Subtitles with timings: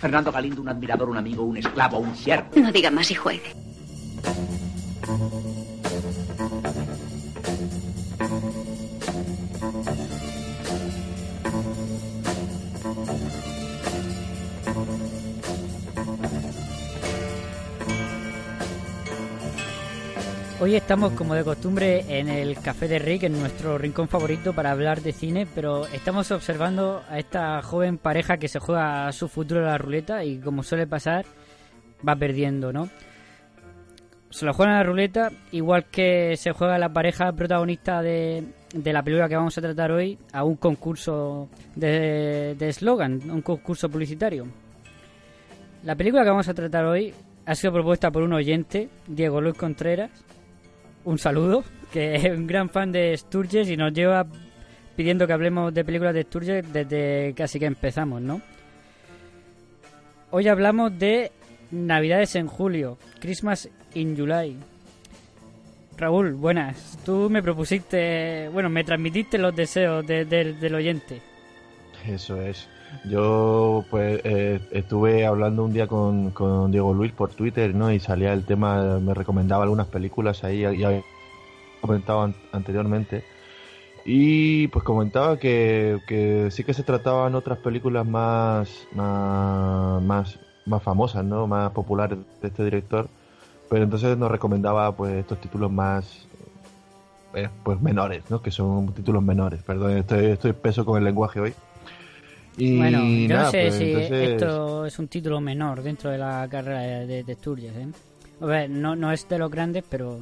[0.00, 2.48] Fernando Galindo, un admirador, un amigo, un esclavo, un siervo.
[2.56, 3.54] No diga más y juegue.
[20.62, 24.70] Hoy estamos, como de costumbre, en el Café de Rick, en nuestro rincón favorito para
[24.70, 29.62] hablar de cine, pero estamos observando a esta joven pareja que se juega su futuro
[29.62, 31.26] a la ruleta y, como suele pasar,
[32.08, 32.88] va perdiendo, ¿no?
[34.30, 38.92] Se lo juegan a la ruleta, igual que se juega la pareja protagonista de, de
[38.92, 43.88] la película que vamos a tratar hoy a un concurso de de eslogan, un concurso
[43.88, 44.46] publicitario.
[45.82, 47.12] La película que vamos a tratar hoy
[47.46, 50.24] ha sido propuesta por un oyente, Diego Luis Contreras.
[51.04, 54.24] Un saludo, que es un gran fan de Sturges y nos lleva
[54.96, 58.40] pidiendo que hablemos de películas de Sturges desde casi que empezamos, ¿no?
[60.30, 61.32] Hoy hablamos de
[61.70, 64.56] Navidades en julio, Christmas in July.
[65.96, 66.98] Raúl, buenas.
[67.04, 71.20] Tú me propusiste, bueno, me transmitiste los deseos de- de- del oyente.
[72.06, 72.68] Eso es.
[73.04, 76.32] Yo pues eh, estuve hablando un día con,
[76.70, 77.92] Diego Luis por Twitter, ¿no?
[77.92, 81.02] Y salía el tema, me recomendaba algunas películas ahí, ya había
[81.80, 83.22] comentado an- anteriormente.
[84.04, 90.82] Y pues comentaba que, que sí que se trataban otras películas más, más, más, más
[90.82, 91.46] famosas, ¿no?
[91.46, 93.08] Más populares de este director.
[93.68, 96.26] Pero entonces nos recomendaba pues estos títulos más
[97.34, 98.42] eh, pues menores, ¿no?
[98.42, 99.62] Que son títulos menores.
[99.62, 101.54] Perdón, estoy, estoy peso con el lenguaje hoy.
[102.56, 106.10] Y bueno, yo nada, no sé pues, si entonces- esto es un título menor dentro
[106.10, 107.86] de la carrera de, de Sturges, ¿eh?
[108.40, 110.18] A ver, no, no es de los grandes, pero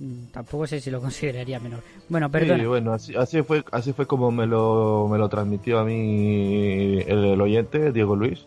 [0.00, 1.80] mm, tampoco sé si lo consideraría menor.
[2.08, 2.58] Bueno, perdona.
[2.60, 6.98] Sí, bueno, así, así fue, así fue como me lo, me lo transmitió a mí
[7.06, 8.46] el, el oyente, Diego Luis.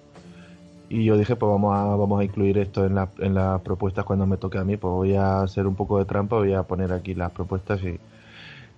[0.89, 4.05] Y yo dije, pues vamos a, vamos a incluir esto en, la, en las propuestas
[4.05, 4.77] cuando me toque a mí.
[4.77, 7.97] Pues voy a hacer un poco de trampa, voy a poner aquí las propuestas y,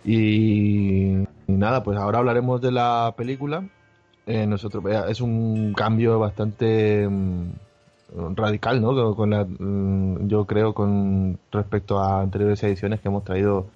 [0.09, 3.66] y, y nada, pues ahora hablaremos de la película.
[4.27, 7.51] Eh, nosotros, es un cambio bastante mm,
[8.35, 9.15] radical, ¿no?
[9.15, 13.67] Con- la, mm, yo creo con respecto a anteriores ediciones que hemos traído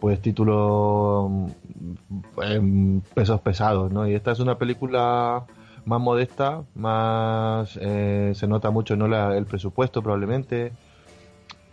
[0.00, 4.06] pues títulos mm, em, pesos pesados, ¿no?
[4.08, 5.44] Y esta es una película
[5.84, 10.72] más modesta, más eh, se nota mucho no la- el presupuesto probablemente,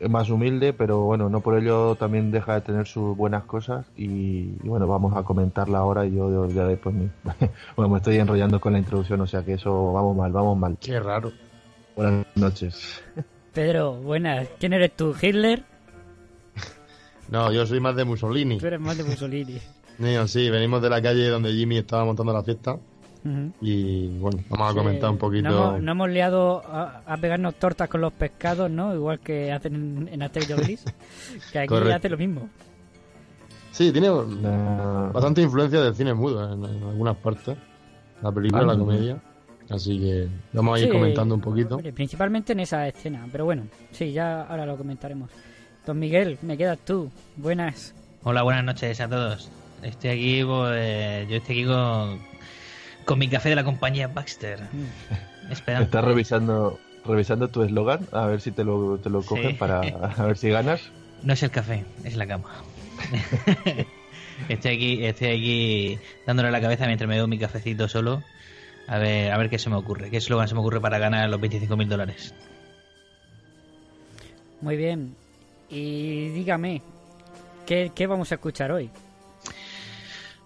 [0.10, 4.56] más humilde, pero bueno, no por ello también deja de tener sus buenas cosas y,
[4.64, 7.10] y bueno, vamos a comentarla ahora y yo, yo ya después me,
[7.76, 10.78] bueno, me estoy enrollando con la introducción, o sea que eso vamos mal, vamos mal.
[10.80, 11.32] Qué raro.
[11.96, 13.04] Buenas noches.
[13.54, 14.48] Pedro, buenas.
[14.60, 15.16] ¿Quién eres tú?
[15.20, 15.64] ¿Hitler?
[17.30, 18.58] No, yo soy más de Mussolini.
[18.58, 19.60] Tú eres más de Mussolini.
[20.00, 22.78] Niño, sí, venimos de la calle donde Jimmy estaba montando la fiesta.
[23.62, 25.50] Y bueno, vamos a comentar un poquito.
[25.50, 28.94] No hemos, no hemos liado a, a pegarnos tortas con los pescados, ¿no?
[28.94, 30.84] Igual que hacen en, y Obelix.
[31.52, 31.96] Que aquí Correcto.
[31.96, 32.50] hace lo mismo.
[33.72, 34.08] Sí, tiene
[34.42, 37.58] La- bastante influencia del cine mudo en, en algunas partes.
[38.22, 39.22] La película, Ah, la comedia.
[39.70, 41.78] Así que vamos a ir Sí, comentando un poquito.
[41.78, 43.26] principalmente en esa escena.
[43.32, 45.30] Pero bueno, sí, ya ahora lo comentaremos.
[45.86, 47.10] Don Miguel, me quedas tú.
[47.38, 47.94] Buenas.
[48.24, 49.50] Hola, buenas noches a todos.
[49.82, 52.20] Estoy aquí, pues, yo estoy aquí con,
[53.06, 54.60] con mi café de la compañía Baxter.
[55.50, 55.86] Esperando.
[55.86, 59.54] Estás revisando revisando tu eslogan, a ver si te lo, te lo cogen Sí.
[59.58, 60.82] para a ver si ganas.
[61.22, 62.50] No es el café, es la cama.
[64.50, 68.24] estoy aquí, estoy aquí dándole la cabeza mientras me doy mi cafecito solo.
[68.88, 71.30] A ver, a ver qué se me ocurre, qué eslogan se me ocurre para ganar
[71.30, 72.34] los 25 mil dólares.
[74.62, 75.16] Muy bien.
[75.70, 76.82] Y dígame,
[77.66, 78.90] ¿qué, qué vamos a escuchar hoy?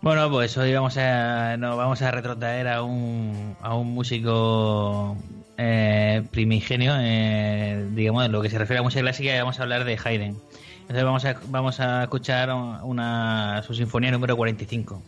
[0.02, 5.18] Bueno, pues hoy vamos a nos vamos a retrotraer a un, a un músico
[5.58, 9.64] eh, primigenio, eh, digamos, en lo que se refiere a música clásica, y vamos a
[9.64, 10.38] hablar de Haydn.
[10.82, 15.02] Entonces vamos a, vamos a escuchar una, su sinfonía número 45.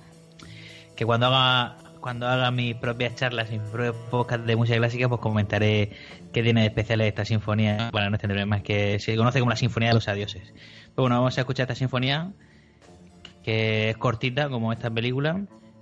[0.95, 5.07] Que cuando haga cuando haga mis propias charlas y mis propios podcasts de música clásica,
[5.07, 5.91] pues comentaré
[6.33, 9.57] qué tiene de especial esta sinfonía, para no extenderme más, que se conoce como la
[9.57, 10.51] Sinfonía de los Adioses.
[10.53, 12.31] Pero bueno, vamos a escuchar esta sinfonía
[13.49, 15.41] es cortita como esta película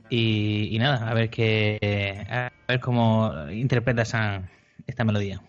[0.10, 4.50] y, y nada, a ver qué a ver cómo interpreta esa,
[4.86, 5.42] esta melodía.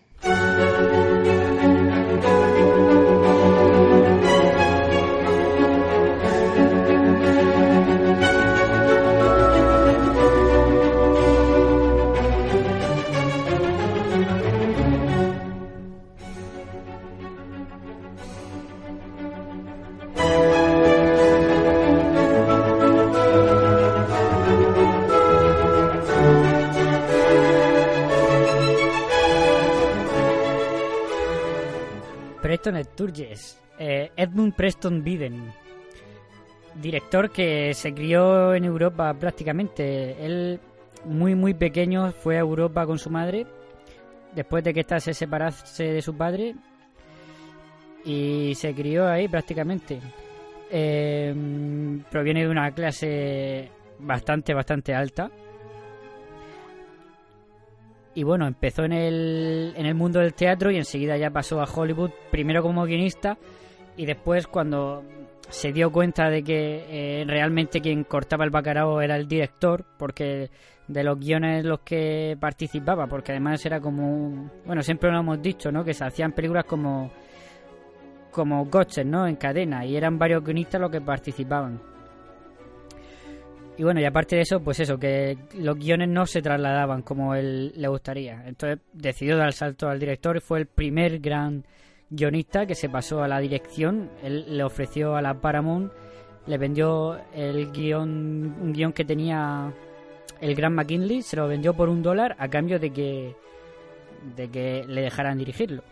[32.99, 35.53] Sturges, eh, Edmund Preston Biden,
[36.81, 40.25] director que se crió en Europa prácticamente.
[40.25, 40.59] Él,
[41.05, 43.47] muy muy pequeño, fue a Europa con su madre,
[44.35, 46.55] después de que ésta se separase de su padre,
[48.03, 50.01] y se crió ahí prácticamente.
[50.69, 51.33] Eh,
[52.11, 53.69] proviene de una clase
[53.99, 55.31] bastante, bastante alta.
[58.15, 61.69] Y bueno, empezó en el, en el mundo del teatro y enseguida ya pasó a
[61.71, 63.37] Hollywood, primero como guionista
[63.95, 65.03] y después cuando
[65.49, 70.49] se dio cuenta de que eh, realmente quien cortaba el bacalao era el director, porque
[70.87, 75.71] de los guiones los que participaba, porque además era como, bueno, siempre lo hemos dicho,
[75.71, 75.83] ¿no?
[75.83, 77.11] Que se hacían películas como
[78.31, 79.27] como coches, ¿no?
[79.27, 81.81] En cadena y eran varios guionistas los que participaban.
[83.79, 87.33] Y bueno, y aparte de eso, pues eso, que los guiones no se trasladaban como
[87.33, 88.43] él le gustaría.
[88.45, 91.63] Entonces decidió dar el salto al director y fue el primer gran
[92.09, 94.09] guionista que se pasó a la dirección.
[94.21, 95.93] Él le ofreció a la Paramount,
[96.45, 99.71] le vendió el guion, un guion que tenía
[100.41, 103.33] el gran McKinley, se lo vendió por un dólar a cambio de que,
[104.35, 105.83] de que le dejaran dirigirlo.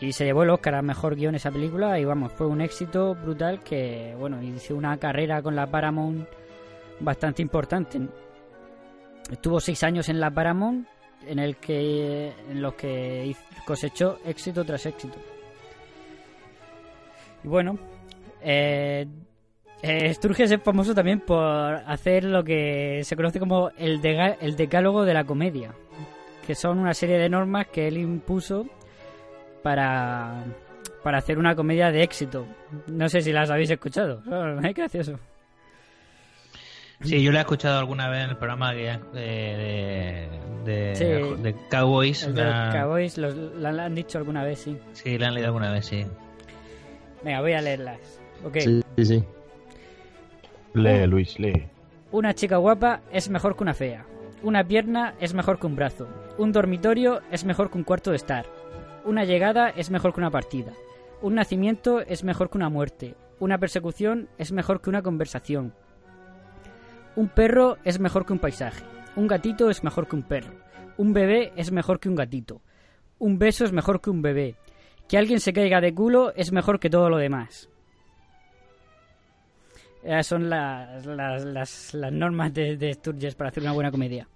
[0.00, 3.14] Y se llevó el Oscar a mejor guion esa película y vamos, fue un éxito
[3.14, 6.26] brutal que, bueno, hizo una carrera con la Paramount
[7.00, 8.00] bastante importante.
[9.30, 10.88] Estuvo seis años en la Paramount
[11.26, 13.36] en el que en los que
[13.66, 15.18] cosechó éxito tras éxito.
[17.44, 17.78] Y bueno,
[18.42, 19.06] eh,
[19.82, 25.04] eh, Sturges es famoso también por hacer lo que se conoce como el, el decálogo
[25.04, 25.74] de la comedia,
[26.46, 28.66] que son una serie de normas que él impuso
[29.62, 30.44] para,
[31.02, 32.46] para hacer una comedia de éxito.
[32.86, 34.22] No sé si las habéis escuchado.
[34.30, 35.18] Oh, es gracioso.
[37.02, 38.98] Sí, yo la he escuchado alguna vez en el programa de,
[40.64, 41.04] de, Sí.
[41.42, 42.24] de Cowboys.
[42.24, 44.78] El la- Cowboys los, la, la han dicho alguna vez, sí.
[44.92, 46.04] Sí, la han leído alguna vez, sí.
[47.24, 48.20] Venga, voy a leerlas.
[48.44, 48.58] Ok.
[48.58, 49.24] Sí, sí, sí.
[50.74, 51.68] Lee, Luis, lee.
[52.12, 54.04] Una chica guapa es mejor que una fea.
[54.42, 56.06] Una pierna es mejor que un brazo.
[56.36, 58.44] Un dormitorio es mejor que un cuarto de estar.
[59.04, 60.72] Una llegada es mejor que una partida.
[61.22, 63.14] Un nacimiento es mejor que una muerte.
[63.38, 65.74] Una persecución es mejor que una conversación.
[67.16, 68.84] Un perro es mejor que un paisaje.
[69.16, 70.52] Un gatito es mejor que un perro.
[70.98, 72.60] Un bebé es mejor que un gatito.
[73.18, 74.56] Un beso es mejor que un bebé.
[75.08, 77.68] Que alguien se caiga de culo es mejor que todo lo demás.
[80.02, 81.44] Esas son las, las,
[81.92, 84.28] las, normas de, de Sturges para hacer una buena comedia.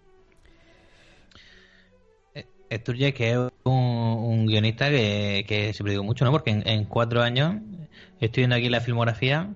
[2.70, 6.32] Sturges, que es un, un guionista que, que siempre digo mucho, ¿no?
[6.32, 7.56] Porque en, en cuatro años,
[8.20, 9.50] estoy viendo aquí la filmografía,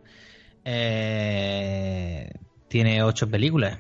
[0.65, 2.31] eh,
[2.69, 3.79] tiene ocho películas.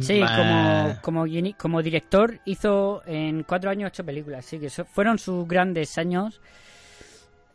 [0.00, 4.44] Sí, como, como, guioni- como director hizo en cuatro años ocho películas.
[4.44, 6.40] Sí, que so- fueron sus grandes años.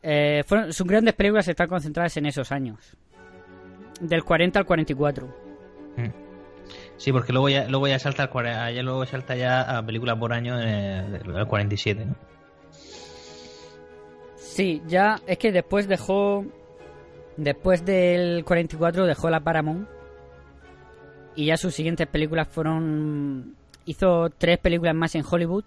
[0.02, 2.78] eh, fueron, sus grandes películas están concentradas en esos años.
[4.00, 5.28] Del 40 al 44.
[5.98, 6.29] Mm.
[7.00, 8.30] Sí, porque luego ya, luego ya salta
[8.72, 12.16] ya luego salta ya a películas por año eh, al 47, ¿no?
[14.36, 16.46] Sí, ya es que después dejó.
[17.38, 19.88] Después del 44 dejó la Paramount.
[21.36, 23.56] Y ya sus siguientes películas fueron.
[23.86, 25.64] Hizo tres películas más en Hollywood.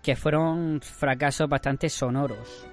[0.00, 2.64] Que fueron fracasos bastante sonoros.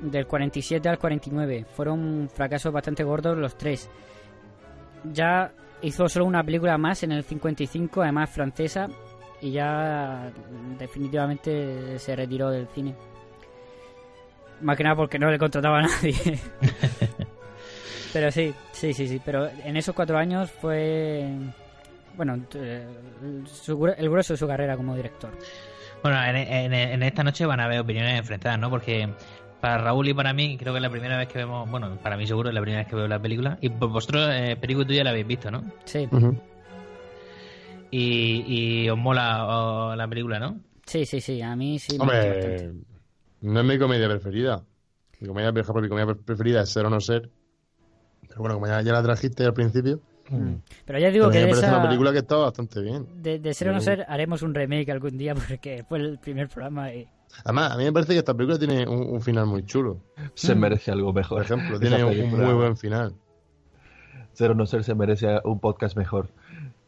[0.00, 1.64] Del 47 al 49.
[1.74, 3.88] Fueron fracasos bastante gordos los tres.
[5.10, 8.88] Ya hizo solo una película más en el 55, además francesa.
[9.40, 10.32] Y ya
[10.78, 12.94] definitivamente se retiró del cine.
[14.60, 16.14] Más que nada porque no le contrataba a nadie.
[18.12, 19.20] pero sí, sí, sí, sí.
[19.24, 21.28] Pero en esos cuatro años fue.
[22.16, 25.30] Bueno, el grueso de su carrera como director.
[26.02, 28.70] Bueno, en, en- en esta noche van a haber opiniones enfrentadas, ¿no?
[28.70, 29.08] Porque
[29.60, 32.16] para Raúl y para mí, creo que es la primera vez que vemos, bueno, para
[32.16, 33.58] mí seguro es la primera vez que veo la película.
[33.60, 35.64] Y pues vosotros, eh, Perico y tú ya la habéis visto, ¿no?
[35.84, 36.08] Sí.
[37.90, 40.60] Y, y os mola oh, la película, ¿no?
[40.84, 41.42] sí, sí, sí.
[41.42, 42.02] A mí sí me.
[42.02, 42.72] Hombre,
[43.42, 44.64] no es mi comedia preferida.
[45.20, 47.30] Mi comedia, por ejemplo, mi comedia preferida es Ser o No Ser.
[48.28, 50.00] Pero bueno, como ya, ya la trajiste al principio,
[50.30, 50.56] Mm.
[50.84, 51.78] Pero ya digo También que me de esa...
[51.78, 53.06] una película que está bastante bien.
[53.22, 56.48] De, de ser o no ser, haremos un remake algún día porque fue el primer
[56.48, 57.06] programa y...
[57.44, 60.00] Además, a mí me parece que esta película tiene un, un final muy chulo.
[60.34, 60.58] Se Mm.
[60.58, 61.38] merece algo mejor.
[61.38, 63.14] Por ejemplo, tiene un muy buen final.
[64.32, 66.28] Ser o no ser se merece un podcast mejor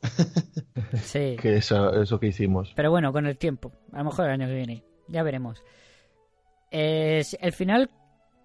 [1.02, 1.36] Sí.
[1.40, 2.72] que eso, eso que hicimos.
[2.76, 3.72] Pero bueno, con el tiempo.
[3.92, 4.84] A lo mejor el año que viene.
[5.08, 5.62] Ya veremos.
[6.70, 7.90] Eh, el final,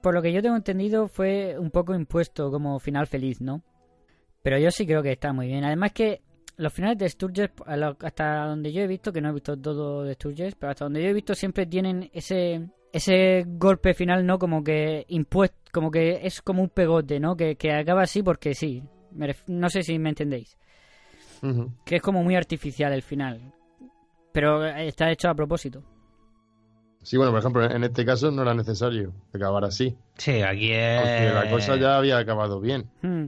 [0.02, 3.62] por lo que yo tengo entendido, fue un poco impuesto como final feliz, ¿no?
[4.42, 5.64] Pero yo sí creo que está muy bien.
[5.64, 6.22] Además que
[6.58, 7.50] los finales de Sturges,
[8.00, 11.04] hasta donde yo he visto, que no he visto todo de Sturges, pero hasta donde
[11.04, 14.40] yo he visto siempre tienen ese ese golpe final, ¿no?
[14.40, 17.36] Como que impuesto, como que es como un pegote, ¿no?
[17.36, 18.82] Que, que acaba así porque sí.
[19.48, 20.58] No sé si me entendéis.
[21.86, 23.54] Que es como muy artificial el final.
[24.32, 25.84] Pero está hecho a propósito.
[27.04, 29.96] Sí, bueno, por ejemplo, en este caso no era necesario acabar así.
[30.18, 31.34] Sí, aquí Porque es...
[31.34, 32.90] la cosa ya había acabado bien.
[33.02, 33.28] Hmm.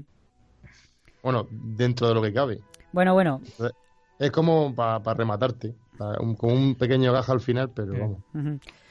[1.22, 2.62] Bueno, dentro de lo que cabe.
[2.98, 3.42] Bueno, bueno.
[4.18, 5.76] Es como para rematarte.
[6.00, 8.24] pa- un- con un pequeño gaja al final, pero vamos,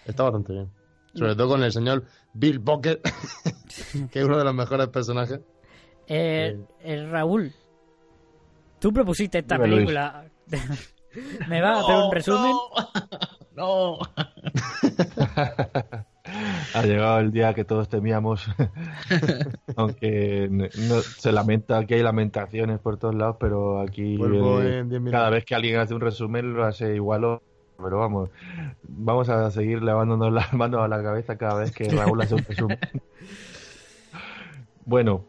[0.05, 0.71] está bastante bien.
[1.13, 3.01] Sobre todo con el señor Bill Bocker,
[4.13, 5.41] que es uno de los mejores personajes.
[6.07, 7.53] Eh, eh, Raúl,
[8.79, 10.25] tú propusiste esta Dime, película.
[11.49, 12.53] ¿Me vas a hacer un resumen?
[13.57, 13.99] No.
[16.75, 18.47] Ha llegado el día que todos temíamos.
[19.77, 25.01] Aunque no- se lamenta, aquí hay lamentaciones por todos lados, pero aquí Vuelvo en 10
[25.01, 25.13] minutos.
[25.13, 27.43] cada vez que alguien hace un resumen lo hace igual o
[27.83, 28.31] pero vamos,
[28.89, 32.45] vamos a seguir lavándonos las manos a la cabeza cada vez que Raúl hace un
[32.49, 32.79] resumen.
[34.85, 35.25] bueno,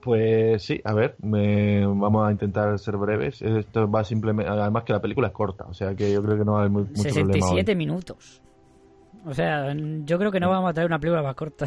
[0.00, 3.40] pues sí, a ver, me- vamos a intentar ser breves.
[3.42, 6.44] Esto va simplemente, además que la película es corta, o sea que yo creo que
[6.44, 7.14] no va a haber mu- mucho problema.
[7.32, 7.32] hoy.
[7.32, 8.42] 67 minutos.
[9.24, 11.66] O sea, yo creo que no vamos a traer una película más corta.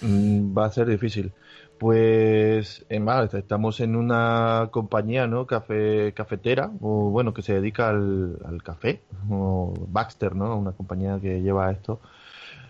[0.00, 1.32] Mm, Va a ser difícil.
[1.78, 5.46] Pues, en más, estamos en una compañía, ¿no?
[5.46, 10.56] Café, cafetera, o bueno, que se dedica al, al café, o Baxter, ¿no?
[10.56, 12.00] Una compañía que lleva esto.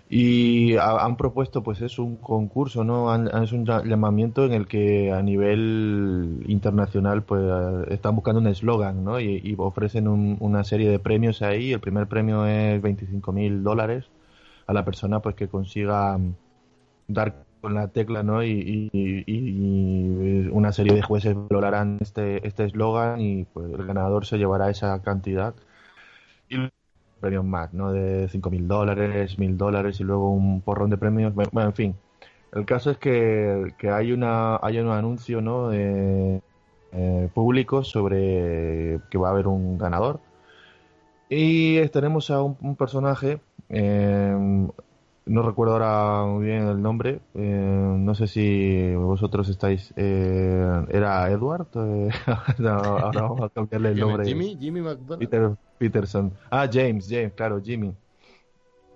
[0.08, 3.10] Y ha- han propuesto, pues, es un concurso, ¿no?
[3.10, 7.42] Han, es un llamamiento en el que a nivel internacional, pues,
[7.88, 9.20] están buscando un eslogan, ¿no?
[9.20, 11.72] Y, ofrecen un- una serie de premios ahí.
[11.72, 14.04] El primer premio es 25 mil dólares
[14.66, 16.34] a la persona, pues, que consiga mm,
[17.08, 18.44] dar con la tecla, ¿no?
[18.44, 24.38] Y, y- una serie de jueces valorarán este este eslogan y pues el ganador se
[24.38, 25.54] llevará esa cantidad
[27.20, 27.92] premios más, ¿no?
[27.92, 31.34] De 5.000 dólares, 1.000 dólares y luego un porrón de premios.
[31.34, 31.96] Bueno, en fin.
[32.52, 35.68] El caso es que, que hay una hay un anuncio, ¿no?
[35.68, 36.40] De,
[36.92, 40.20] eh, público sobre que va a haber un ganador.
[41.28, 44.68] Y tenemos a un, un personaje, eh,
[45.26, 49.92] no recuerdo ahora muy bien el nombre, eh, no sé si vosotros estáis...
[49.96, 51.66] eh, ¿Era Edward?
[51.74, 52.10] Eh,
[52.58, 54.24] no, ahora vamos a cambiarle el nombre.
[54.24, 55.18] Jimmy, Jimmy McDonald.
[55.18, 56.32] Peter Peterson.
[56.50, 57.92] Ah, James, James, claro, Jimmy.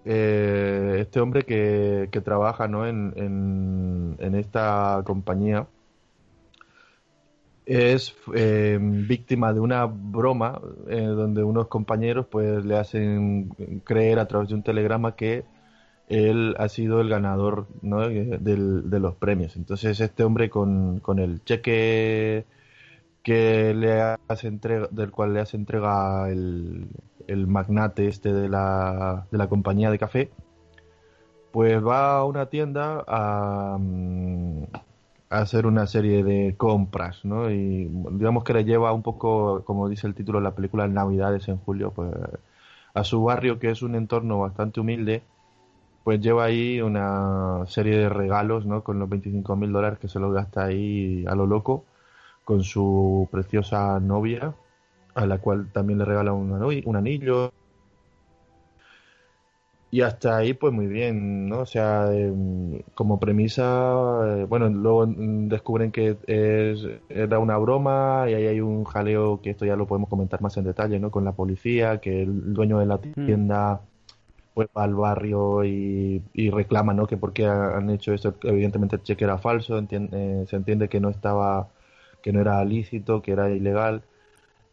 [0.04, 2.86] Eh, este hombre que, que trabaja ¿no?
[2.86, 5.66] en, en, en esta compañía
[7.66, 13.50] es eh, víctima de una broma eh, donde unos compañeros pues le hacen
[13.84, 15.44] creer a través de un telegrama que
[16.10, 17.68] él ha sido el ganador.
[17.82, 19.56] Eh, de los premios.
[19.56, 22.44] Entonces este hombre con, el cheque
[23.22, 26.88] que le hace entrega, del cual le hace entrega el,
[27.26, 30.30] el magnate este de la, de la compañía de café,
[31.52, 34.64] pues va a una tienda a, mm,
[35.30, 37.50] a hacer una serie de compras, ¿no?
[37.50, 41.48] Y digamos que le lleva un poco, como dice el título de la película, Navidades
[41.48, 42.10] en julio, pues
[42.94, 45.22] a su barrio, que es un entorno bastante humilde,
[46.04, 48.82] pues lleva ahí una serie de regalos, ¿no?
[48.82, 51.84] Con los 25 mil dólares que se los gasta ahí a lo loco
[52.50, 54.52] con su preciosa novia,
[55.14, 57.52] a la cual también le regala un, un anillo.
[59.92, 61.60] Y hasta ahí, pues muy bien, ¿no?
[61.60, 63.92] O sea, em, como premisa,
[64.24, 69.40] eh, bueno, luego mm, descubren que es, era una broma y ahí hay un jaleo
[69.40, 71.12] que esto ya lo podemos comentar más en detalle, ¿no?
[71.12, 73.80] Con la policía, que el dueño de la tienda
[74.54, 77.06] pues va al barrio y, y reclama, ¿no?
[77.06, 80.56] Que por qué ha- han hecho esto, evidentemente el cheque era falso, entien- eh, se
[80.56, 81.68] entiende que no estaba,
[82.22, 84.02] que no era lícito, que era ilegal.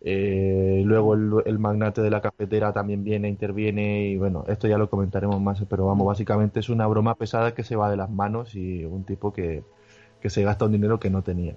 [0.01, 4.77] Eh, luego el, el magnate de la cafetera también viene, interviene y bueno, esto ya
[4.77, 8.09] lo comentaremos más, pero vamos, básicamente es una broma pesada que se va de las
[8.09, 9.63] manos y un tipo que,
[10.21, 11.55] que se gasta un dinero que no tenía.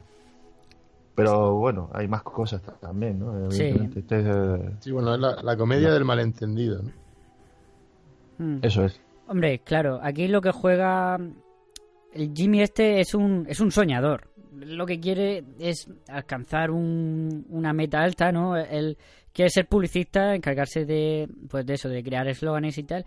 [1.14, 3.50] Pero bueno, hay más cosas ta- también, ¿no?
[3.50, 3.64] Sí.
[3.94, 6.82] Este es, eh, Sí, bueno, es la, la comedia del malentendido.
[6.82, 6.90] ¿no?
[8.40, 8.58] Hmm.
[8.62, 9.00] eso es.
[9.28, 11.16] Hombre, claro, aquí lo que juega
[12.12, 14.28] el Jimmy este es un es un soñador.
[14.52, 18.56] lo que quiere es alcanzar un- una meta alta, ¿no?
[18.56, 18.98] Él
[19.32, 23.06] quiere ser publicista, encargarse de, pues de eso, de crear eslóganes y tal,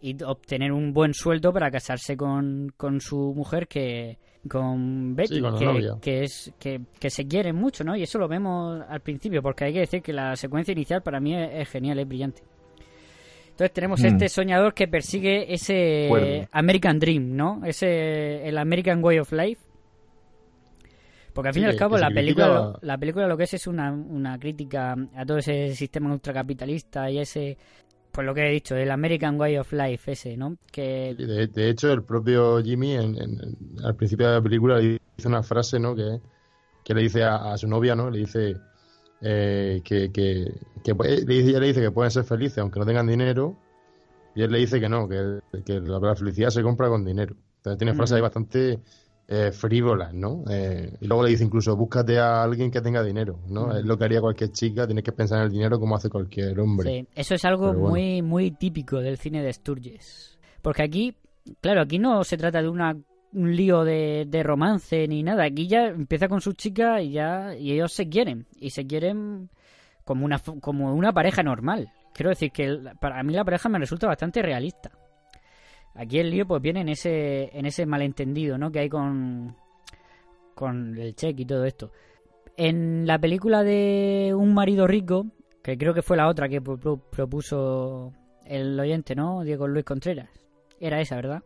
[0.00, 4.16] y obtener un buen sueldo para casarse con, con su mujer que
[4.48, 5.92] con Betty Sí, con la que, novia.
[6.00, 9.64] que es que, que se quieren mucho no y eso lo vemos al principio porque
[9.64, 12.42] hay que decir que la secuencia inicial para mí es, es genial es brillante
[13.56, 14.06] entonces tenemos Hmm.
[14.06, 16.46] este soñador que persigue ese.
[16.52, 19.62] American Dream no ese el American Way of Life
[21.32, 23.44] porque al fin y Sí, al que- cabo la película, lo- la película lo que
[23.44, 27.58] es es una, una crítica a todo ese sistema ultracapitalista y ese,
[28.10, 30.56] pues lo que he dicho, el American Way of Life ese, ¿no?
[30.72, 34.42] Que Y De, de hecho, el propio Jimmy en- en- en- al principio de la
[34.42, 35.94] película le dice una frase, ¿no?
[35.94, 36.20] Que,
[36.82, 38.08] que le dice a, a su novia, ¿no?
[38.10, 38.54] Le dice
[39.20, 40.52] eh, que, que,
[40.84, 43.56] ella le dice que pueden ser felices aunque no tengan dinero
[44.34, 47.34] y él le dice que no, que, que la, felicidad se compra con dinero.
[47.56, 48.80] Entonces tiene frases ahí bastante
[49.28, 50.44] eh, frívolas, ¿no?
[50.50, 53.74] Eh, y luego le dice incluso, búscate a alguien que tenga dinero, ¿no?
[53.74, 56.60] Es lo que haría cualquier chica, tienes que pensar en el dinero como hace cualquier
[56.60, 56.90] hombre.
[56.90, 57.88] Sí, eso es algo bueno.
[57.88, 60.38] muy, muy típico del cine de Sturges.
[60.60, 61.16] Porque aquí,
[61.62, 62.94] claro, aquí no se trata de una,
[63.36, 65.44] un lío de, de romance ni nada.
[65.44, 68.46] Aquí ya empieza con su chica y ya y ellos se quieren.
[68.58, 69.50] Y se quieren
[70.04, 71.92] como una, como una pareja normal.
[72.14, 74.90] Quiero decir que para mí la pareja me resulta bastante realista.
[75.94, 78.70] Aquí el lío pues viene en ese, en ese malentendido, ¿no?
[78.70, 79.54] Que hay con,
[80.54, 81.92] con el cheque y todo esto.
[82.56, 85.26] En la película de Un marido rico,
[85.62, 88.12] que creo que fue la otra que pro- pro- propuso
[88.46, 89.42] el oyente, ¿no?
[89.42, 90.30] Diego Luis Contreras.
[90.80, 91.42] Era esa, ¿verdad?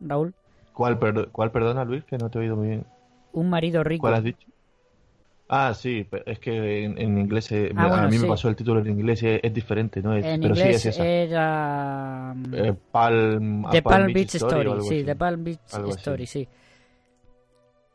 [0.00, 0.34] Raúl.
[0.76, 2.04] ¿Cuál, per- cuál perdona, Luis?
[2.04, 2.84] Que no te he oído muy bien.
[3.32, 4.02] Un marido rico.
[4.02, 4.46] ¿Cuál has dicho?
[5.48, 8.22] Ah, sí, es que en, en inglés, eh, Ah, bueno, a mí sí.
[8.22, 10.14] me pasó el título en inglés y es, es diferente, ¿no?
[10.14, 11.06] Es- En pero sí inglés es esa.
[11.06, 12.34] era...
[12.52, 15.04] Eh, Palm, a The Palm Beach Story, sí, así.
[15.04, 15.98] The Palm Beach Algo así.
[15.98, 16.48] Story, sí.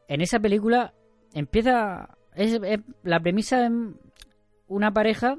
[0.08, 0.92] En esa película
[1.34, 2.10] empieza...
[2.34, 3.72] Es, es- la premisa es
[4.68, 5.36] una pareja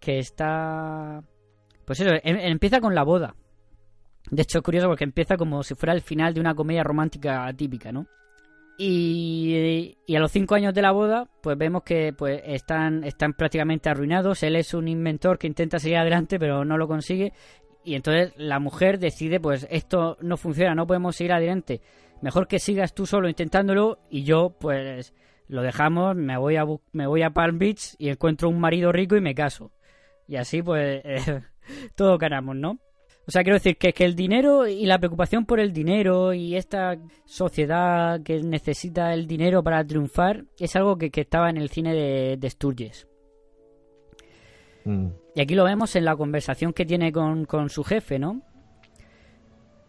[0.00, 1.22] que está...
[1.86, 3.34] Pues eso, em- empieza con la boda.
[4.30, 7.52] De hecho, es curioso porque empieza como si fuera el final de una comedia romántica
[7.54, 8.06] típica, ¿no?
[8.76, 13.88] Y, a los cinco años de la boda, pues vemos que pues están, están prácticamente
[13.88, 14.42] arruinados.
[14.42, 17.32] Él es un inventor que intenta seguir adelante, pero no lo consigue.
[17.84, 21.82] Y entonces la mujer decide, pues esto no funciona, no podemos seguir adelante.
[22.22, 25.14] Mejor que sigas tú solo intentándolo y yo, pues
[25.46, 29.14] lo dejamos, me voy a me voy a Palm Beach y encuentro un marido rico
[29.16, 29.70] y me caso.
[30.26, 31.02] Y así, pues,
[31.94, 32.78] todo ganamos, ¿no?
[33.26, 36.56] O sea, quiero decir que, que el dinero y la preocupación por el dinero y
[36.56, 41.70] esta sociedad que necesita el dinero para triunfar es algo que, que estaba en el
[41.70, 43.06] cine de, de Sturges.
[44.84, 45.06] Mm.
[45.36, 48.42] Y aquí lo vemos en la conversación que tiene con, con su jefe, ¿no?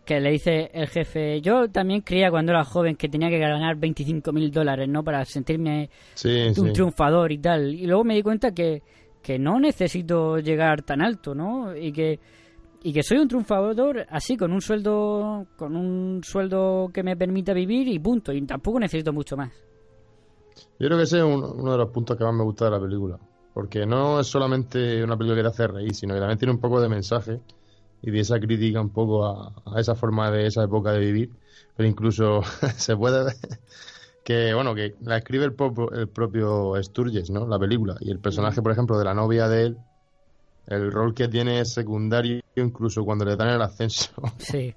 [0.05, 3.75] Que le dice el jefe, yo también creía cuando era joven que tenía que ganar
[3.75, 5.03] 25 mil dólares, ¿no?
[5.03, 6.73] Para sentirme Sí, un sí.
[6.73, 7.73] triunfador y tal.
[7.73, 8.81] Y luego me di cuenta que,
[9.21, 11.75] que no necesito llegar tan alto, ¿no?
[11.75, 12.19] Y que,
[12.85, 17.51] y que soy un triunfador así, con un sueldo, con un sueldo que me permita
[17.51, 18.31] vivir y punto.
[18.31, 19.51] Y tampoco necesito mucho más.
[20.77, 22.71] Yo creo que ese es un- uno de los puntos que más me gusta de
[22.71, 23.17] la película.
[23.55, 26.59] Porque no es solamente una película que te hace reír, sino que también tiene un
[26.59, 27.39] poco de mensaje
[28.03, 31.31] y de esa crítica un poco a, esa forma de esa época de vivir.
[31.75, 32.43] Pero incluso
[32.77, 33.33] se puede ver
[34.23, 35.55] que, bueno, que la escribe el,
[35.93, 37.47] el propio Sturges, ¿no?
[37.47, 37.95] La película.
[37.99, 39.77] Y el personaje, por ejemplo, de la novia de él,
[40.67, 44.11] el rol que tiene es secundario incluso cuando le dan el ascenso.
[44.37, 44.73] Sí.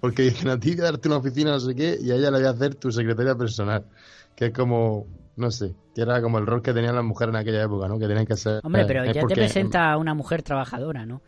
[0.00, 2.38] Porque dicen a ti que darte una oficina, no sé qué, y a ella le
[2.38, 3.84] voy a hacer tu secretaria personal.
[4.36, 7.40] Que es como, no sé, que era como el rol que tenían las mujeres en
[7.40, 7.98] aquella época, ¿no?
[7.98, 8.60] Que tenían que ser.
[8.62, 11.20] Hombre, pero eh, ya te porque- presenta a una mujer trabajadora, ¿no?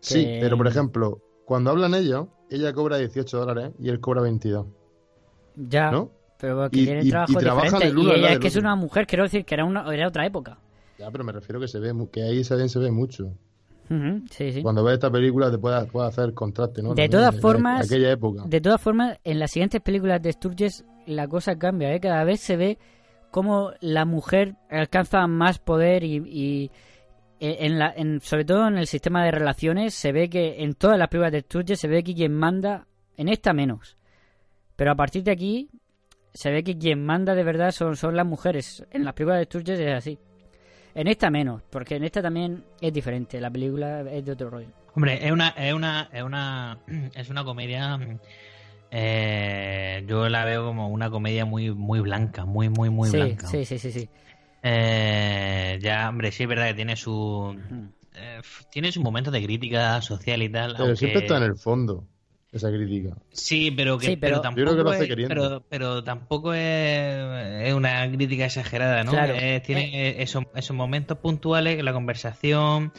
[0.00, 4.22] Sí, que- pero por ejemplo, cuando hablan ellos, ella cobra 18 dólares y él cobra
[4.22, 4.66] 22.
[5.56, 6.10] Ya, ¿no?
[6.38, 7.86] pero que Y- tienen y- trabajo y diferente.
[7.86, 10.08] el uno Y ella es que es una mujer, quiero decir que era, una, era
[10.08, 10.58] otra época.
[10.98, 13.32] Ya, pero me refiero que se ve, que ahí se ve, se ve mucho.
[13.88, 14.62] Ujú, sí, sí.
[14.62, 16.90] Cuando ves esta película te puedes, puedes hacer contraste, ¿no?
[16.90, 18.42] De También todas de- formas, De aquella época.
[18.46, 22.00] de todas formas, en las siguientes películas de Sturges la cosa cambia, ¿eh?
[22.00, 22.78] Cada vez se ve
[23.30, 26.70] cómo la mujer alcanza más poder y, y
[27.38, 30.98] en la, en- sobre todo en el sistema de relaciones se ve que en todas
[30.98, 33.96] las películas de Sturges se ve que quien manda, en esta menos,
[34.74, 35.68] pero a partir de aquí
[36.34, 38.84] se ve que quien manda de verdad son, son las mujeres.
[38.90, 40.18] En las películas de Sturges es así.
[40.96, 44.68] En esta menos, porque en esta también es diferente, la película es de otro rollo.
[44.94, 46.78] Hombre, es una, es una, es una,
[47.14, 47.98] es una comedia.
[48.90, 53.46] eh, yo la veo como una comedia muy, muy blanca, muy, muy, muy sí, blanca.
[53.46, 54.08] sí, sí, sí, sí.
[54.62, 57.54] Eh, ya, hombre, sí es verdad que tiene su,
[58.14, 60.72] eh, tiene su momento de crítica social y tal.
[60.72, 62.06] Pero aunque- siempre está en el fondo.
[62.56, 63.16] Esa crítica.
[63.32, 65.34] Sí, pero que Sí, pero- pero, Yo creo que tampoco lo hace es, queriendo.
[65.34, 69.12] pero, pero tampoco es, es una crítica exagerada, ¿no?
[69.12, 69.34] Claro.
[69.36, 72.92] Eh, tiene esos, esos momentos puntuales, la conversación,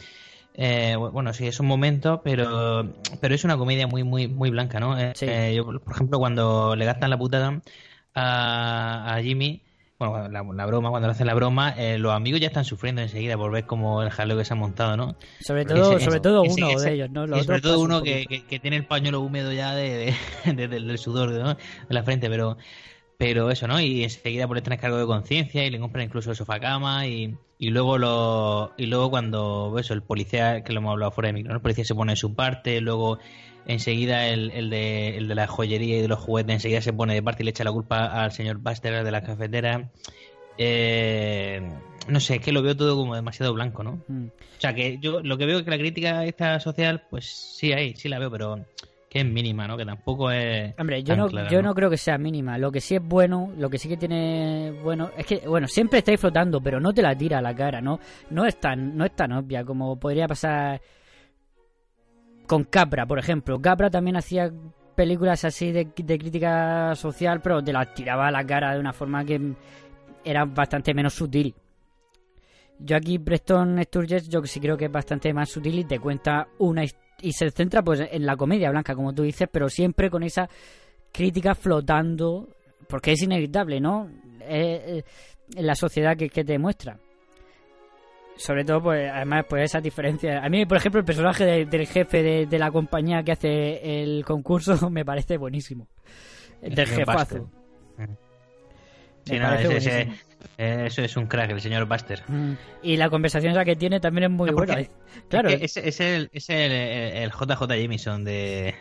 [0.54, 4.98] eh, bueno, sí, esos momentos, pero pero es una comedia muy muy muy blanca, ¿no?
[4.98, 5.26] Eh, Sí.
[5.28, 7.60] eh, yo, por ejemplo, cuando le gastan la putada
[8.14, 9.62] a, a Jimmy,
[9.98, 13.02] bueno, la, la broma, cuando le hacen la broma, eh, los amigos ya están sufriendo
[13.02, 15.16] enseguida por ver cómo el jaleo que se ha montado, ¿no?
[15.40, 17.26] Sobre todo, ese- sobre todo uno ese- de ellos, ¿no?
[17.26, 20.54] Los sobre todo uno un que, que- que tiene el pañuelo húmedo ya de, de-
[20.54, 21.54] de- del, del sudor ¿no?
[21.54, 21.58] de
[21.88, 22.56] la frente, pero
[23.18, 23.80] pero eso, ¿no?
[23.80, 27.36] Y enseguida por tener cargo de conciencia y le compran incluso el sofá cama y,
[27.58, 31.32] y luego lo y luego cuando eso, el policía, que lo hemos hablado fuera de
[31.32, 31.56] micro, ¿no?
[31.56, 33.18] el policía se pone de su parte, luego
[33.66, 37.14] enseguida el, el de, el de la joyería y de los juguetes enseguida se pone
[37.14, 39.90] de parte y le echa la culpa al señor Buster de la cafetera.
[40.56, 41.60] Eh,
[42.06, 44.00] no sé, es que lo veo todo como demasiado blanco, ¿no?
[44.06, 44.26] Mm.
[44.26, 47.72] O sea, que yo lo que veo es que la crítica esta social, pues sí
[47.72, 48.64] hay, sí la veo, pero
[49.08, 49.76] que es mínima, ¿no?
[49.76, 50.74] Que tampoco es.
[50.78, 52.58] Hombre, yo no, clara, yo no creo que sea mínima.
[52.58, 56.00] Lo que sí es bueno, lo que sí que tiene bueno, es que, bueno, siempre
[56.00, 57.98] estáis flotando, pero no te la tira a la cara, ¿no?
[58.30, 60.80] No es tan, no es tan obvia como podría pasar
[62.46, 63.60] con Capra, por ejemplo.
[63.60, 64.50] Capra también hacía
[64.94, 68.92] películas así de, de crítica social, pero te las tiraba a la cara de una
[68.92, 69.54] forma que
[70.24, 71.54] era bastante menos sutil.
[72.80, 76.46] Yo aquí Preston Sturges yo sí creo que es bastante más sutil y te cuenta
[76.58, 76.84] una
[77.20, 80.48] y se centra pues en la comedia blanca como tú dices, pero siempre con esa
[81.12, 82.48] crítica flotando
[82.88, 84.08] porque es inevitable, ¿no?
[84.40, 85.02] En
[85.56, 86.98] la sociedad que, que te muestra.
[88.36, 90.42] Sobre todo, pues, además, pues esas diferencias.
[90.44, 94.02] A mí, por ejemplo, el personaje de- del jefe de, de la compañía que hace
[94.02, 95.88] el concurso me parece buenísimo.
[96.62, 97.50] El del jefazo.
[99.24, 100.08] Sí, Me no, parece ese-.
[100.56, 102.22] Eso es un crack, el señor Buster.
[102.28, 102.52] Mm.
[102.82, 104.76] Y la conversación esa que tiene también es muy No, buena.
[105.28, 108.74] Claro, Es, que es, es el, es el, el- JJ Jameson de,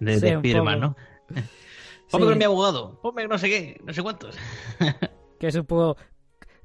[0.00, 0.80] de, Sí, de Spider-Man.
[0.80, 0.96] ¿no?
[2.10, 2.28] Ponme Sí.
[2.30, 4.36] con mi abogado, ponme no sé qué, no sé cuántos.
[5.40, 5.96] que poco...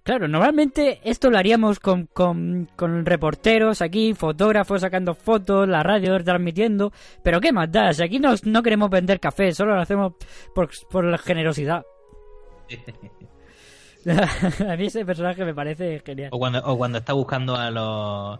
[0.03, 6.21] Claro, normalmente esto lo haríamos con, con, con reporteros aquí, fotógrafos sacando fotos, la radio
[6.23, 7.91] transmitiendo, pero ¿qué más da?
[7.93, 10.13] Si aquí no, no queremos vender café, solo lo hacemos
[10.55, 11.85] por, por la generosidad.
[14.69, 16.29] a mí ese personaje me parece genial.
[16.31, 18.39] O cuando, o cuando está buscando a los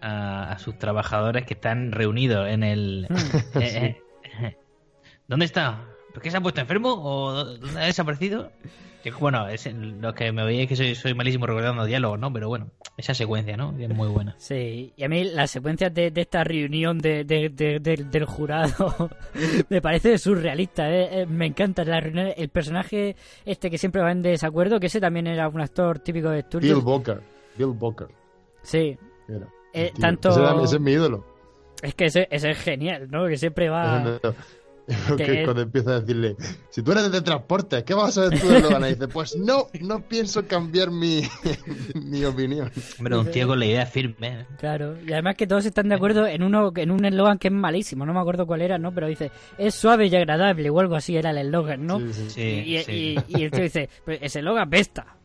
[0.00, 3.58] a, a sus trabajadores que están reunidos en el Mm.
[3.60, 4.02] eh,
[4.40, 4.56] eh,
[5.28, 5.84] ¿Dónde está?
[6.12, 6.94] ¿Por qué se ha puesto enfermo?
[7.02, 8.52] ¿O dónde ha desaparecido?
[9.04, 12.32] Yo, bueno, es, lo que me veía es que soy, soy malísimo recordando diálogos, ¿no?
[12.32, 12.70] Pero bueno,
[13.02, 13.74] esa secuencia, ¿no?
[13.78, 14.34] Es muy buena.
[14.38, 18.24] Sí, y a mí las secuencias de, de esta reunión de, de- de- de- del
[18.24, 19.10] jurado
[19.68, 21.22] me parece surrealista, ¿eh?
[21.22, 25.00] Eh, me encanta la reunión, el personaje este que siempre va en desacuerdo, que ese
[25.00, 26.82] también era un actor típico de Bill Sturges.
[26.84, 27.20] Booker.
[27.58, 28.08] Bill Booker.
[28.62, 28.96] Sí,
[29.28, 29.48] Era.
[29.74, 31.24] Eh, tanto- Ese, ese es mi ídolo.
[31.82, 33.26] es que ese, ese es genial, ¿no?
[33.26, 34.20] Que siempre va...
[35.16, 36.36] Que que- cuando empieza a decirle,
[36.70, 38.84] si tú eres de transporte, ¿qué vas a saber tú de Logan?
[38.84, 41.22] Y dice, pues no, no pienso cambiar mi,
[41.94, 42.70] mi opinión.
[42.98, 44.40] Hombre, un tío con la idea firme.
[44.40, 44.46] ¿eh?
[44.58, 47.54] Claro, y además que todos están de acuerdo en uno en un eslogan que es
[47.54, 48.92] malísimo, no me acuerdo cuál era, ¿no?
[48.92, 51.98] Pero dice, es suave y agradable, o algo así era el eslogan, ¿no?
[52.00, 52.30] Sí, sí.
[52.30, 52.92] Sí, y, y- sí.
[53.28, 55.16] y- y el tío dice, pues ese eslogan pesta.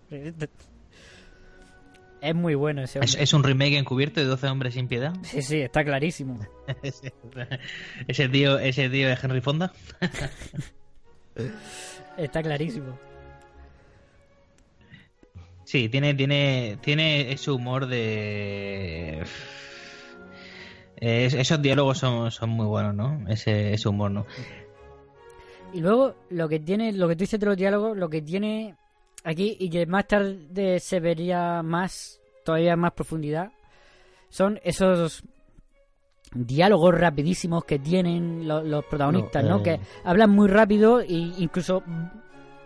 [2.21, 3.23] Es muy bueno ese Es, hombre.
[3.23, 5.13] es un remake encubierto de 12 hombres sin piedad.
[5.23, 6.39] Sí, sí, está clarísimo.
[8.07, 9.71] ese tío, ese tío es Henry Fonda.
[12.17, 12.97] Está clarísimo.
[15.65, 19.23] Sí, tiene, tiene, tiene ese humor de.
[20.95, 23.23] Es- esos diálogos son, son muy buenos, ¿no?
[23.29, 24.25] Ese, ese humor, ¿no?
[25.73, 28.75] Y luego lo que tiene, lo que tú dices de los diálogos, lo que tiene
[29.23, 33.51] aquí y que más tarde se vería más, todavía más profundidad,
[34.29, 35.23] son esos
[36.33, 39.57] diálogos rapidísimos que tienen lo- los, protagonistas, No, ¿no?
[39.59, 39.63] eh.
[39.63, 41.83] Que hablan muy rápido e incluso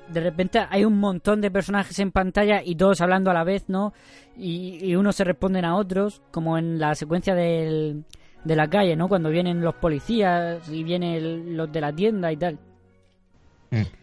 [0.09, 3.69] de repente hay un montón de personajes en pantalla y todos hablando a la vez,
[3.69, 3.93] ¿no?
[4.35, 8.03] Y, y unos se responden a otros, como en la secuencia del,
[8.43, 9.07] de la calle, ¿no?
[9.07, 12.59] Cuando vienen los policías y vienen los de la tienda y tal.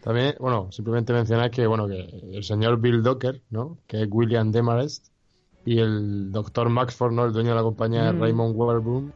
[0.01, 2.01] También, bueno, simplemente mencionar que, bueno, que
[2.33, 3.77] el señor Bill Docker, ¿no?
[3.87, 5.07] Que es William Demarest,
[5.65, 7.25] y el doctor Maxford, ¿no?
[7.25, 8.19] El dueño de la compañía, Mm.
[8.21, 9.13] Raymond Warburton,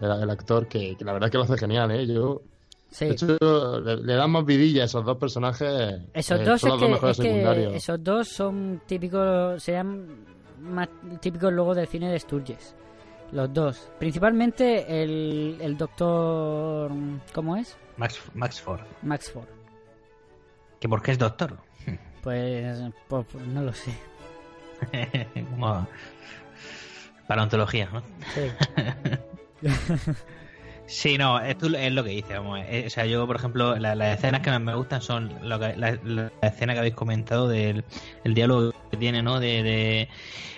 [0.00, 2.06] el, el actor, que, que la verdad es que lo hace genial, ¿eh?
[2.06, 2.42] Yo,
[2.90, 3.06] Sí.
[3.06, 6.00] de hecho, le, le dan más vidilla a esos dos personajes.
[6.12, 7.74] Esos eh, dos son es los dos que, mejores es que secundarios.
[7.74, 10.06] esos dos son típicos, serían
[10.60, 10.88] más
[11.20, 12.74] típicos luego del cine de Sturges.
[13.32, 13.88] Los dos.
[13.98, 16.90] Principalmente el, el doctor...
[17.32, 17.76] ¿Cómo es?
[17.96, 18.80] Max, Max Ford.
[20.84, 21.56] ¿Que por qué es doctor?
[22.22, 23.94] Pues, pues, pues no lo sé.
[25.50, 25.88] Como
[27.26, 28.02] paleontología, ¿no?
[28.34, 29.66] Sí.
[30.86, 32.60] Sí, no, esto es lo que dice, vamos.
[32.68, 35.58] eh, O sea, yo, por ejemplo, la- las escenas que más me gustan son lo
[35.58, 37.82] que- la, la escena que habéis comentado del
[38.24, 39.40] el diálogo que tiene, ¿no?
[39.40, 40.08] De, de,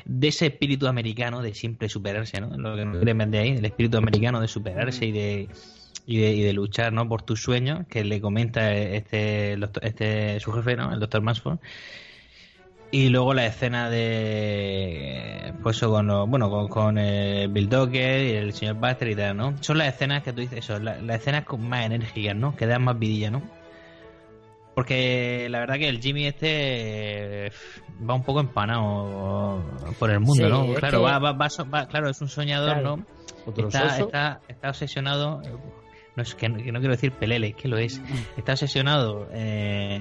[0.06, 2.48] de ese espíritu americano de siempre superarse, ¿no?
[2.58, 5.48] Lo que quieren vender ahí, el espíritu americano de superarse y de,
[6.06, 7.08] y de, y de luchar, ¿no?
[7.08, 10.92] Por tus sueños, que le comenta este, este su jefe, ¿no?
[10.92, 11.58] El doctor Mansford.
[12.92, 15.52] Y luego la escena de.
[15.62, 19.16] Pues eso, con, los- bueno, con, con eh, Bill Docker y el señor Buster y
[19.16, 19.54] tal, ¿no?
[19.62, 22.54] Son las escenas que tú dices, eso, la- las escenas con más enérgicas, ¿no?
[22.54, 23.42] Que dan más vidilla, ¿no?
[24.74, 27.50] Porque la verdad que el Jimmy este eh,
[28.08, 29.62] va un poco empanado
[29.98, 30.74] por el mundo, Sí, ¿no?
[30.74, 32.96] Claro, que- va, va, va claro, es un soñador, Claro.
[32.98, 33.06] ¿no?
[33.66, 35.40] Está, está, está obsesionado.
[36.16, 38.00] No es que no, que no quiero decir pelele, que lo es.
[38.36, 40.00] Está obsesionado eh,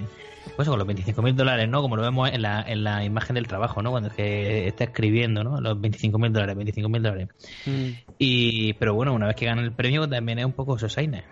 [0.55, 1.81] pues con los 25 mil dólares, ¿no?
[1.81, 3.91] Como lo vemos en la, en la imagen del trabajo, ¿no?
[3.91, 5.59] Cuando es que está escribiendo, ¿no?
[5.59, 7.27] Los 25 mil dólares, 25 mil dólares.
[7.65, 7.89] Mm.
[8.17, 11.23] Y, pero bueno, una vez que gana el premio, también es un poco Sosaina.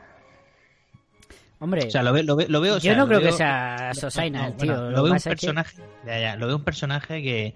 [1.60, 2.74] Hombre, O sea, lo, ve- lo, ve- lo veo.
[2.74, 4.74] o yo sea, no creo que sea Sosaina, no, tío.
[4.74, 5.78] bueno, Lo veo un que- personaje.
[6.06, 7.54] ya, ya, lo veo un personaje que,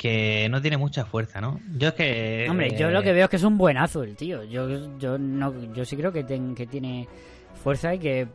[0.00, 1.60] que no tiene mucha fuerza, ¿no?
[1.76, 2.46] Yo es que.
[2.48, 4.42] Hombre, yo eh, lo que veo es que es un buenazo el tío.
[4.44, 7.06] Yo, yo no, yo sí creo que, ten- que tiene
[7.62, 8.26] fuerza y que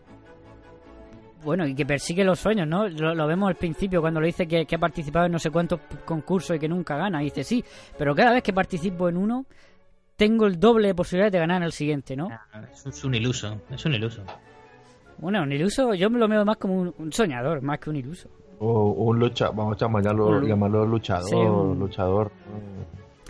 [1.43, 2.87] bueno y que persigue los sueños, ¿no?
[2.87, 5.49] Lo, lo vemos al principio cuando lo dice que, que ha participado en no sé
[5.49, 7.21] cuántos concursos y que nunca gana.
[7.21, 7.63] Y dice sí,
[7.97, 9.45] pero cada vez que participo en uno
[10.15, 12.27] tengo el doble de posibilidades de ganar en el siguiente, ¿no?
[12.71, 14.23] Es un, es un iluso, es un iluso.
[15.17, 17.95] Bueno, un iluso yo me lo veo más como un, un soñador, más que un
[17.95, 18.29] iluso.
[18.59, 22.31] O un lucha, vamos a llamarlo, llamarlo luchador, Sí, un- luchador.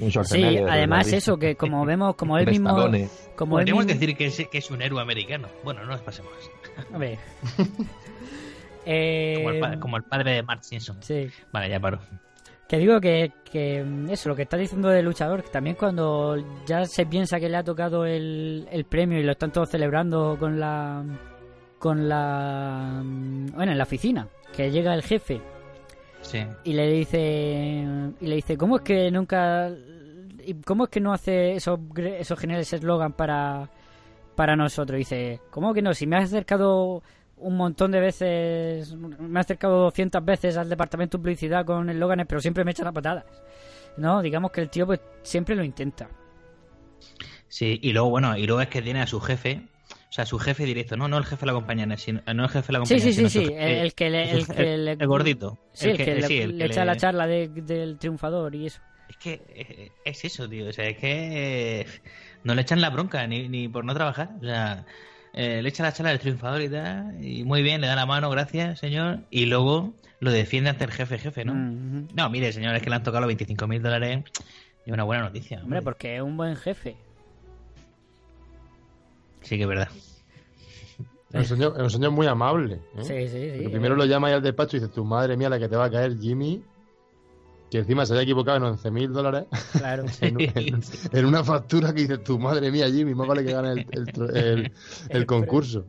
[0.01, 3.07] Un Sí, además eso que como vemos, como él mismo, él
[3.37, 5.47] Podríamos mismo, decir que es, que es un héroe americano.
[5.63, 6.31] Bueno, no nos pasemos.
[6.93, 7.17] A ver.
[8.85, 10.97] Eh, Como el, pa- como el padre de Mark Simpson.
[11.01, 11.27] Sí.
[11.51, 11.99] Vale, ya paro.
[12.67, 16.35] Que digo que, que eso, lo que está diciendo del luchador, que también cuando
[16.65, 20.35] ya se piensa que le ha tocado el, el premio y lo están todos celebrando
[20.39, 21.03] con la.
[21.79, 23.01] con la.
[23.53, 25.41] bueno, en la oficina, que llega el jefe
[26.21, 26.39] Sí.
[26.63, 27.85] y le dice.
[28.19, 29.71] y le dice, ¿cómo es que nunca.
[30.65, 33.69] ¿Cómo es que no hace esos, esos geniales eslogan para.
[34.35, 34.95] para nosotros?
[34.95, 35.93] Y dice, ¿cómo que no?
[35.93, 37.03] Si me has acercado
[37.37, 42.25] un montón de veces, me he acercado 200 veces al departamento de publicidad con eslóganes,
[42.27, 43.25] pero siempre me echan a patadas.
[43.97, 46.07] No, digamos que el tío pues siempre lo intenta.
[47.47, 49.61] Sí, y luego, bueno, y luego es que tiene a su jefe.
[50.09, 52.49] O sea, su jefe directo, no, no el jefe de la compañía, sino, no el
[52.49, 53.03] jefe de la compañía.
[53.03, 54.31] sí, sí, sino sí, jefe- el, que le...
[54.31, 55.59] El, su- que el- le- el gordito.
[55.73, 58.81] Sí, el, que, le, sí, echa la charla de- del triunfador y eso.
[59.09, 60.69] Es que eh, es eso, tío.
[60.69, 61.85] O sea, es que
[62.43, 64.29] no le echan la bronca ni, ni por no trabajar.
[64.41, 64.85] O sea,
[65.33, 67.23] eh, le echa la charla del triunfador y tal.
[67.23, 69.19] Y muy bien, le da la mano, gracias, señor.
[69.29, 71.53] Y luego lo defiende ante el jefe, jefe, ¿no?
[71.53, 74.23] No, mire, señor, es que le han tocado los 25 mil dólares.
[74.85, 75.61] Y una buena noticia.
[75.63, 76.95] Hombre, porque es un buen jefe.
[79.45, 79.87] Sí que es verdad.
[81.31, 82.75] Es un señor, es un señor muy amable.
[82.97, 83.03] ¿eh?
[83.03, 83.51] Sí, sí, sí.
[83.55, 85.75] Porque primero lo llama ahí al despacho y dices, tu madre mía, la que te
[85.75, 86.63] va a caer, Jimmy.
[87.69, 90.05] Que encima se haya equivocado en 11 mil dólares Claro.
[90.21, 90.81] en, en-
[91.11, 94.05] en una factura que dices, tu madre mía, Jimmy, más vale que gane el, el
[94.07, 94.71] tro- el-
[95.09, 95.85] el concurso.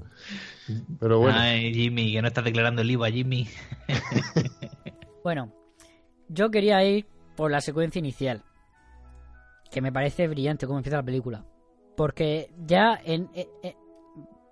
[0.98, 3.48] Pero bueno, Ay, Jimmy, que no estás declarando el IVA, Jimmy.
[5.22, 5.52] Bueno,
[6.28, 7.04] yo quería ir
[7.36, 8.42] por la secuencia inicial.
[9.72, 11.44] Que me parece brillante cómo empieza la película.
[11.96, 13.74] Porque ya en, en,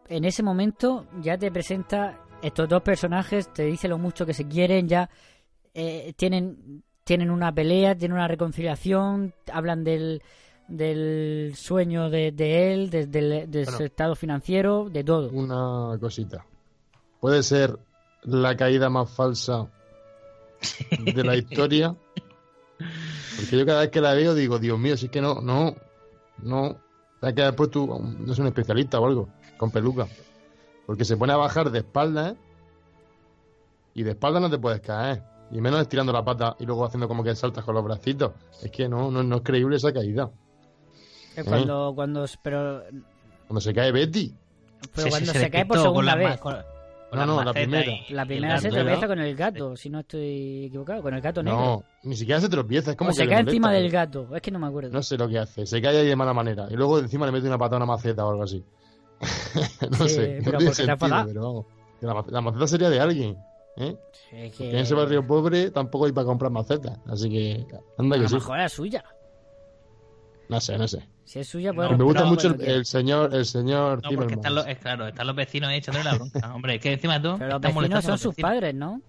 [0.09, 4.46] en ese momento ya te presenta estos dos personajes, te dice lo mucho que se
[4.46, 5.09] quieren, ya
[5.72, 10.22] eh, tienen, tienen una pelea, tienen una reconciliación, hablan del,
[10.68, 15.30] del sueño de, de él, de, su estado financiero, de todo.
[15.30, 16.44] una cosita.
[17.20, 17.78] Puede ser
[18.22, 19.68] la caída más falsa
[20.98, 21.96] de la historia.
[23.37, 25.74] Porque yo cada vez que la veo digo, Dios mío, si es que no, no,
[26.42, 26.83] no.
[27.24, 30.06] Hay que después tú, no es un especialista o algo, con peluca.
[30.87, 32.37] Porque se pone a bajar de espalda, ¿eh?
[33.94, 35.22] Y de espalda no te puedes caer.
[35.50, 38.32] Y menos estirando la pata y luego haciendo como que saltas con los bracitos.
[38.62, 40.30] Es que no, no, no es creíble esa caída.
[41.37, 42.82] Es cuando, cuando, pero,
[43.46, 44.34] Cuando se cae Betty.
[44.94, 46.38] pero Sí, cuando sí, se, cae por segunda vez.
[46.38, 46.56] con
[47.14, 47.90] No, no, la primera.
[47.90, 51.42] y- La primera se tropieza con el gato, si no estoy equivocado, con el gato
[51.42, 51.59] negro.
[51.61, 54.42] No, ni siquiera se tropieza, es como o que se cae encima del gato, es
[54.42, 54.90] que no me acuerdo.
[54.90, 56.66] No sé lo que hace, se cae ahí de mala manera.
[56.70, 58.62] Y luego encima le mete una patada a una maceta o algo así.
[59.90, 61.66] no Sí, sé, pero no tiene porque te ha sentido, pero vamos.
[62.00, 63.38] La, la maceta sería de alguien.
[63.77, 63.96] ¿eh?
[64.33, 66.98] Es que, Que en ese barrio pobre tampoco hay para comprar macetas.
[67.07, 67.66] Así que
[67.98, 68.35] anda a que lo sí.
[68.37, 69.05] mejor es suya.
[70.48, 70.98] No sé, no sé.
[71.24, 71.90] Si es suya, pues.
[71.90, 74.37] No, Me gusta no, mucho el, señor, el señor No, porque Timmermans.
[74.37, 76.38] están los, es claro, están los vecinos ahí echándole la bronca.
[76.54, 77.37] Hombre, es que encima tú.
[77.38, 78.50] Pero los vecinos son los sus vecinos.
[78.50, 79.00] padres, ¿no?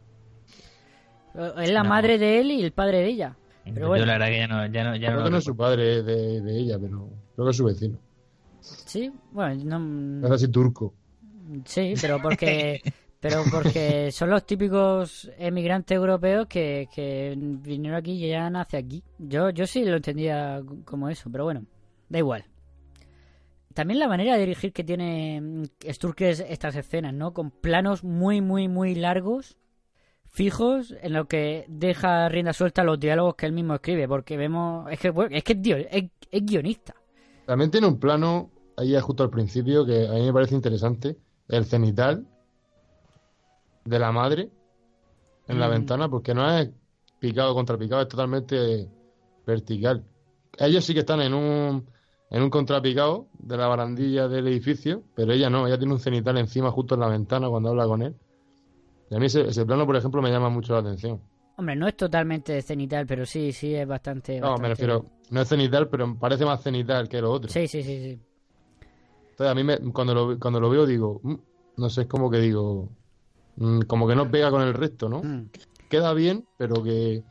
[1.61, 1.89] Es la No.
[1.89, 3.35] madre de él y el padre de ella.
[3.65, 4.05] Pero Yo bueno.
[4.05, 6.03] la verdad que ya no, ya no, ya Creo no que no es su padre
[6.03, 7.97] de, de ella, pero creo que es su vecino.
[8.61, 10.27] Sí, bueno, no...
[10.27, 10.93] Es así turco.
[11.65, 12.81] Sí, pero porque...
[13.19, 19.03] pero porque son los típicos emigrantes europeos que, que vinieron aquí y ya nace aquí.
[19.17, 21.65] Yo, yo sí lo entendía como eso, pero bueno,
[22.09, 22.45] da igual.
[23.73, 27.33] También la manera de dirigir que tiene Sturges estas escenas, ¿no?
[27.33, 29.57] Con planos muy, muy, muy largos,
[30.27, 34.89] fijos, en lo que deja rienda suelta los diálogos que él mismo escribe, porque vemos...
[34.91, 36.95] Es que, bueno, es, que tío, es, es guionista.
[37.45, 41.17] También tiene un plano, ahí justo al principio, que a mí me parece interesante,
[41.49, 42.25] el cenital
[43.83, 44.49] de la madre
[45.47, 45.71] en la Mm.
[45.71, 46.69] ventana, porque no es
[47.19, 48.89] picado contra picado, es totalmente
[49.45, 50.03] vertical.
[50.57, 51.85] Ellos sí que están en un,
[52.35, 56.37] en un contrapicado de la barandilla del edificio, pero ella no, ella tiene un cenital
[56.37, 58.13] encima justo en la ventana cuando habla con él.
[59.09, 61.21] Y a mí ese, ese plano, por ejemplo, me llama mucho la atención.
[61.55, 64.41] Hombre, no es totalmente cenital, pero sí, sí es bastante...
[64.41, 67.49] No, me refiero, no es cenital, pero parece más cenital que lo otro.
[67.49, 68.19] Sí, sí, sí, sí.
[69.29, 71.35] Entonces, a mí me- cuando, lo, cuando lo veo digo, "Mm",
[71.77, 72.89] no sé, es como que digo,
[73.55, 75.23] mm, como que no pega con el resto, ¿no?
[75.23, 75.49] Mm.
[75.87, 77.23] Queda bien, pero que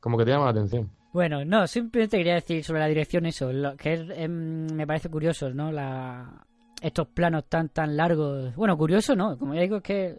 [0.00, 0.90] como que te llama la atención.
[1.12, 5.08] Bueno, no, simplemente quería decir sobre la dirección eso, lo que es, em, me parece
[5.08, 5.72] curioso, ¿no?
[5.72, 6.46] La,
[6.80, 8.54] estos planos tan tan largos.
[8.54, 9.36] Bueno, curioso, ¿no?
[9.36, 10.18] Como ya digo, es que,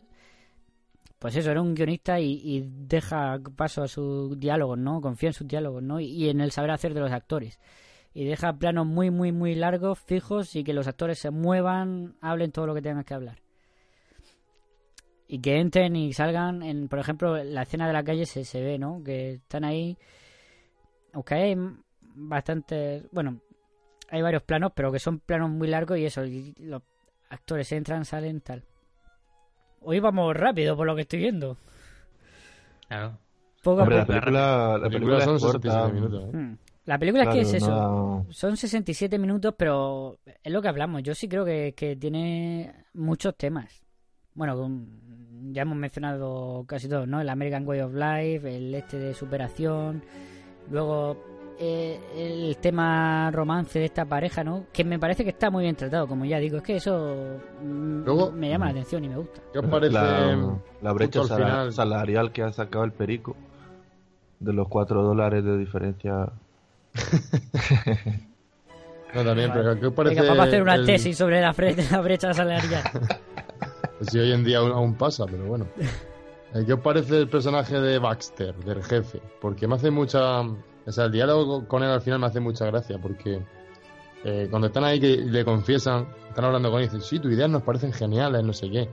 [1.17, 4.99] pues eso, era un guionista y, deja paso a sus diálogos, ¿no?
[4.99, 5.99] Confía en sus diálogos, ¿no?
[6.01, 7.59] Y, y en el saber hacer de los actores.
[8.13, 12.51] Y deja planos muy, muy, muy largos, fijos, y que los actores se muevan, hablen
[12.51, 13.39] todo lo que tengan que hablar.
[15.27, 18.61] Y que entren y salgan, en, por ejemplo, la escena de la calle se, se
[18.61, 19.01] ve, ¿no?
[19.01, 19.97] Que están ahí
[21.13, 21.55] aunque hay
[22.15, 23.39] bastantes, bueno,
[24.09, 26.81] hay varios planos, pero que son planos muy largos y eso, y los
[27.29, 28.63] actores entran, salen, tal.
[29.81, 31.57] Hoy vamos rápido por lo que estoy viendo.
[32.87, 33.17] Claro.
[33.63, 34.07] Poco a la poco.
[34.07, 35.69] película, la La película película son es corta.
[35.89, 36.23] 67 minutos.
[36.33, 36.37] ¿eh?
[36.37, 36.57] Hmm.
[36.85, 40.67] La película es que es Claro, eso, no- son 67 minutos, pero es lo que
[40.67, 41.03] hablamos.
[41.03, 43.83] Yo sí creo que, que tiene muchos temas.
[44.33, 44.67] Bueno,
[45.51, 47.21] ya hemos mencionado casi todos, ¿no?
[47.21, 50.03] El American Way of Life, el este de superación,
[50.71, 51.17] luego
[51.59, 54.65] eh, el tema romance de esta pareja, ¿no?
[54.73, 56.57] Que me parece que está muy bien tratado, como ya digo.
[56.57, 59.41] Es que eso mm, Luego- me llama la atención y me gusta.
[59.53, 61.73] ¿Qué os parece la, la brecha justo al sala- final?
[61.73, 63.35] salarial que ha sacado el perico
[64.39, 66.29] de los 4 dólares de diferencia
[69.13, 71.51] No, también, pero ¿qué os parece Venga, vamos a hacer una el- tesis sobre la
[72.01, 72.83] brecha salarial.
[73.97, 75.67] Pues si hoy en día aún, aún pasa, pero bueno.
[76.53, 79.21] Eh, ¿Qué os parece el personaje de Baxter, del jefe?
[79.39, 80.41] Porque me hace mucha...
[80.41, 83.41] O sea, el diálogo con él al final me hace mucha gracia, porque
[84.23, 87.31] eh, cuando están ahí que le confiesan, están hablando con él y dicen, sí, tus
[87.31, 88.89] ideas nos parecen geniales, no sé qué.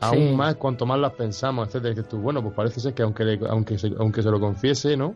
[0.00, 0.34] Aún Sí.
[0.34, 1.94] más cuanto más las pensamos, etcétera.
[1.94, 4.96] Dices tú, bueno, pues parece ser que aunque, le- aunque, se, aunque se lo confiese,
[4.96, 5.14] ¿no?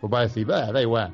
[0.00, 1.12] Pues va a decir, va, da igual.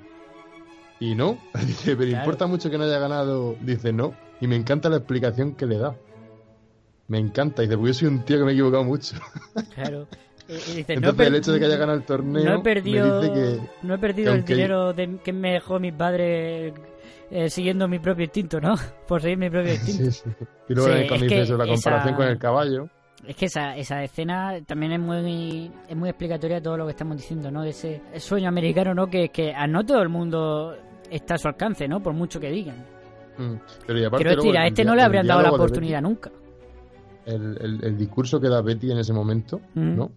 [1.00, 2.24] Y no, dice, pero Claro.
[2.24, 3.56] importa mucho que no haya ganado.
[3.60, 4.14] Dice, no.
[4.40, 5.96] Y me encanta la explicación que le da.
[7.08, 7.62] Me encanta.
[7.62, 9.16] Dice, porque yo soy un tío que me he equivocado mucho.
[9.74, 10.06] Claro.
[10.48, 12.62] Y- y dice, Entonces, no el hecho de que haya ganado el torneo no he
[12.62, 15.92] perdido, me dice que, no he perdido que el dinero de, que me dejó mi
[15.92, 16.72] padre
[17.30, 18.74] eh, siguiendo mi propio instinto, ¿no?
[19.08, 20.04] Por seguir mi propio instinto.
[20.04, 20.30] Sí, sí.
[20.68, 22.88] Y luego Sí, cuando la comparación esa- con el caballo.
[23.26, 26.92] Es que esa, esa escena también es muy es muy explicatoria de todo lo que
[26.92, 27.64] estamos diciendo, ¿no?
[27.64, 29.08] Ese sueño americano, ¿no?
[29.08, 30.76] Que, que a no todo el mundo
[31.10, 32.00] está a su alcance, ¿no?
[32.00, 32.84] Por mucho que digan.
[33.36, 33.54] Mm.
[33.86, 36.30] Pero y aparte Quiero decir, luego a este no le habrían dado la oportunidad nunca.
[37.26, 39.96] El, el- el discurso que da Betty en ese momento, Mm.
[39.96, 40.10] ¿no?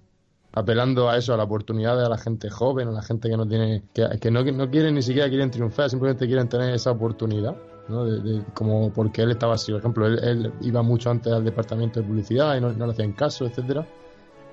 [0.52, 3.48] Apelando a eso, a la oportunidad de la gente joven, a la gente que no
[3.48, 7.56] tiene, que, que no, no quieren ni siquiera quieren triunfar, simplemente quieren tener esa oportunidad,
[7.88, 8.04] ¿no?
[8.06, 11.43] De, de- como porque él estaba así, por ejemplo, él, él iba mucho antes al
[11.43, 13.86] departamento de publicidad y no, no le hacían caso, etcétera.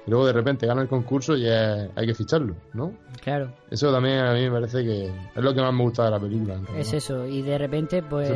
[0.06, 2.92] Y luego de repente gana el concurso y es- hay que ficharlo, ¿no?
[3.22, 6.10] Claro, Eso también a mí me parece que es lo que más me gusta de
[6.10, 6.60] la película.
[6.76, 7.26] es eso.
[7.26, 8.28] Y de repente, pues.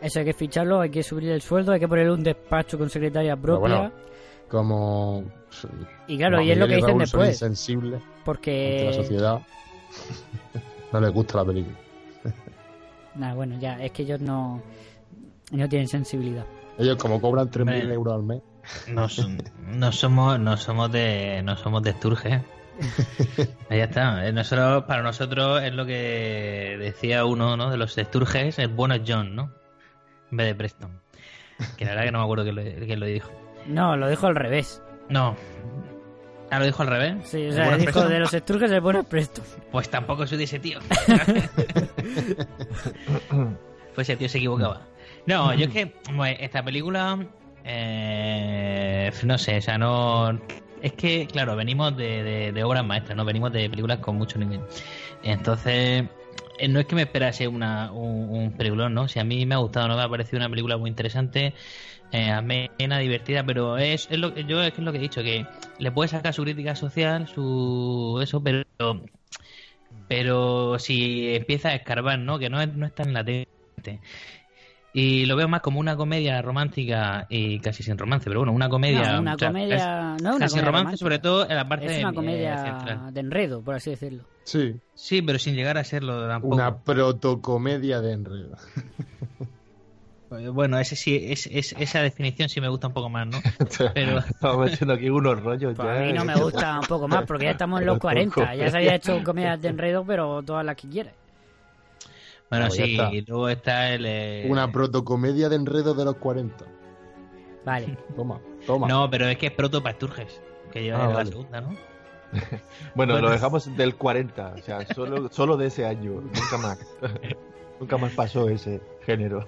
[0.00, 2.88] Eso hay que ficharlo, hay que subir el sueldo, hay que ponerle un despacho con
[2.90, 3.58] secretaria propia.
[3.60, 3.92] bueno,
[4.48, 5.24] como.
[6.06, 7.28] y claro, como y es lo que dicen después.
[7.30, 8.92] insensibles ante la Porque.
[8.94, 9.40] sociedad.
[10.92, 11.76] no les gusta la película.
[13.16, 14.62] Nada, bueno, ya, es que ellos no.
[15.50, 16.44] No tienen sensibilidad.
[16.78, 17.94] Ellos, como cobran 3.000 Hombre.
[17.94, 18.42] euros al mes.
[18.88, 22.42] No, son- no somos no somos de no somos de Sturge.
[23.70, 24.26] Ahí está.
[24.28, 27.70] Eh, Nosotros, para nosotros es lo que decía uno ¿no?
[27.70, 29.50] de los Sturges, el bueno es John, ¿no?
[30.30, 31.00] En vez de Preston.
[31.76, 33.30] Que la verdad que no me acuerdo quién lo, quién lo dijo.
[33.66, 34.82] No, lo dijo al revés.
[35.08, 35.36] No.
[36.50, 37.16] Ah, lo dijo al revés.
[37.24, 38.08] Sí, o ¿El sea, dijo Preston?
[38.10, 39.44] de los Sturges el bueno es Preston.
[39.70, 40.78] Pues tampoco soy de ese tío.
[43.94, 44.82] pues ese tío se equivocaba.
[45.26, 47.18] No, yo es que bueno, esta película,
[47.64, 50.38] eh, no sé, o sea, no...
[50.80, 53.24] Es que, claro, venimos de, de- de obras maestras, ¿no?
[53.24, 54.60] Venimos de películas con mucho nivel.
[55.24, 56.04] Entonces,
[56.68, 59.08] no es que me esperase una, un, un ¿no?
[59.08, 61.54] Si a mí me ha gustado, no me ha parecido una película muy interesante,
[62.12, 65.22] eh, amena, divertida, pero es, es lo yo es, que es lo que he dicho,
[65.22, 65.46] que
[65.78, 68.64] le puede sacar su crítica social, su eso, pero
[70.08, 72.38] pero si empieza a escarbar, ¿no?
[72.38, 74.00] Que no es, no es tan latente.
[74.92, 78.68] Y lo veo más como una comedia romántica y casi sin romance, pero bueno, una
[78.68, 79.12] comedia.
[79.12, 79.76] No, una o sea, comedia.
[80.16, 80.96] es- No, una casi comedia romance, romántica.
[80.96, 84.24] sobre todo en la parte Es una eh, comedia de enredo, por así decirlo.
[84.44, 86.54] Sí, Sí, pero sin llegar a serlo tampoco.
[86.54, 88.56] una protocomedia de enredo.
[90.52, 93.38] Bueno, ese sí, es, es- esa definición sí me gusta un poco más, ¿no?
[93.94, 95.96] Pero Estamos metiendo aquí unos rollos Pues ya.
[95.96, 98.42] a mí no me gusta un poco más, porque ya estamos en los Pero tampoco.
[98.42, 98.54] 40.
[98.56, 101.14] Ya se había hecho comedias de enredo, pero todas las que quieras.
[102.50, 103.12] Bueno, Ah, ya sí, está.
[103.14, 104.04] y luego está el...
[104.06, 106.64] eh, Una protocomedia de enredo de los 40.
[107.64, 107.98] Vale.
[108.16, 108.88] Toma, toma.
[108.88, 110.40] No, pero es que es Proto Pasturges,
[110.72, 111.68] que lleva Ah, la segunda, ¿no?
[111.70, 111.80] Bueno,
[113.14, 113.20] Bueno.
[113.20, 116.78] lo dejamos del 40, o sea, solo, solo de ese año, nunca más.
[117.80, 119.46] nunca más pasó ese género.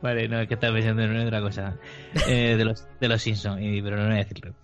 [0.00, 1.76] vale, no, es que estaba pensando en otra cosa.
[2.28, 4.54] Eh, de los de los Simpsons, y- pero no voy a decirlo.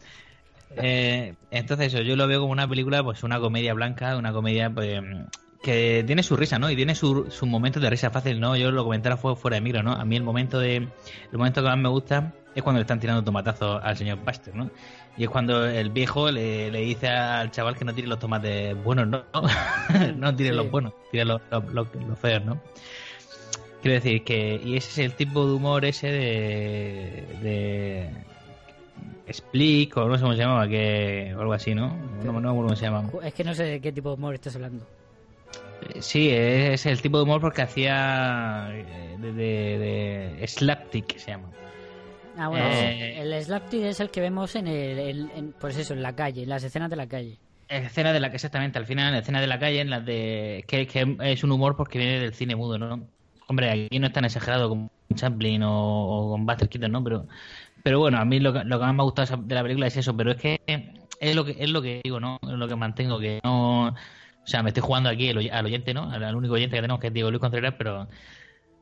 [0.77, 4.71] Eh, entonces, eso, yo lo veo como una película, pues una comedia blanca, una comedia
[4.71, 5.01] pues,
[5.63, 6.71] que tiene su risa, ¿no?
[6.71, 8.57] Y tiene su, su momento de risa fácil, ¿no?
[8.57, 9.93] Yo lo comentara fue fuera de micro, ¿no?
[9.93, 10.89] A mí el momento de el
[11.39, 14.71] momento que más me gusta es cuando le están tirando tomatazos al señor Baxter, ¿no?
[15.17, 18.81] Y es cuando el viejo le, le dice al chaval que no tire los tomates
[18.85, 19.25] buenos, ¿no?
[20.17, 20.57] no tire Sí.
[20.57, 22.61] los buenos, tire los, los, los- los feos, ¿no?
[23.83, 28.11] Quiero decir que, y ese es el tipo de humor ese de, de
[29.29, 31.89] Split, o no sé cómo se llamaba, que, o algo así, ¿no?
[32.25, 33.05] No, no me acuerdo cómo se llama.
[33.23, 34.85] Es que no sé de qué tipo de humor estás hablando.
[36.01, 39.79] Sí, es el tipo de humor porque hacía eh, de, de,
[40.39, 41.49] de slapstick, se llama.
[42.37, 45.95] Ah, bueno, Eh, el slapstick es el que vemos en el, en- en- pues eso,
[45.95, 47.39] en la calle, en las escenas de la calle.
[47.69, 50.65] Escena de la que exactamente, al final, la escena de la calle, en las de.
[50.67, 53.07] Que, que es un humor porque viene del cine mudo, ¿no?
[53.47, 57.05] Hombre, aquí no es tan exagerado como Chaplin o, o con Buster Keaton, ¿no?
[57.05, 57.27] Pero,
[57.83, 59.87] pero bueno, a mí lo que, lo que más me ha gustado de la película
[59.87, 60.61] es eso, pero es que
[61.21, 62.39] es lo que es lo que digo, ¿no?
[62.43, 63.95] Es lo que mantengo, que no.
[64.49, 66.11] O sea, me estoy jugando aquí al oyente, ¿no?
[66.11, 68.09] Al, único oyente que tenemos, que es Diego Luis Contreras, pero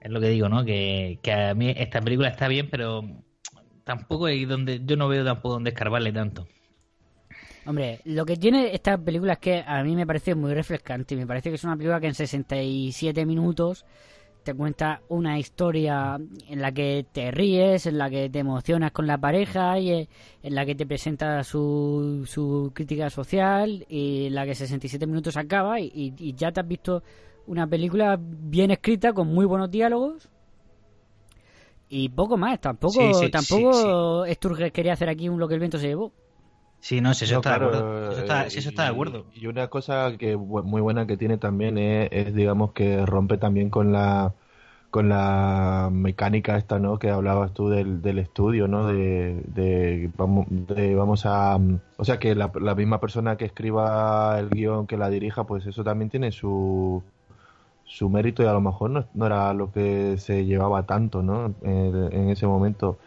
[0.00, 0.64] es lo que digo, ¿no?
[0.64, 3.02] Que, que a mí esta película está bien, pero
[3.82, 4.82] tampoco hay donde.
[4.84, 6.46] Yo no veo tampoco donde escarbarle tanto.
[7.66, 11.16] Hombre, lo que tiene esta película es que a mí me parece muy refrescante.
[11.16, 13.84] Me parece que es una película que en 67 minutos
[14.46, 16.18] te cuenta una historia
[16.48, 20.08] en la que te ríes, en la que te emocionas con la pareja y eh,
[20.42, 25.36] en la que te presenta su, su crítica social y en la que 67 minutos
[25.36, 27.02] acaba y, y- y ya te has visto
[27.46, 30.28] una película bien escrita con muy buenos diálogos
[31.88, 32.60] y poco más.
[32.60, 36.12] Tampoco, Sí, sí, tampoco Sturges quería hacer aquí un lo que el viento se llevó.
[36.80, 37.90] Sí, no, si eso No, está claro, de acuerdo.
[38.02, 39.26] Si eso está, si eso está de y- acuerdo.
[39.32, 43.70] Y una cosa que muy buena que tiene también es, es, digamos, que rompe también
[43.70, 44.34] con la
[44.90, 46.98] con la mecánica esta, ¿no?
[46.98, 48.86] Que hablabas tú del, del estudio, ¿no?
[48.86, 51.58] De, de, vamos, de vamos a...
[51.98, 55.66] O sea, que la, la misma persona que escriba el guion, que la dirija, pues
[55.66, 57.04] eso también tiene su,
[57.84, 61.54] su mérito y a lo mejor no, no era lo que se llevaba tanto, ¿no?
[61.62, 62.98] En, en ese momento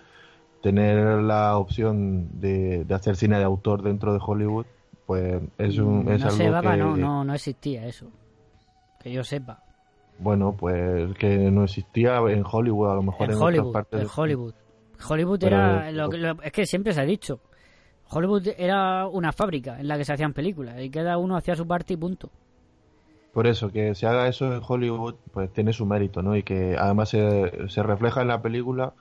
[0.61, 4.65] tener la opción de, de hacer cine de autor dentro de Hollywood,
[5.05, 8.07] pues es, un, es no algo sé, Baba, que, no, no, no existía eso.
[9.01, 9.63] Que yo sepa.
[10.19, 14.01] bueno, pues que no existía en Hollywood, a lo mejor En en, Hollywood, otras partes.
[14.01, 14.53] en de- Hollywood.
[15.07, 15.91] Hollywood Pero- era.
[15.91, 17.39] lo que- lo- es que siempre se ha dicho.
[18.11, 21.65] Hollywood era una fábrica en la que se hacían películas y cada uno hacía su
[21.67, 22.29] parte y punto.
[23.33, 26.35] Por eso, que se haga eso en Hollywood, pues tiene su mérito, ¿no?
[26.35, 28.93] Y que además se, se refleja en la película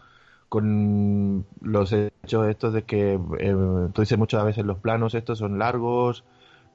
[0.49, 3.57] con los hechos estos de que, eh,
[3.93, 6.25] tú dices muchas veces los planos estos son largos,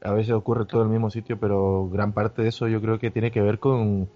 [0.03, 2.99] a veces ocurre todo en el mismo sitio, pero gran parte de eso yo creo
[2.99, 4.09] que tiene que ver con,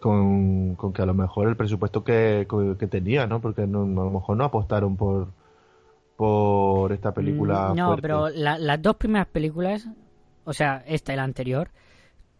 [0.00, 2.46] con, con que a lo mejor el presupuesto que,
[2.78, 3.40] que tenía, ¿no?
[3.40, 5.28] Porque no, a lo mejor no apostaron por,
[6.16, 7.72] por esta película.
[7.72, 8.02] Mm, no, fuerte.
[8.02, 9.88] pero la- las dos primeras películas,
[10.44, 11.70] o sea, esta y la anterior,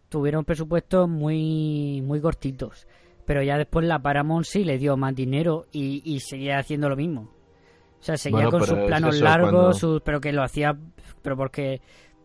[0.09, 2.87] tuvieron presupuestos muy, muy cortitos.
[3.31, 6.97] Pero ya después la Paramount sí le dio más dinero y, y seguía haciendo lo
[6.97, 7.29] mismo.
[8.01, 10.75] O sea, seguía Bueno, con sus es planos largos, cuando- sus, pero que lo hacía,
[11.21, 11.79] pero porque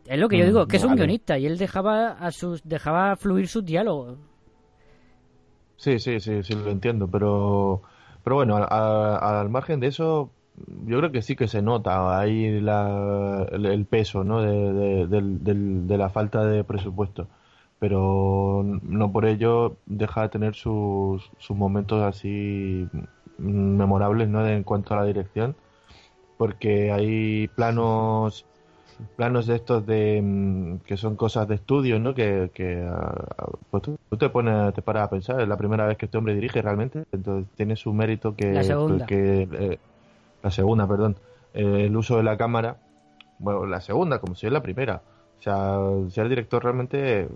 [0.04, 2.60] es lo que yo Mm, digo, que es un guionista y él dejaba a sus,
[2.64, 4.18] dejaba fluir sus diálogos.
[5.76, 7.82] Sí, sí, sí, sí, lo entiendo, pero,
[8.24, 10.30] pero bueno, al, al- al margen de eso,
[10.86, 14.42] yo creo que sí que se nota ahí la, el, el peso, ¿no?
[14.42, 15.20] de, de,
[15.54, 17.28] de la falta de presupuesto,
[17.78, 22.88] pero no por ello deja de tener sus, sus momentos así
[23.38, 24.42] memorables, ¿no?
[24.42, 25.54] De- en cuanto a la dirección,
[26.38, 28.44] porque hay planos
[29.14, 32.14] planos de estos de mm, que son cosas de estudio, ¿no?
[32.14, 35.86] Que, que ah, pues tú, tú te pones, te paras a pensar, es la primera
[35.86, 39.04] vez que este hombre dirige realmente, entonces tiene su mérito que, La segunda.
[39.04, 39.78] que eh,
[40.42, 41.16] la segunda, perdón,
[41.52, 42.78] eh, el uso de la cámara,
[43.38, 45.02] bueno, la segunda, como si es la primera,
[45.38, 47.28] o sea, ser director realmente,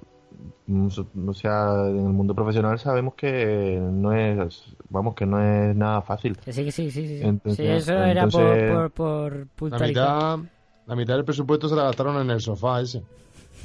[0.69, 6.01] o sea, en el mundo profesional sabemos que no es, vamos, que no es nada
[6.03, 6.39] fácil.
[6.45, 7.07] Sí, sí, sí, sí.
[7.09, 7.21] sí.
[7.23, 10.39] Entonces- Sí, eso era por, entonces- por, por La mitad,
[10.87, 13.03] la mitad del presupuesto se la gastaron en el sofá ese.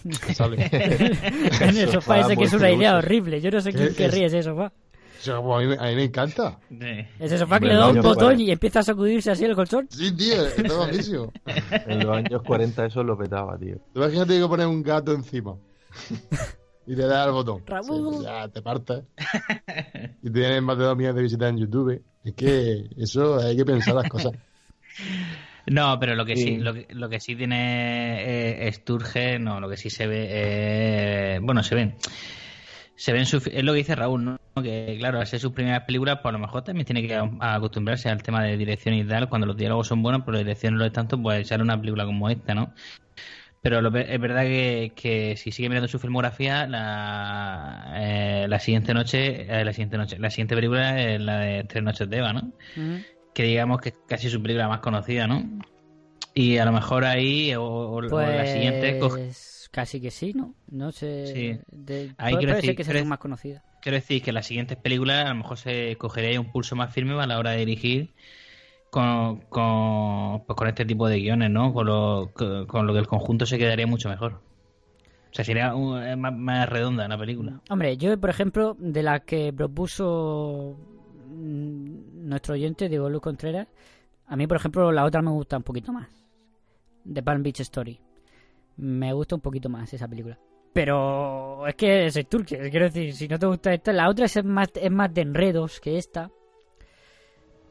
[0.34, 0.70] sale.
[0.72, 3.40] en el sofá ese que es una idea horrible.
[3.42, 4.72] Yo no sé quién querría ese sofá.
[5.18, 6.60] O sea, a, mí, me- a mí me encanta.
[7.20, 9.88] Ese sofá que le da un botón y empieza a sacudirse así el colchón.
[9.90, 11.32] Sí, tío, está buenísimo.
[11.88, 13.78] En los años 40 eso lo petaba, tío.
[13.94, 15.56] Tú imagínate que pones un gato encima
[16.88, 17.64] y te das al botón.
[17.66, 18.16] Raúl.
[18.18, 19.04] Sí, ya te partes.
[20.22, 22.04] Y tienes más de dos millones de visitas en YouTube.
[22.24, 24.34] Es que eso hay que pensar las cosas.
[25.68, 26.58] No, pero lo que sí, Sí.
[26.58, 31.40] lo que, lo que sí tiene eh, Sturge, no, lo que sí se ve, eh,
[31.42, 31.96] bueno, se ven.
[32.96, 34.38] Se ven sufi- es lo que dice Raúl, ¿no?
[34.62, 38.10] Que claro, al ser sus primeras películas, pues a lo mejor también tiene que acostumbrarse
[38.10, 39.28] al tema de dirección y tal.
[39.28, 41.78] Cuando los diálogos son buenos, pero la dirección no lo es tanto, pues sale una
[41.80, 42.74] película como esta, ¿no?
[43.66, 48.94] Pero lo, es verdad que, que si sigue mirando su filmografía, la, eh, la siguiente
[48.94, 52.32] noche, eh, la siguiente noche, la siguiente película es la de Tres Noches de Eva,
[52.32, 52.52] ¿no?
[53.34, 55.44] que digamos que es casi su película más conocida, ¿no?
[56.36, 60.34] Y a lo mejor ahí o, o- o la siguiente coge- Pues casi que sí,
[60.36, 60.54] ¿no?
[60.70, 61.26] No sé.
[61.34, 61.60] Sí.
[61.72, 63.64] De, Ahí puede, ser decir- que sea más conocida.
[63.82, 67.20] quiero decir que las siguientes películas a lo mejor se cogería un pulso más firme
[67.20, 68.14] a la hora de dirigir
[68.96, 71.74] con, con, pues con este tipo de guiones, ¿no?
[71.74, 74.36] Con lo, con, lo que el conjunto se quedaría mucho mejor.
[74.36, 77.60] O sea, sería eh, más, redonda la película.
[77.70, 80.78] Hombre, yo, por ejemplo, de las que propuso
[81.28, 83.68] mm, nuestro oyente, Diego Luis Contreras,
[84.28, 86.08] a mí, por ejemplo, la otra me gusta un poquito más.
[87.04, 88.00] The Palm Beach Story.
[88.78, 90.40] Me gusta un poquito más esa película.
[90.72, 94.42] Pero es que es turque, quiero decir, si no te gusta esta, la otra es
[94.46, 96.32] más, es más de enredos que esta.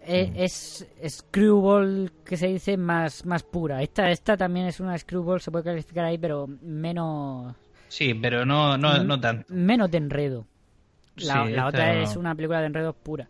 [0.06, 3.82] Eh, Es, es screwball que se dice más, más pura.
[3.82, 7.54] Esta, esta también es una screwball, se puede calificar ahí, pero menos,
[7.88, 9.46] Sí, pero no, no, no tanto.
[9.48, 10.46] menos de enredo.
[11.16, 12.00] La, Sí, la esta otra no.
[12.02, 13.28] es una película de enredos pura.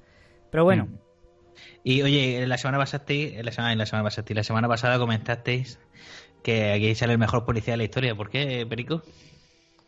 [0.50, 0.98] Pero bueno, Mm.
[1.84, 3.04] Y oye, la semana pasada,
[3.42, 5.78] la semana, la semana pasada, la semana pasada comentasteis
[6.42, 8.14] que aquí sale el mejor policía de la historia.
[8.16, 9.02] ¿Por qué, Perico?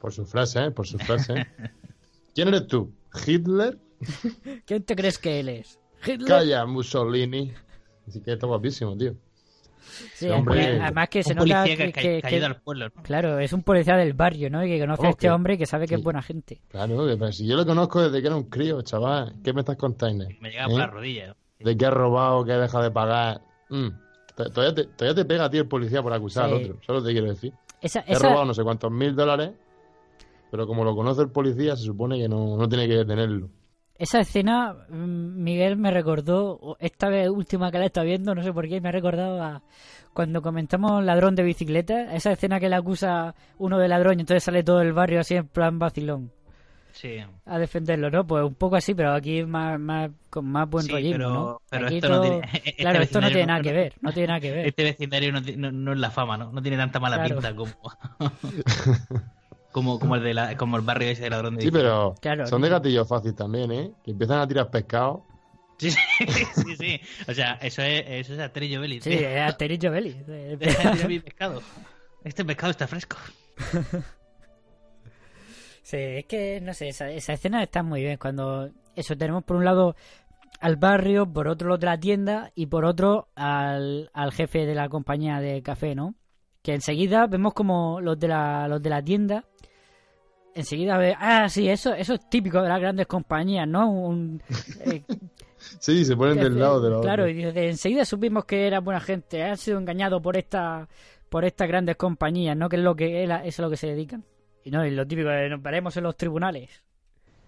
[0.01, 0.71] Por su frase, ¿eh?
[0.71, 1.47] Por su frase.
[2.35, 2.93] ¿Quién eres tú?
[3.27, 3.79] ¿Hitler?
[4.67, 5.81] ¿quién te crees que él es?
[6.05, 6.29] Hitler.
[6.29, 7.53] Calla, Mussolini.
[8.07, 9.15] Así que está guapísimo, tío.
[10.15, 10.81] Sí, hombre.
[10.81, 12.91] además que se nota que, que, que- al pueblo.
[12.95, 13.03] ¿no?
[13.03, 14.65] claro, es un policía del barrio, ¿no?
[14.65, 16.61] Y que conoce a este hombre y que sabe que es buena gente.
[16.69, 19.35] Claro, pero si yo lo conozco desde que era un crío, chaval.
[19.45, 20.27] ¿Qué me estás contando?
[20.41, 20.79] Me llega por ¿Eh?
[20.79, 21.27] la rodilla.
[21.29, 21.35] ¿no?
[21.61, 23.41] De que ha robado, que ha dejado de pagar.
[23.71, 23.89] Mm.
[24.37, 26.55] Todavía te, todavía te pega a ti el policía por acusar Sí.
[26.55, 26.79] al otro.
[26.85, 27.53] Solo te quiero decir.
[27.81, 29.53] Esa, Te ha esa- robado no sé cuántos mil dólares,
[30.51, 33.49] pero como lo conoce el policía, se supone que no, no tiene que detenerlo.
[33.99, 38.43] Esa escena, mm, Miguel me recordó, esta vez última que la he estado viendo, no
[38.43, 39.63] sé por qué, me ha recordado a
[40.13, 44.45] cuando comentamos ladrón de bicicleta, esa escena que le acusa uno de ladrón y entonces
[44.45, 46.31] sale todo el barrio así en plan vacilón
[46.93, 47.19] Sí.
[47.45, 48.27] a defenderlo, ¿no?
[48.27, 51.63] Pues un poco así, pero aquí más, más con más buen Sí, rollismo, pero- ¿no?
[51.69, 54.13] pero Aquí esto no tiene- este claro, esto no tiene no- nada que ver, no
[54.13, 54.67] tiene nada que ver.
[54.69, 56.51] Este vecindario no, no- no es la fama, ¿no?
[56.53, 57.35] No tiene tanta mala Claro.
[57.35, 57.73] pinta como,
[59.77, 62.47] como, como, el de la, como el barrio ese de ladrón de Sí, pero Claro.
[62.47, 63.93] son de gatillo fácil también, ¿eh?
[64.03, 65.23] Que empiezan a tirar pescado.
[65.77, 65.99] Sí, sí,
[66.55, 67.01] sí, sí.
[67.29, 69.03] O sea, eso es, eso es Asterillo Belli.
[69.03, 71.61] Sí, es Deja de tirar mi pescado.
[72.25, 73.19] Este pescado está fresco.
[75.83, 78.17] Sí, es que, no sé, esa, esa escena está muy bien.
[78.17, 79.95] Cuando eso tenemos por un lado
[80.59, 84.75] al barrio, por otro lo de la tienda y por otro al, al jefe de
[84.75, 86.15] la compañía de café, ¿no?
[86.63, 89.45] Que enseguida vemos como los de la, los de la tienda
[90.57, 93.91] enseguida ve, ah, sí, eso, eso es típico de las grandes compañías, ¿no?
[93.91, 94.43] Un,
[94.81, 95.03] eh,
[95.81, 97.37] Sí, se ponen del lado de los Claro, otros.
[97.37, 100.87] y dice, enseguida supimos que era buena gente, han sido engañados por esta
[101.29, 102.69] por estas grandes compañías, ¿no?
[102.69, 104.23] Que es lo que es, la- eso es a lo que se dedican.
[104.65, 106.71] Y no, y lo típico de nos veremos en los tribunales.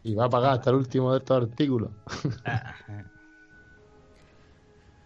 [0.03, 1.91] Y va a pagar hasta el último de estos artículos.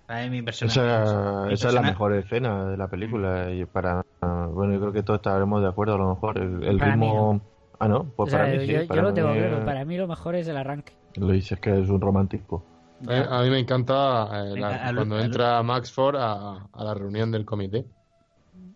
[0.09, 0.79] A mí mi personaje.
[0.81, 4.93] Esa, mi esa es la mejor escena de la película y para bueno yo creo
[4.93, 7.41] que todos estaremos de acuerdo a lo mejor el, el ritmo
[7.83, 9.65] ah no pues O sea, para mí sí yo, yo para lo tengo mí, claro,
[9.65, 10.93] para mí lo mejor es el arranque.
[11.17, 12.65] lo dices que es un romántico
[13.09, 16.85] A, a mí me encanta eh, la- Venga, cuando al- entra Max Ford a, a
[16.85, 17.85] la reunión del comité,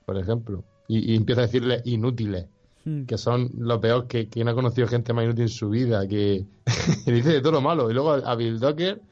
[0.04, 2.46] por ejemplo, y, y empieza a decirle inútiles.
[2.88, 3.04] Mm.
[3.06, 6.06] que son lo peor que, que no ha conocido gente más inútil en su vida,
[6.06, 6.46] que,
[7.04, 7.90] que dice de todo lo malo.
[7.90, 9.02] Y luego a Bill Docker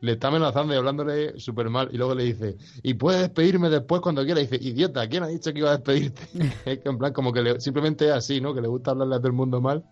[0.00, 1.88] le está amenazando y hablándole súper mal.
[1.92, 4.44] Y luego le dice, y puedes despedirme después cuando quieras.
[4.44, 6.22] Y dice, idiota, ¿quién ha dicho que iba a despedirte?
[6.64, 8.54] es que en plan, como que le- simplemente es así, ¿no?
[8.54, 9.82] Que le gusta hablarle a todo el mundo mal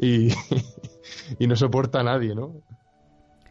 [0.00, 0.30] y,
[1.38, 2.56] y no soporta a nadie, ¿no?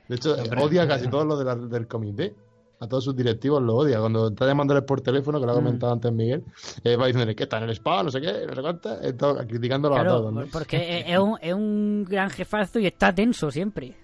[0.09, 2.35] De hecho, odia a casi todos los de la- del comité.
[2.83, 3.99] A todos sus directivos lo odia.
[3.99, 5.63] Cuando está llamándoles por teléfono, que lo ha Mm.
[5.63, 6.43] comentado antes Miguel,
[6.83, 9.15] eh, va diciéndole que está en el spa, no sé qué, no sé cuánto, eh,
[9.47, 10.33] criticándolo a todos.
[10.33, 10.43] ¿no?
[10.51, 13.95] porque es, un, es un gran jefazo y está tenso siempre.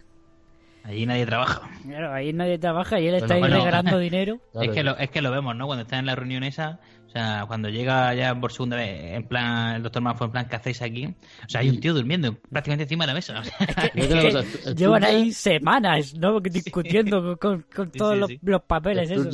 [0.83, 1.69] Allí nadie trabaja.
[1.83, 4.37] Claro, ahí nadie trabaja y él está Bueno, ahí regalando dinero.
[4.59, 5.65] Es que, lo, es que lo vemos, ¿no?
[5.67, 9.27] Cuando está en la reunión esa, o sea, cuando llega ya por segunda vez, en
[9.27, 11.07] plan, el doctor Manfo, en plan, ¿qué hacéis aquí?
[11.07, 13.39] O sea, hay un tío durmiendo prácticamente encima de la mesa.
[13.39, 16.39] o sea, Es que llevan ahí semanas, ¿no?
[16.39, 18.39] Discutiendo con, con- con todos sí, los, sí.
[18.43, 19.27] los papeles, eso.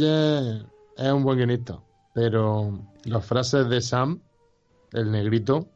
[0.98, 1.78] Es un buen guionista,
[2.14, 4.22] pero las frases de Sam,
[4.94, 5.68] el negrito,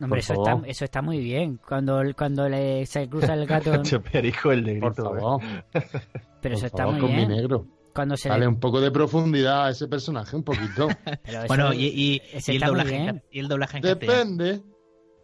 [0.00, 0.48] No, hombre, por eso favor.
[0.56, 1.60] está, eso está muy bien.
[1.66, 3.80] Cuando, cuando le, se cruza el gato.
[3.84, 5.04] Che, perico el por negrito.
[5.04, 5.40] favor,
[6.42, 7.28] Pero eso por está favor, muy con mi bien.
[7.28, 7.66] negro.
[7.98, 10.86] Cuando se Dale le- un poco de profundidad a ese personaje, un poquito.
[11.24, 12.22] pero bueno, y, y-
[12.52, 14.14] el doblaje en, y el doblaje en castellano.
[14.18, 14.62] Depende,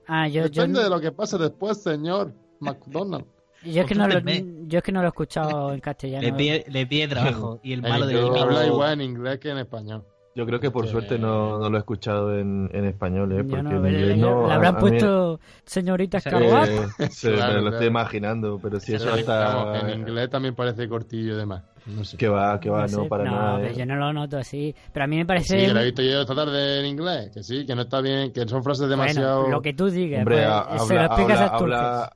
[0.07, 3.25] Ah, yo, yo, depende de lo que pase después, señor McDonald.
[3.65, 6.23] yo es que no lo, yo es que no lo he escuchado en castellano.
[6.23, 7.61] Le pide, le pide trabajo.
[7.63, 10.05] Y el malo de habla igual en inglés que en español.
[10.37, 10.91] Yo creo que por Sí.
[10.91, 13.45] suerte no, no lo he escuchado en, en español, ¿eh?
[13.45, 16.19] Porque no, en le, inglés le- no, le a- habrán a puesto señorita.
[16.19, 16.41] Eh, Claro,
[17.23, 17.69] me lo claro.
[17.71, 19.79] estoy imaginando, pero si eso está...
[19.89, 21.63] en inglés también parece cortillo y demás.
[21.87, 22.17] No sé.
[22.17, 23.57] Que va, que va, no, sé, para no, nada.
[23.59, 23.75] pero ¿eh?
[23.77, 24.75] yo no lo noto así.
[24.93, 25.57] Pero a mí me Sí, parece.
[25.67, 28.33] que la he visto yo esta tarde en inglés, que sí, que no está bien,
[28.33, 29.41] que son frases demasiado...
[29.43, 30.21] Bueno, lo que tú digas.
[30.21, 32.13] Hombre, pues, ha- se lo habla, explicas habla, a habla,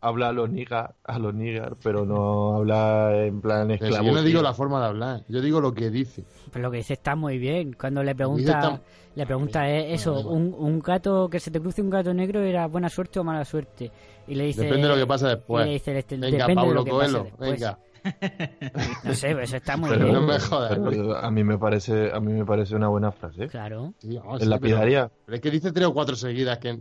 [0.00, 4.06] habla a los niggas, a los niggas, pero no habla en plan Pero esclavo.
[4.06, 6.24] yo no digo la forma de hablar, yo digo lo que dice.
[6.50, 7.74] Pues lo que dice está muy bien.
[7.78, 8.80] Cuando le pregunta, está-
[9.16, 12.66] le pregunta eh, eso, un, un gato que se te cruce un gato negro era
[12.68, 13.90] buena suerte o mala suerte.
[14.28, 15.64] Y le dice, Depende de lo que pase después.
[15.66, 17.78] y le dice, este, Venga, depende de Pablo lo que Coelho, venga.
[19.04, 20.14] No sé, pero eso está muy Pero, bien.
[20.14, 23.48] no me jodas, pero a mí me parece, a mí me parece una buena frase.
[23.48, 23.94] Claro.
[23.98, 25.10] Sí, vamos, En sí, la pero- pidaría.
[25.26, 26.78] Pero es que dice tres o cuatro seguidas que...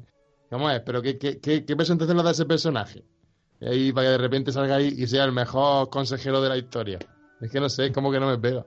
[0.51, 3.03] Vamos a ver, pero ¿qué, qué, qué, qué presentación le da ese personaje?
[3.61, 6.57] Y ahí para que de repente salga ahí y sea el mejor consejero de la
[6.57, 6.97] historia.
[7.41, 8.65] Es que no sé, es como que no me pega.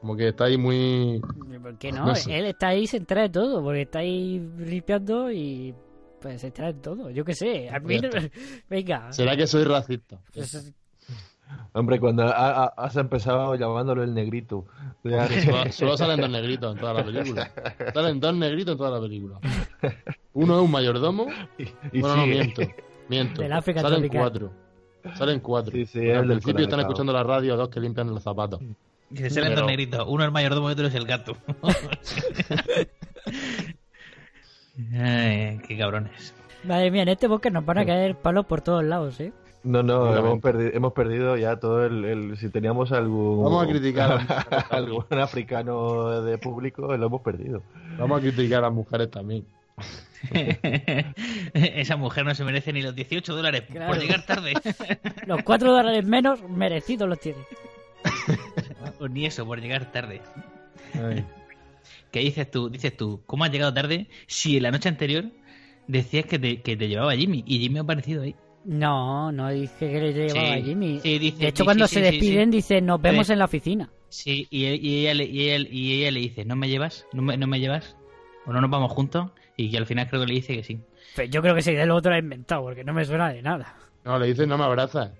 [0.00, 1.20] Como que está ahí muy...
[1.62, 2.06] ¿Por qué no?
[2.06, 2.36] No sé.
[2.38, 5.72] Él está ahí, se entera de todo, porque está ahí limpiando y
[6.20, 7.08] pues se entera de todo.
[7.10, 7.70] Yo qué sé.
[7.70, 8.08] A mí no-
[8.68, 9.12] Venga.
[9.12, 10.18] ¿Será que soy racista?
[10.34, 10.72] Pues,
[11.74, 14.66] Hombre, cuando ha- ha- has empezado llamándolo el negrito.
[15.02, 17.50] Solo, solo salen dos negritos en toda la película.
[17.92, 19.38] Salen dos negritos en toda la película.
[20.34, 21.26] Uno es un mayordomo.
[21.92, 22.62] y bueno, no, miento.
[23.08, 23.42] Miento.
[23.42, 24.20] Del África Salen tropical.
[24.20, 24.52] cuatro.
[25.16, 25.72] Salen cuatro.
[25.72, 28.60] Sí, sí, el al principio están escuchando la radio dos que limpian los zapatos.
[29.12, 30.04] Que se salen Pero- dos negritos.
[30.06, 31.36] Uno es el mayordomo y otro es el gato.
[34.94, 36.34] Ay, qué cabrones.
[36.64, 39.32] Madre mía, en este bosque nos van a caer palos por todos lados, ¿eh?
[39.64, 43.44] No, no, hemos perdido, hemos perdido ya todo el, el- Si teníamos algún.
[43.44, 44.20] Vamos a criticar
[44.70, 47.62] algún africano de público, lo hemos perdido.
[47.98, 49.44] Vamos a criticar a las mujeres también.
[51.54, 53.92] Esa mujer no se merece ni los 18 dólares Claro.
[53.92, 54.52] por llegar tarde.
[55.26, 57.38] Los cuatro dólares menos merecidos los tiene.
[59.00, 60.20] o ni eso, por llegar tarde.
[60.94, 61.24] Ay.
[62.10, 62.68] ¿Qué dices tú?
[62.68, 65.24] Dices tú, ¿cómo has llegado tarde si en la noche anterior
[65.88, 68.34] decías que te, que te llevaba Jimmy y Jimmy ha aparecido ahí?
[68.64, 71.00] No, no dije que le llevaba Sí, a Jimmy.
[71.00, 72.56] sí, dice- de hecho, sí, cuando sí, se sí, despiden, sí.
[72.56, 73.32] dice, nos vemos Sí.
[73.32, 73.90] en la oficina.
[74.08, 77.06] Sí, y, él- y ella, le, y, él- y ella le dice, ¿no me llevas?
[77.12, 77.96] ¿No me, no me llevas?
[78.46, 79.30] ¿O no nos vamos juntos?
[79.56, 80.80] Y que al final creo que le dice que sí.
[81.14, 83.42] Pues yo creo que ese lo otro lo ha inventado, porque no me suena de
[83.42, 83.74] nada.
[84.04, 85.12] No, le dices no me abrazas.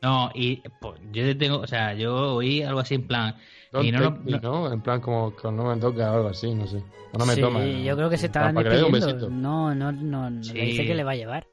[0.00, 3.34] No, y pues, yo te tengo, o sea, yo oí algo así en plan...
[3.82, 4.72] Y no, no- me, ¿no?
[4.72, 6.78] En plan como que no me toca o algo así, no sé.
[7.12, 7.64] O no me sí, toma.
[7.66, 8.90] yo creo que se estaban despidiendo.
[8.92, 9.28] besito.
[9.28, 10.54] No, no, no, no Sí.
[10.54, 11.46] le dice que le va a llevar.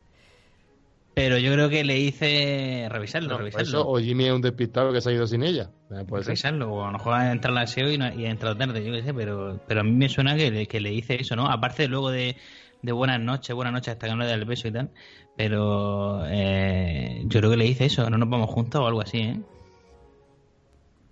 [1.16, 3.68] Pero yo creo que le hice revisarlo, No, revisarlo.
[3.68, 5.70] eso, o Jimmy es un despistado que se ha ido sin ella.
[5.92, 6.28] Eh, Puede ser.
[6.32, 8.84] revisarlo, o a lo mejor ha entrado al SEO y, no, y ha entrado tarde,
[8.86, 11.36] yo qué sé, pero, pero a mí me suena que le, que le dice eso,
[11.38, 11.48] ¿no?
[11.50, 12.36] Aparte luego de,
[12.82, 14.90] de buenas noches, buenas noches hasta que no le da el beso y tal,
[15.38, 19.20] pero eh, yo creo que le dice eso, no nos vamos juntos o algo así,
[19.20, 19.40] ¿eh?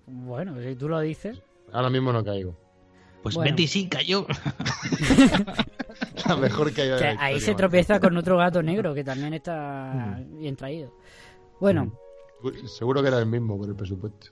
[0.06, 1.41] Bueno, si tú lo dices.
[1.72, 2.58] Ahora mismo no caigo.
[3.24, 3.51] Pues Bueno.
[3.51, 4.28] Betty sí cayó.
[6.27, 7.57] La mejor que la ahí historia, se man.
[7.57, 10.93] tropieza con otro gato negro que también está bien traído.
[11.59, 11.91] Bueno,
[12.65, 14.27] Seguro que era el mismo por el presupuesto.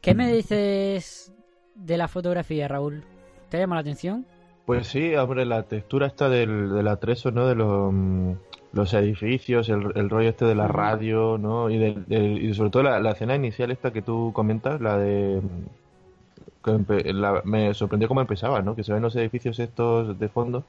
[0.00, 1.32] ¿qué me dices
[1.74, 3.04] de la fotografía, Raúl?
[3.48, 4.26] ¿Te llama la atención?
[4.66, 7.46] Pues sí, hombre, la textura esta del, del atrezo, ¿no?
[7.46, 8.32] De los, mm,
[8.72, 11.70] los edificios, el, el rollo este de la radio, ¿no?
[11.70, 14.98] Y, del- del- y sobre todo la, la escena inicial esta que tú comentas, la
[14.98, 15.40] de...
[16.64, 18.74] que empe- la- me sorprendió cómo empezaba, ¿no?
[18.76, 20.64] Que se ven los edificios estos de fondo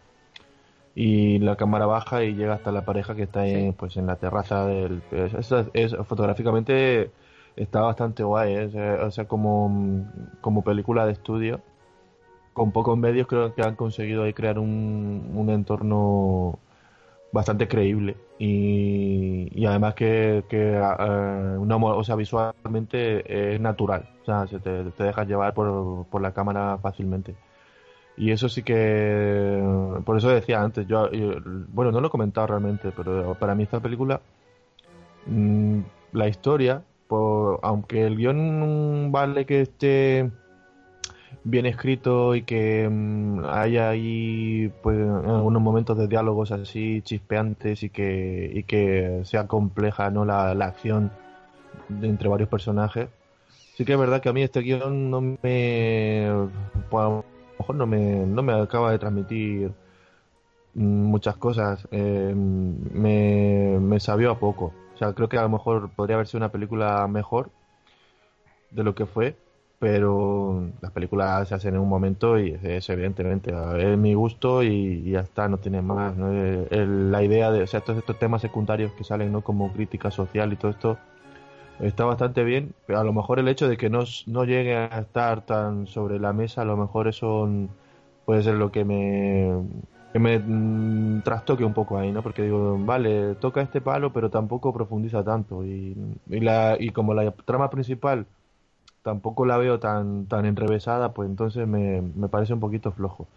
[0.95, 4.15] y la cámara baja y llega hasta la pareja que está en, pues en la
[4.17, 7.11] terraza del eso es, fotográficamente
[7.55, 8.93] está bastante guay ¿eh?
[9.01, 10.05] o sea, como,
[10.41, 11.61] como película de estudio
[12.53, 16.59] con pocos medios creo que han conseguido ahí crear un, un entorno
[17.31, 24.47] bastante creíble y, y además que, que eh, o sea, visualmente es natural, o sea,
[24.47, 27.35] se te, te dejas llevar por, por la cámara fácilmente.
[28.17, 29.63] Y eso sí que,
[30.05, 31.09] por eso decía antes, yo,
[31.69, 34.19] bueno, no lo he comentado realmente, pero para mí esta película,
[35.25, 35.79] mm,
[36.11, 40.29] la historia, por, aunque el guion vale que esté
[41.43, 47.89] bien escrito y que mm, haya ahí pues algunos momentos de diálogos así chispeantes y
[47.89, 51.11] que y que sea compleja no la, la acción
[52.01, 53.09] entre varios personajes.
[53.75, 55.37] Sí que es verdad que a mí este guion no me
[56.89, 57.25] pues, a lo
[57.59, 59.71] mejor no me no me acaba de transmitir
[60.73, 61.87] muchas cosas.
[61.91, 64.73] Eh, me me sabió a poco.
[64.95, 67.51] O sea creo que a lo mejor podría haber sido una película mejor
[68.71, 69.35] de lo que fue
[69.79, 75.11] pero las películas se hacen en un momento y es, evidentemente es mi gusto y,
[75.11, 76.15] ya está, no tiene más.
[76.17, 79.41] la idea de, o sea, todos estos temas secundarios que salen, ¿no?
[79.41, 80.97] Como crítica social y todo esto,
[81.79, 84.99] está bastante bien, pero a lo mejor el hecho de que no, no llegue a
[84.99, 87.49] estar tan sobre la mesa, a lo mejor eso
[88.25, 89.49] puede ser lo que me,
[90.13, 92.21] que me mm, trastoque un poco ahí, ¿no?
[92.21, 95.63] Porque digo, vale, toca este palo, pero tampoco profundiza tanto.
[95.65, 95.95] Y,
[96.29, 98.25] y, la, y como la trama principal
[99.03, 103.27] tampoco la veo tan, tan enrevesada, pues entonces me, me parece un poquito flojo.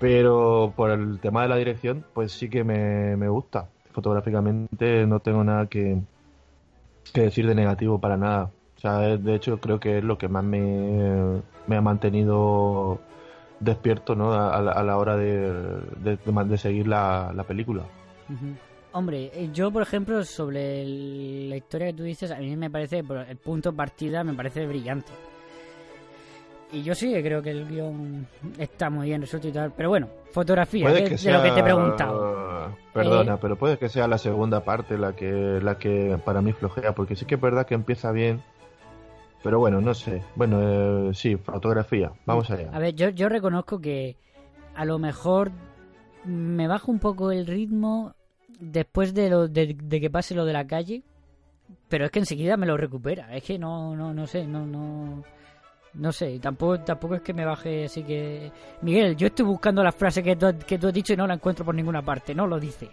[0.00, 3.68] Pero por el tema de la dirección, pues sí que me, me gusta.
[3.92, 6.00] Fotográficamente no tengo nada que,
[7.12, 8.50] que decir de negativo para nada.
[8.76, 13.00] O sea, de hecho creo que es lo que más me, me ha mantenido
[13.60, 14.32] despierto ¿no?
[14.32, 17.82] a, a la hora de, de, seguir la, la película.
[18.94, 23.00] Hombre, eh, yo por ejemplo sobre la historia que tú dices, a mí me parece,
[23.00, 25.10] el punto de partida me parece brillante.
[26.70, 28.24] Y yo sí creo que el guion
[28.56, 29.72] está muy bien resuelto y tal.
[29.72, 32.72] Pero bueno, fotografía, de lo que te he preguntado.
[32.92, 36.52] Perdona, eh, pero puede que sea la segunda parte la que, la que para mí
[36.52, 38.42] flojea, porque sí que es verdad que empieza bien.
[39.42, 40.22] Pero bueno, no sé.
[40.36, 40.60] Bueno,
[41.10, 42.12] eh, sí, fotografía.
[42.26, 42.70] Vamos allá.
[42.72, 44.16] A ver, yo, yo reconozco que
[44.76, 45.50] a lo mejor
[46.24, 48.14] me bajo un poco el ritmo
[48.60, 51.02] después de, lo, de, que pase lo de la calle,
[51.88, 53.34] pero es que enseguida me lo recupera.
[53.34, 55.22] Es que no, no, no sé, no, no,
[55.94, 56.38] no sé.
[56.38, 58.50] Tampoco, tampoco es que me baje así que.
[58.82, 61.34] Miguel, yo estoy buscando la frase que tú, que tú has dicho y no la
[61.34, 62.34] encuentro por ninguna parte.
[62.34, 62.88] No lo dice.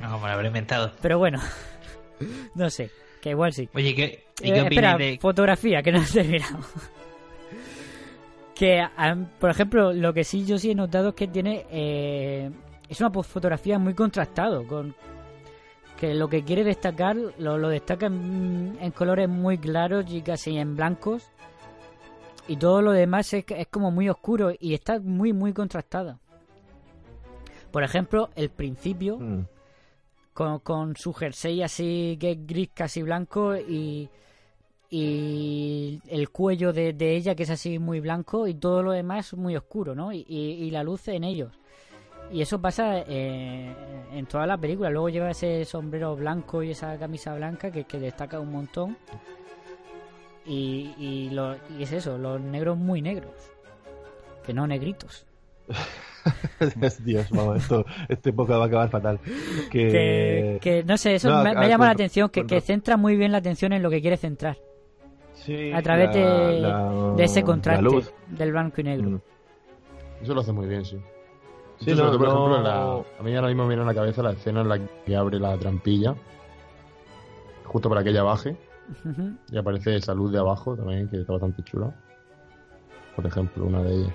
[0.00, 0.92] No, me la habré inventado.
[1.02, 1.40] Pero bueno,
[2.54, 2.90] no sé,
[3.20, 3.68] que igual sí.
[3.74, 5.18] Oye, ¿qué, ¿y qué eh, espera, de...
[5.20, 6.60] fotografía, que no he terminado.
[8.54, 8.86] que,
[9.40, 12.50] por ejemplo, lo que sí yo sí he notado es que tiene eh,
[12.88, 14.94] es una fotografía muy contrastado, con
[15.98, 20.76] que lo que quiere destacar lo, lo destaca en, colores muy claros y casi en
[20.76, 21.28] blancos
[22.46, 26.18] y todo lo demás es, es como muy oscuro y está muy muy contrastada.
[27.72, 29.46] Por ejemplo, el principio mm.
[30.32, 34.08] con, con su jersey así que es gris casi blanco y
[34.90, 39.34] y el cuello de, de, ella que es así muy blanco y todo lo demás
[39.34, 40.12] muy oscuro, ¿no?
[40.12, 41.52] Y, y la luz en ellos.
[42.30, 43.74] Y eso pasa eh,
[44.12, 44.90] en toda la película.
[44.90, 48.96] Luego lleva ese sombrero blanco y esa camisa blanca que, que destaca un montón.
[50.44, 53.32] Y, y, lo, y es eso, los negros muy negros.
[54.44, 55.26] Que no negritos.
[57.04, 59.20] Dios, vamos, esto, esta época va a acabar fatal.
[59.70, 63.38] Que, que, no sé, eso me, llama la atención, que, que, centra muy bien la
[63.38, 64.58] atención en lo que quiere centrar.
[65.34, 66.20] Sí, a través de,
[67.16, 69.10] de, ese contraste del blanco y negro.
[69.10, 69.20] Mm.
[70.22, 70.98] Eso lo hace muy bien, sí.
[71.80, 74.68] Sí, por ejemplo, a mí ahora mismo me viene a la cabeza la escena en
[74.68, 76.14] la que abre la trampilla,
[77.64, 78.56] justo para que ella baje,
[79.50, 81.94] y aparece esa luz de abajo también, que está bastante chula.
[83.14, 84.14] Por ejemplo, una de ellas.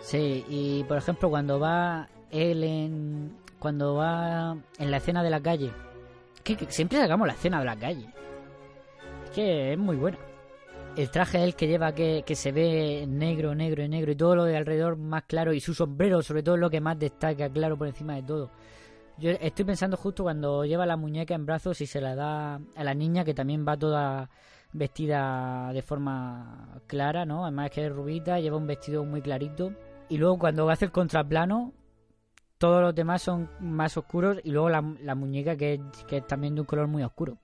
[0.00, 3.36] Sí, y por ejemplo, cuando va él en.
[3.58, 5.70] Cuando va en la escena de la calle,
[6.42, 8.08] que, que siempre sacamos la escena de la calle,
[9.24, 10.16] es que es muy buena
[11.02, 14.36] el traje él que lleva que, que, se ve negro, negro y negro y todo
[14.36, 17.76] lo de alrededor más claro y su sombrero sobre todo lo que más destaca claro
[17.76, 18.50] por encima de todo.
[19.18, 22.84] Yo estoy pensando justo cuando lleva la muñeca en brazos y se la da a
[22.84, 24.30] la niña que también va toda
[24.72, 27.44] vestida de forma clara, ¿no?
[27.44, 29.72] Además que es rubita, lleva un vestido muy clarito.
[30.08, 31.74] Y luego cuando hace el contraplano,
[32.56, 36.54] todos los demás son más oscuros y luego la, la muñeca que, que es también
[36.54, 37.38] de un color muy oscuro.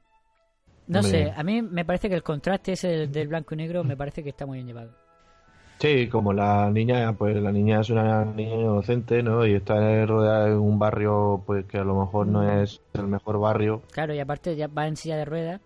[0.88, 3.96] No sé, a mí me parece que el contraste ese del, blanco y negro me
[3.96, 4.90] parece que está muy bien llevado.
[5.78, 9.44] Sí, como la niña, pues la niña es una niña inocente, ¿no?
[9.44, 13.38] Y está rodeada de un barrio, pues que a lo mejor no es el mejor
[13.38, 13.82] barrio.
[13.90, 15.60] Claro, y aparte ya va en silla de ruedas.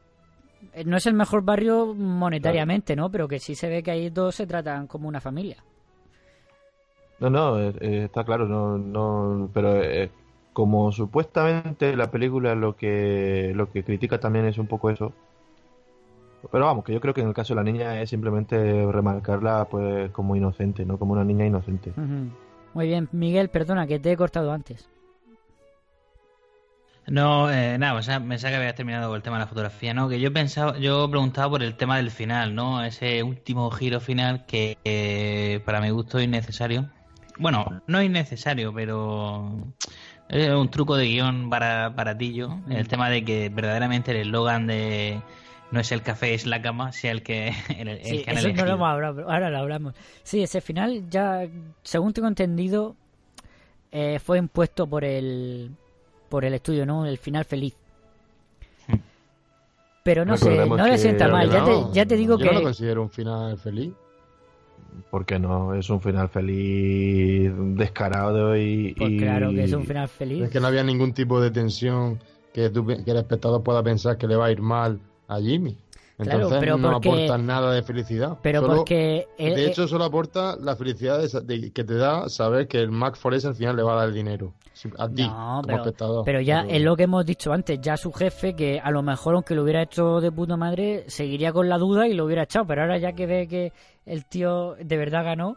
[0.75, 3.09] Eh, No es el mejor barrio monetariamente, ¿no?
[3.11, 5.63] Pero que sí se ve que ahí todos se tratan como una familia.
[7.21, 10.11] No, no, eh, eh, está claro, no, no, pero eh,
[10.61, 15.15] como supuestamente la película lo que lo que critica también es un poco eso.
[16.53, 19.67] Pero vamos, que yo creo que en el caso de la niña es simplemente remarcarla
[19.71, 21.95] pues como inocente, no como una niña inocente.
[22.75, 24.87] Muy bien, Miguel, perdona que te he cortado antes.
[27.07, 29.95] No, eh, nada, o sea, pensaba que habías terminado con el tema de la fotografía,
[29.95, 30.11] ¿no?
[30.11, 32.85] Que yo pensaba, yo preguntaba por el tema del final, ¿no?
[32.85, 36.91] Ese último giro final que eh, para mi gusto es innecesario.
[37.39, 39.73] Bueno, no es innecesario, pero
[40.31, 42.59] es un truco de guion para, baratillo.
[42.69, 45.21] El tema de que verdaderamente el eslogan de
[45.73, 48.39] no es el café, es la cama, sea el que, el, el Sí, que han
[48.39, 49.95] eso no lo hemos hablado, ahora lo hablamos.
[50.25, 51.47] Sí, ese final ya,
[51.83, 52.97] según tengo entendido,
[53.93, 55.71] eh, fue impuesto por el
[56.29, 57.07] por el estudio, ¿no?
[57.07, 57.75] El final feliz.
[60.03, 61.51] Pero no sé, Recordemos no le que- sienta mal.
[61.51, 63.93] Ya te, No, ya te digo yo no lo que considero un final feliz.
[65.11, 68.95] Porque no, es un final feliz, descarado y...
[68.97, 70.43] Pues y- claro que es un final feliz.
[70.45, 72.19] Es que no había ningún tipo de tensión
[72.53, 75.77] que, tú que el espectador pueda pensar que le va a ir mal a Jimmy.
[76.23, 78.39] Claro, Entonces pero no porque- aporta nada de felicidad.
[78.43, 82.69] Pero Solo- porque él- de hecho, solo aporta la felicidad de que te da saber
[82.69, 84.55] que el Mac Forest al final le va a dar el dinero.
[84.99, 86.25] A ti, No, como pero, espectador.
[86.25, 89.03] pero ya Pero- es lo que hemos dicho antes, ya su jefe, que a lo
[89.03, 92.45] mejor aunque lo hubiera hecho de puta madre, seguiría con la duda y lo hubiera
[92.45, 93.73] echado, pero ahora ya que ve que
[94.07, 95.57] el tío de verdad ganó,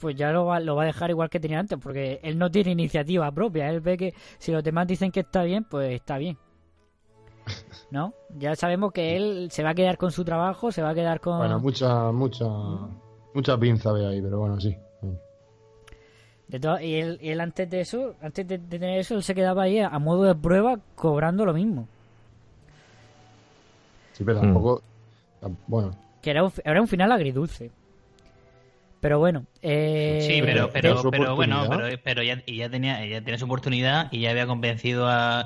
[0.00, 2.50] pues ya lo va, lo va a dejar igual que tenía antes, porque él no
[2.50, 6.16] tiene iniciativa propia, él ve que si los demás dicen que está bien, pues está
[6.18, 6.38] bien.
[7.90, 8.12] ¿No?
[8.38, 11.20] Ya sabemos que él se va a quedar con su trabajo, se va a quedar
[11.20, 11.38] con...
[11.38, 12.44] Bueno, mucha, mucha,
[13.34, 14.76] mucha pinza veo ahí, pero bueno, sí.
[16.48, 19.22] De to- y, él, y él antes de eso, antes de, de tener eso, él
[19.22, 21.88] se quedaba ahí a, modo de prueba cobrando lo mismo.
[24.12, 24.42] Sí, pero Mm.
[24.42, 24.82] tampoco.
[25.40, 25.90] tam- Bueno,
[26.22, 27.70] Que era un, era un final agridulce.
[29.00, 29.44] Pero bueno.
[29.62, 34.08] Eh, Sí, pero, pero, bueno, pero, pero ya, y ya tenía, ya tenía su oportunidad
[34.12, 35.44] y ya había convencido a,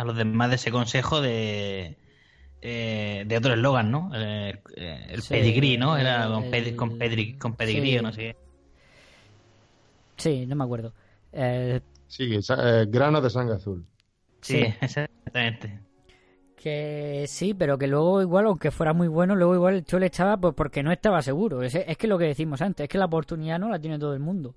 [0.00, 1.96] a los demás de ese consejo de
[2.62, 4.10] eh, de otro eslogan, ¿no?
[4.14, 5.96] Eh, eh, el Sí, pedigrí, ¿no?
[5.96, 7.98] Era con, pedi- con, pedri- con pedigrí sí.
[7.98, 8.36] o no sé qué.
[10.16, 10.92] Sí, no me acuerdo.
[11.32, 11.80] Eh,
[12.42, 13.86] sa- eh, grano de sangre azul.
[14.42, 14.74] Sí, Sí.
[14.80, 15.80] exactamente.
[16.56, 20.06] que sí, pero que luego igual, aunque fuera muy bueno, luego igual el tío le
[20.06, 21.62] echaba pues porque no estaba seguro.
[21.62, 24.12] Es, es que lo que decimos antes, es que la oportunidad no la tiene todo
[24.14, 24.56] el mundo.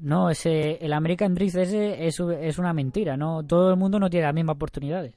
[0.00, 4.10] No, ese, el American Dream ese es, es una mentira, no todo el mundo no
[4.10, 5.14] tiene las mismas oportunidades.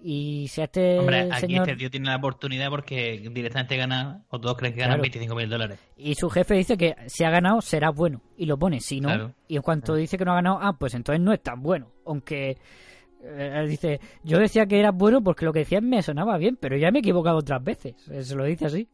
[0.00, 4.24] Y si a este Hombre, aquí señor este tío tiene la oportunidad porque directamente gana,
[4.28, 5.02] o todos creen que ganan Claro.
[5.02, 5.78] 25 mil dólares.
[5.96, 9.08] y su jefe dice que si ha ganado será bueno y lo pone, si no,
[9.08, 9.32] Claro.
[9.48, 11.90] y en cuanto dice que no ha ganado, ah, pues entonces no es tan bueno,
[12.04, 12.58] aunque
[13.24, 16.76] eh, dice, yo decía que era bueno porque lo que decías me sonaba bien, pero
[16.76, 18.88] ya me he equivocado otras veces, se lo dice así.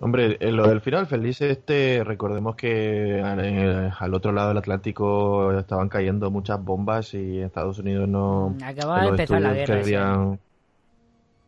[0.00, 5.52] Hombre, en lo del final feliz este, recordemos que eh, al otro lado del Atlántico
[5.56, 8.54] estaban cayendo muchas bombas y Estados Unidos no...
[8.58, 10.38] Mm, Acaba de empezar la guerra Querían,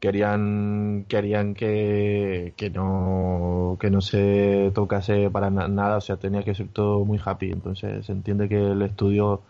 [0.00, 6.42] querían, querían que, que no que no se tocase para na- nada, o sea, tenía
[6.42, 9.42] que ser todo muy happy, entonces se entiende que el estudio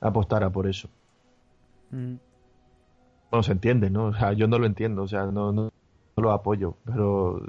[0.00, 0.88] apostara por eso.
[1.90, 2.14] Mm.
[3.30, 4.06] Bueno, se entiende, ¿no?
[4.06, 5.70] O sea, yo no lo entiendo, o sea, no, no, no
[6.16, 7.40] lo apoyo, pero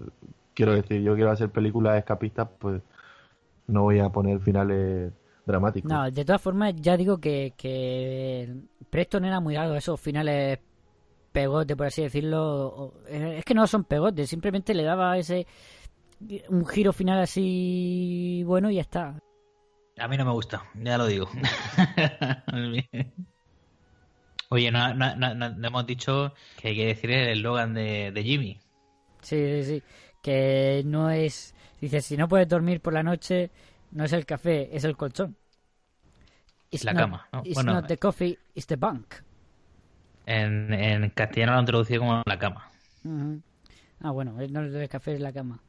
[0.53, 2.81] quiero decir, yo quiero hacer películas escapistas, pues
[3.67, 5.11] no voy a poner finales
[5.45, 5.91] dramáticos.
[5.91, 8.53] No, de todas formas, ya digo que, que
[8.89, 10.59] Preston era muy dado esos finales
[11.31, 12.93] pegote, por así decirlo.
[13.07, 15.47] eh, Es que no son pegotes, simplemente le daba ese
[16.49, 19.17] un giro final así bueno y ya está.
[19.97, 21.27] A mí no me gusta, ya lo digo.
[24.49, 28.11] Oye, no, no, no- no- no hemos dicho que hay que decir el eslogan de,
[28.11, 28.59] de Jimmy.
[29.21, 29.83] Sí, sí, sí.
[30.21, 31.53] Que no es.
[31.79, 33.49] Dice, si no puedes dormir por la noche,
[33.91, 35.35] no es el café, es el colchón.
[36.69, 37.41] It's La not- cama, ¿no?
[37.43, 39.15] It's Bueno, not the coffee, it's the bunk.
[40.25, 42.69] En, en castellano lo han traducido como la cama.
[44.03, 45.59] Ah, bueno, no es el café, es la cama.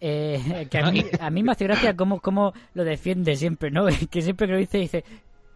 [0.00, 3.86] Eh, que a, mí, a mí me hace gracia cómo, cómo lo defiende siempre, ¿no?
[4.10, 5.04] Que siempre que lo dice, dice,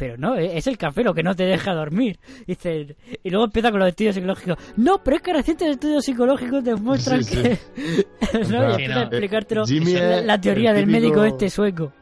[0.01, 2.19] pero no, eh, es el café lo que no te deja dormir.
[2.47, 4.57] Dice, y luego empieza con los estudios psicológicos.
[4.79, 7.43] No, pero es que recientes estudios psicológicos demuestran Sí, sí.
[7.43, 8.39] que...
[8.39, 8.45] ¿no?
[8.47, 9.01] sea, Y empieza Sí, a no.
[9.03, 9.93] explicártelo Jimmy
[10.25, 11.93] la, teoría el del típico- médico este sueco.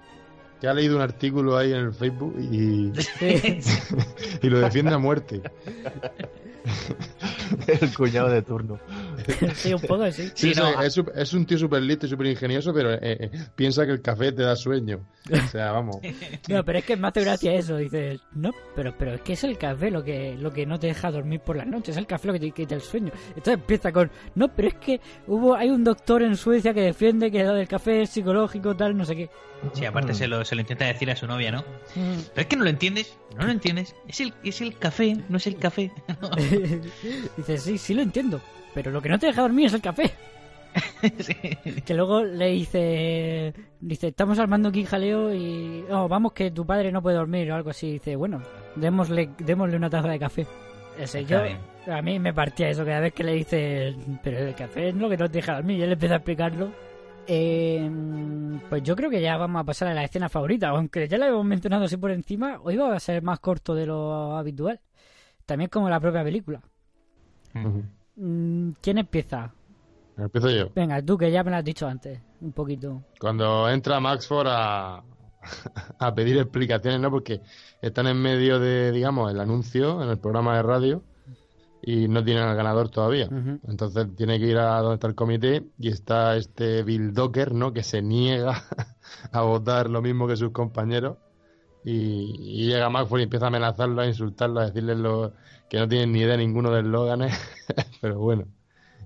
[0.60, 2.90] Que ha leído un artículo ahí en el Facebook y,
[4.42, 5.40] y lo defiende a muerte.
[7.66, 8.78] el cuñado de turno.
[9.54, 10.30] sí, un poco sí.
[10.34, 13.30] Sí, Sí, no, sí, es, un tío súper listo y súper ingenioso, pero eh, eh,
[13.54, 15.00] piensa que el café te da sueño.
[15.30, 15.98] O sea, vamos.
[16.48, 17.76] No, pero es que me hace gracia eso.
[17.76, 20.86] Dices, no, pero, pero es que es el café lo que, lo que no te
[20.86, 21.90] deja dormir por las noches.
[21.90, 23.12] Es el café lo que te quita el sueño.
[23.28, 27.30] Entonces empieza con, no, pero es que hubo hay un doctor en Suecia que defiende
[27.30, 29.30] que lo del café es psicológico, tal, no sé qué.
[29.72, 31.64] Sí, aparte se lo, se lo intenta decir a su novia, ¿no?
[31.94, 33.94] Pero es que no lo entiendes, no lo entiendes.
[34.06, 35.92] Es el, es el café, no es el café.
[37.36, 38.40] Dices, sí, sí lo entiendo.
[38.78, 40.12] Pero lo que no te deja dormir es el café.
[41.84, 46.92] Que luego le dice, dice, estamos armando aquí jaleo y oh, vamos que tu padre
[46.92, 47.94] no puede dormir o algo así.
[47.94, 48.40] Dice, bueno,
[48.76, 50.46] démosle, démosle una taza de café.
[50.96, 51.40] Ese, yo,
[51.90, 55.08] a mí me partía eso cada vez que le dice, pero el café es lo
[55.08, 55.78] que no te deja dormir.
[55.80, 56.70] Y él empieza a explicarlo.
[57.26, 57.90] Eh,
[58.68, 60.68] pues yo creo que ya vamos a pasar a la escena favorita.
[60.68, 63.86] Aunque ya la hemos mencionado así por encima, hoy va a ser más corto de
[63.86, 64.78] lo habitual.
[65.46, 66.60] También como la propia película.
[68.18, 69.54] ¿Quién empieza?
[70.16, 70.70] Empiezo yo.
[70.74, 73.04] Venga, tú que ya me lo has dicho antes, un poquito.
[73.20, 75.04] Cuando entra Maxford a,
[75.98, 77.10] a pedir explicaciones, ¿no?
[77.10, 77.40] Porque
[77.80, 81.02] están en medio de, digamos, el anuncio en el programa de radio
[81.80, 83.28] y no tienen al ganador todavía.
[83.66, 87.72] Entonces tiene que ir a donde está el comité y está este Bill Docker, ¿no?
[87.72, 88.64] Que se niega
[89.32, 91.18] a votar lo mismo que sus compañeros.
[91.84, 95.32] Y, y llega Maxford y empieza a amenazarlo, a insultarlo, a decirle lo,
[95.68, 97.38] que no tienen ni idea ninguno de eslóganes.
[98.00, 98.44] Pero bueno,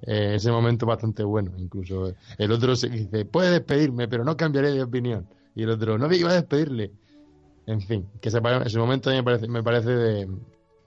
[0.02, 1.52] eh, ese momento bastante bueno.
[1.58, 5.26] Incluso el otro se dice, puede despedirme, pero no cambiaré de opinión.
[5.54, 6.90] Y el otro, no me iba a despedirle.
[7.66, 10.26] En fin, que ese, ese momento a mí me parece, me parece de...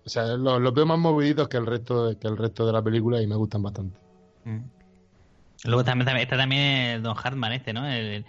[0.05, 2.73] O sea, lo- los veo más moviditos que el resto de, que el resto de
[2.73, 3.97] la película y me gustan bastante.
[4.43, 4.59] Mm.
[5.65, 7.87] Luego también, también- está también Don Hartman este, ¿no?
[7.87, 8.25] El, el-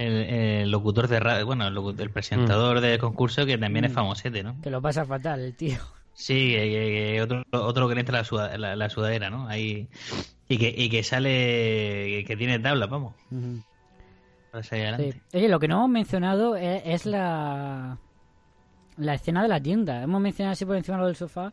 [0.00, 3.94] el locutor de radio, bueno, el, el presentador del concurso que también es Mm.
[3.94, 4.60] famosete, ¿no?
[4.62, 5.78] Que lo pasa fatal, el tío.
[6.14, 9.46] Sí, que, otro, otro que le entra la, suda- la, la sudadera, ¿no?
[9.48, 9.88] Ahí,
[10.48, 13.14] y, que, y que sale, que tiene tabla, vamos,
[14.50, 15.12] para salir adelante.
[15.30, 15.36] Sí.
[15.38, 17.98] Oye, lo que no hemos mencionado es, es la
[18.96, 20.02] la escena de la tienda.
[20.02, 21.52] Hemos mencionado así por encima lo del sofá,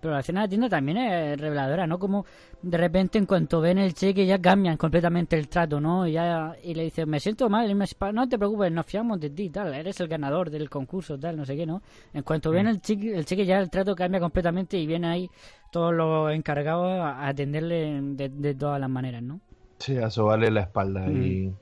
[0.00, 1.98] pero la escena de la tienda también es reveladora, ¿no?
[1.98, 2.24] Como
[2.62, 6.06] de repente en cuanto ven el cheque ya cambian completamente el trato, ¿no?
[6.06, 9.20] Y, ya, y le dicen, me siento mal, y me no te preocupes, nos fiamos
[9.20, 11.82] de ti, tal, eres el ganador del concurso, tal, no sé qué, ¿no?
[12.12, 15.30] En cuanto ven el cheque, el cheque ya el trato cambia completamente y vienen ahí
[15.70, 19.40] todos los encargados a atenderle de, de todas las maneras, ¿no?
[19.78, 21.52] Sí, a sobarle la espalda y...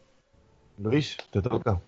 [0.78, 1.80] Luis, te toca.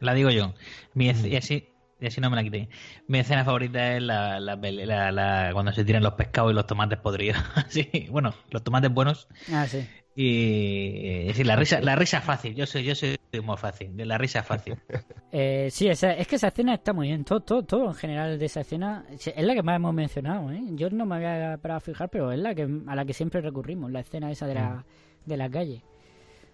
[0.00, 0.52] La digo yo.
[0.94, 1.71] Mi esc-
[2.02, 2.68] y, así, no me la quité.
[3.06, 6.54] Mi escena favorita es la, la, pele- la- la- cuando se tiran los pescados y
[6.54, 7.38] los tomates podridos.
[7.68, 9.28] sí, bueno, los tomates buenos.
[9.52, 9.86] Ah, sí.
[10.14, 12.54] Y eh, sí, la risa, la risa fácil.
[12.54, 14.76] Yo soy, yo soy de humor fácil, de la risa fácil.
[15.34, 17.24] Eh, sí, esa- es que esa escena está muy bien.
[17.24, 20.52] Todo, todo, todo en general de esa escena es la que más hemos mencionado.
[20.52, 20.60] ¿eh?
[20.72, 23.40] Yo no me había parado a fijar, pero es la que a la que siempre
[23.40, 24.84] recurrimos, la escena esa de la,
[25.24, 25.82] de la calle.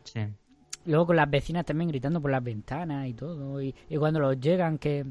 [0.05, 0.21] Sí.
[0.87, 3.61] Luego con las vecinas también gritando por las ventanas y todo.
[3.61, 5.05] Y, y cuando los llegan que,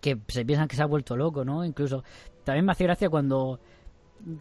[0.00, 1.64] que se piensan que se ha vuelto loco, ¿no?
[1.64, 2.02] Incluso
[2.44, 3.58] también me hace gracia cuando,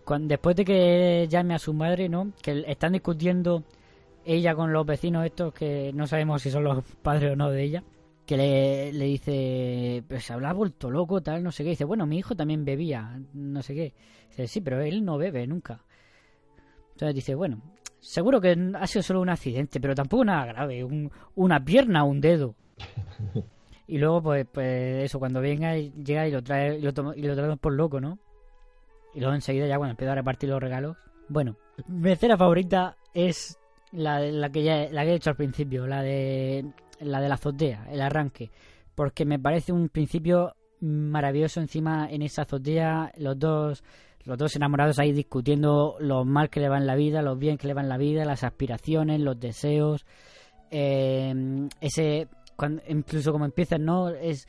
[0.03, 2.31] cuando después de que llame a su madre, ¿no?
[2.41, 3.63] Que están discutiendo
[4.25, 7.63] ella con los vecinos estos que no sabemos si son los padres o no de
[7.63, 7.83] ella.
[8.25, 11.69] Que le, le dice, pues se habrá vuelto loco, tal, no sé qué.
[11.71, 13.93] Dice, bueno, mi hijo también bebía, no sé qué.
[14.29, 15.83] Dice, sí, pero él no bebe nunca.
[16.93, 17.61] Entonces dice, bueno,
[17.99, 22.19] seguro que ha sido solo un accidente, pero tampoco nada grave, un- una pierna un
[22.19, 22.55] dedo.
[23.87, 27.21] Y luego, pues, pues eso, cuando venga, llega y lo trae y lo, toma- y
[27.21, 28.17] lo traemos por loco, ¿no?
[29.13, 30.97] Y luego enseguida ya cuando empieza a repartir los regalos.
[31.29, 31.55] Bueno,
[31.87, 33.57] mi escena favorita es
[33.91, 36.65] la, la que ya la que he hecho al principio, la de
[36.99, 38.51] la de la azotea, el arranque,
[38.95, 43.83] porque me parece un principio maravilloso encima en esa azotea, los dos
[44.23, 47.57] los dos enamorados ahí discutiendo lo mal que le va en la vida, lo bien
[47.57, 50.05] que le va en la vida, las aspiraciones, los deseos,
[50.71, 54.09] eh, ese cuando, incluso como empiezan, ¿no?
[54.09, 54.47] Es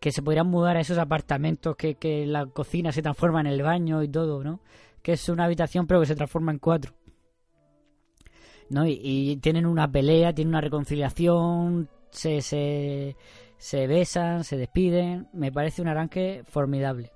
[0.00, 3.62] que se podrían mudar a esos apartamentos, que, que la cocina se transforma en el
[3.62, 4.60] baño y todo, ¿no?
[5.02, 6.92] Que es una habitación pero que se transforma en cuatro.
[8.70, 8.86] ¿No?
[8.86, 13.16] Y, y tienen una pelea, tienen una reconciliación, se, se,
[13.56, 15.28] se besan, se despiden.
[15.32, 17.10] Me parece un arranque formidable.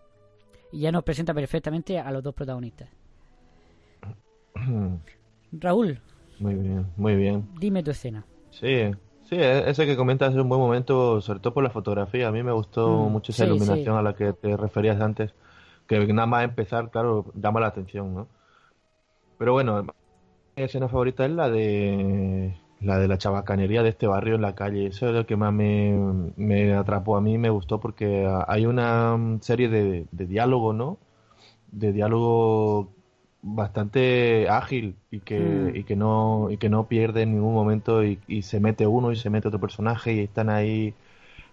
[0.72, 2.88] Y ya nos presenta perfectamente a los dos protagonistas.
[5.53, 6.01] Raúl,
[6.38, 7.47] Muy bien, muy bien.
[7.61, 8.24] dime tu escena.
[8.51, 8.90] Sí,
[9.33, 12.28] sí, e- ese que comentas es un buen momento, sobre todo por la fotografía.
[12.28, 13.97] A mí me gustó Mm, mucho esa sí, iluminación sí.
[13.97, 15.35] a la que te referías antes,
[15.89, 18.28] que nada más empezar, claro, llama la atención, ¿no?
[19.39, 19.83] Pero bueno,
[20.57, 24.55] mi escena favorita es la de la de la chabacanería de este barrio en la
[24.55, 24.87] calle.
[24.89, 25.93] Eso es lo que más me,
[26.37, 30.99] me atrapó a mí, me gustó porque hay una serie de, de diálogo, ¿no?
[31.72, 32.95] De diálogo
[33.43, 35.76] bastante ágil y que, Mm.
[35.76, 39.11] y que no y que no pierde en ningún momento y, y se mete uno
[39.12, 40.95] y se mete otro personaje y están ahí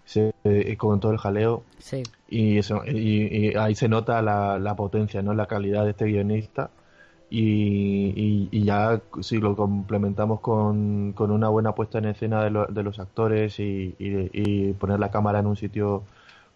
[0.04, 2.02] se, eh, con todo el jaleo Sí.
[2.28, 5.34] y, eso, y, y ahí se nota la, la potencia, ¿no?
[5.34, 6.70] La calidad de este guionista.
[7.32, 12.66] Y, y- ya si lo complementamos con, con una buena puesta en escena de, lo-
[12.66, 16.02] de los actores y, y- y poner la cámara en un sitio,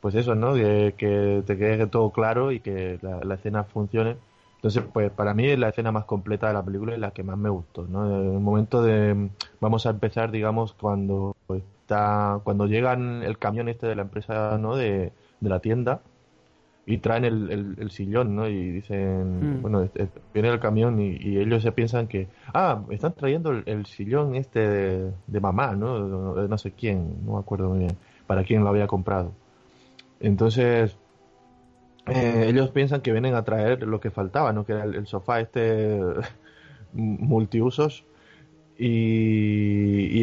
[0.01, 0.55] pues eso, ¿no?
[0.55, 4.17] Que, que te quede todo claro y que la, la escena funcione.
[4.65, 7.23] Entonces, pues para mí es la escena más completa de la película y la que
[7.23, 8.17] más me gustó, ¿no?
[8.19, 9.29] El momento de,
[9.61, 14.75] vamos a empezar, digamos, cuando está, cuando llegan el camión este de la empresa, ¿no?
[14.75, 16.01] De, de la tienda
[16.87, 18.49] y traen el, el- el sillón, ¿no?
[18.49, 19.61] Y dicen, Mm.
[19.61, 23.65] bueno, este- viene el camión y, y ellos se piensan que, ah, están trayendo el,
[23.67, 26.37] el sillón este de, de mamá, ¿no?
[26.37, 27.97] De no sé quién, no me acuerdo muy bien,
[28.27, 29.33] para quién lo había comprado.
[30.21, 30.97] Entonces,
[32.07, 34.65] eh, ellos piensan que vienen a traer lo que faltaba, ¿no?
[34.67, 36.01] Que era el, sofá este
[36.93, 38.05] multiusos
[38.79, 38.89] y,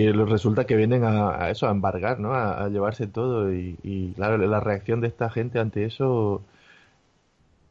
[0.01, 2.33] y resulta que vienen a, eso, a embargar, ¿no?
[2.35, 6.43] A, llevarse todo y, claro, la reacción de esta gente ante eso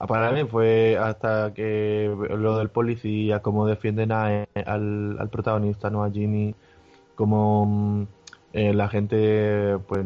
[0.08, 6.02] para mí fue hasta que lo del policía, cómo defienden a- al, al protagonista, ¿no?
[6.04, 6.54] A Jimmy,
[7.16, 8.06] como mm,
[8.54, 10.04] eh, la gente, pues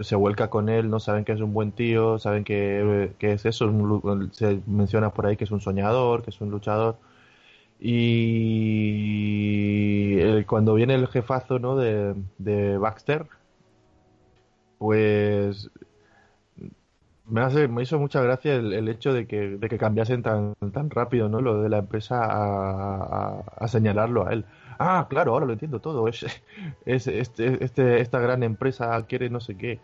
[0.00, 3.44] se vuelca con él, no saben que es un buen tío, saben que, que es
[3.46, 6.98] eso, un se menciona por ahí que es un soñador, que es un luchador.
[7.80, 7.94] Y
[10.20, 11.76] eh, cuando viene el jefazo ¿no?
[11.76, 13.26] de, de Baxter,
[14.78, 15.68] pues
[17.26, 20.90] me hace, me hizo mucha gracia el, hecho de que, de que cambiasen tan, tan
[20.90, 21.40] rápido, ¿no?
[21.40, 24.44] Lo de la empresa a- a señalarlo a él.
[24.78, 26.08] Ah, claro, ahora lo entiendo todo.
[26.08, 26.24] Es,
[26.86, 29.80] es este, este, esta gran empresa quiere no sé qué.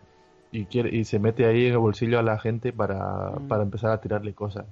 [0.51, 3.91] Y quiere, y se mete ahí en el bolsillo a la gente para, para empezar
[3.91, 4.65] a tirarle cosas.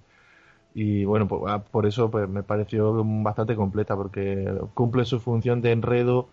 [0.73, 5.61] Y bueno, pues, ah, por eso pues, me pareció bastante completa, porque cumple su función
[5.61, 6.29] de enredo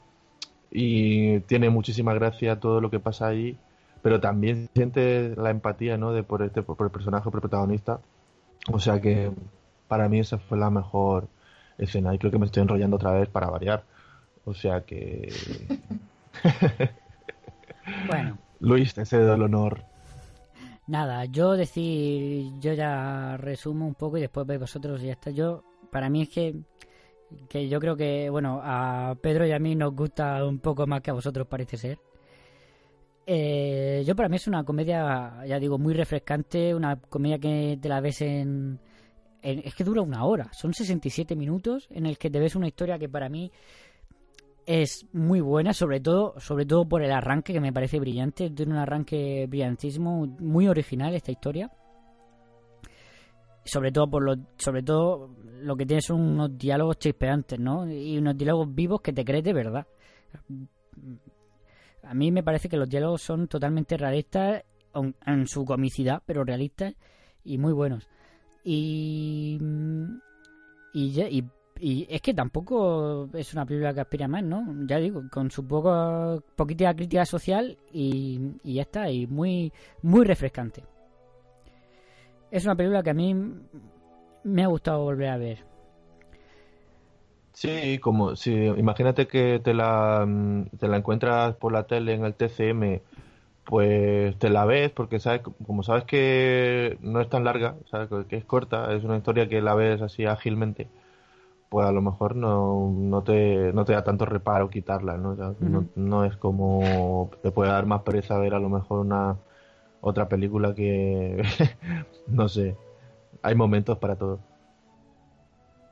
[0.70, 3.58] y tiene muchísima gracia todo lo que pasa ahí,
[4.02, 6.12] pero también siente la empatía, ¿no?
[6.12, 8.00] De por este por el personaje, por el protagonista.
[8.72, 9.32] O sea que
[9.88, 11.28] para mí esa fue la mejor
[11.78, 13.84] escena y creo que me estoy enrollando otra vez para variar.
[14.44, 15.68] O sea que
[18.02, 19.82] Bueno, Luis, te cedo el honor.
[20.86, 25.30] nada, yo decir, yo ya resumo un poco y después veis vosotros y ya está.
[25.30, 26.54] Yo, para mí es que,
[27.48, 31.02] que yo creo que, bueno, a Pedro y a mí nos gusta un poco más
[31.02, 31.98] que a vosotros parece ser.
[33.28, 37.88] Eh, yo para mí es una comedia, ya digo, muy refrescante, una comedia que te
[37.88, 38.80] la ves en, en-
[39.46, 42.98] Es que dura una hora, son 67 minutos en el que te ves una historia
[42.98, 43.52] que para mí
[44.66, 48.72] es muy buena, sobre todo, sobre todo por el arranque que me parece brillante, tiene
[48.72, 51.70] un arranque brillantísimo, muy original esta historia.
[53.64, 55.30] Sobre todo por lo, sobre todo
[55.60, 57.88] lo que tiene son unos diálogos chispeantes, ¿no?
[57.88, 59.86] Y unos diálogos vivos que te crees de verdad.
[62.02, 64.64] A mí me parece que los diálogos son totalmente realistas
[65.24, 66.94] en su comicidad, pero realistas
[67.44, 68.08] y muy buenos.
[68.68, 69.58] Y
[70.92, 71.44] y, ya- y,
[72.10, 74.66] es que tampoco es una película que aspira más, ¿no?
[74.86, 80.24] Ya digo, con su poco poquita crítica social y, y ya está, y muy muy
[80.24, 80.82] refrescante.
[82.50, 83.34] Es una película que a mí
[84.42, 85.58] me ha gustado volver a ver.
[87.52, 92.24] Sí, como si imagínate que te la, mm, te la encuentras por la tele en
[92.24, 93.00] el TCM,
[93.66, 98.36] pues te la ves porque sabes, como sabes que no es tan larga, sabes que
[98.36, 100.88] es corta, es una historia que la ves así ágilmente,
[101.68, 105.30] pues a lo mejor no, no te, no te da tanto reparo quitarla, ¿no?
[105.30, 109.00] O sea, no, no es como te puede dar más pereza ver a lo mejor
[109.00, 109.36] una
[110.00, 111.42] otra película que
[112.28, 112.76] no sé,
[113.42, 114.38] hay momentos para todo.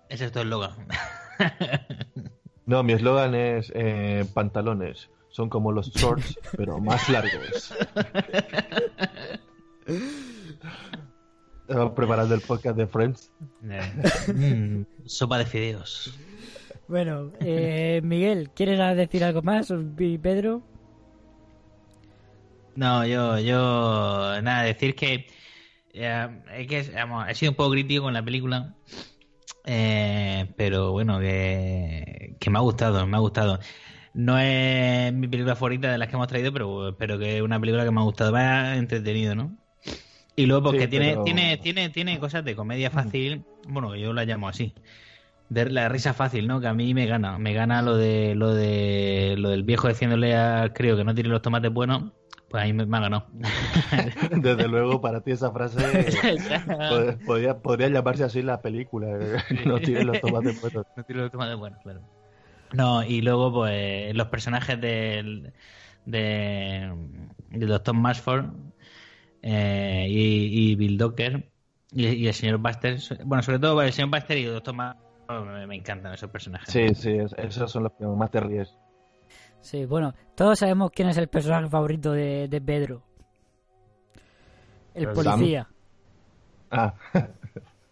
[0.09, 0.73] Ese es tu eslogan.
[2.67, 5.11] No, mi eslogan es eh, pantalones.
[5.35, 7.75] Son como los shorts, pero más largos.
[11.67, 13.33] Estaba preparando el podcast de Friends.
[14.33, 16.17] Mm, sopa de fideos.
[16.87, 19.75] Bueno, eh, Miguel, ¿quieres decir algo más?
[19.99, 20.63] ¿Y Pedro?
[22.77, 25.27] No, yo, yo, nada, decir que
[25.95, 28.77] eh, es que vamos, he sido un poco crítico con la película,
[29.65, 33.59] eh, pero bueno, que, que me ha gustado, me ha gustado.
[34.15, 37.59] No es mi película favorita de las que hemos traído, pero, pero que es una
[37.61, 39.57] película que me ha gustado, me ha entretenido, ¿no?
[40.37, 44.13] Y luego porque Sí, tiene, pero- tiene, tiene, tiene cosas de comedia fácil, bueno, yo
[44.13, 44.73] la llamo así.
[45.49, 46.61] De la risa fácil, ¿no?
[46.61, 47.39] Que a mí me gana.
[47.39, 51.29] Me gana lo de lo de lo del viejo diciéndole al crío que no tiene
[51.29, 52.13] los tomates buenos.
[52.49, 53.27] Pues ahí me, me ha ganado.
[54.31, 55.79] Desde luego, para ti esa frase
[56.89, 59.09] pod- podría, podría llamarse así la película.
[59.67, 60.87] No tires los tomates buenos.
[60.97, 62.01] No tiro los tomates buenos, claro.
[62.75, 65.53] No, y luego, pues, los personajes del,
[66.05, 66.93] de,
[67.51, 68.47] del Doctor Masford
[69.43, 71.51] eh, y, y Bill Docker
[71.93, 72.99] y, y el señor Buster.
[73.25, 76.69] Bueno, sobre todo el señor Buster y el Doctor Masford me, me encantan esos personajes.
[76.73, 78.77] Sí, sí, es- esos son los que más te ríes.
[79.61, 83.03] Sí, bueno, todos sabemos quién es el personaje favorito de, de Pedro.
[84.95, 85.15] El Sam.
[85.15, 85.69] policía.
[86.71, 86.95] Ah,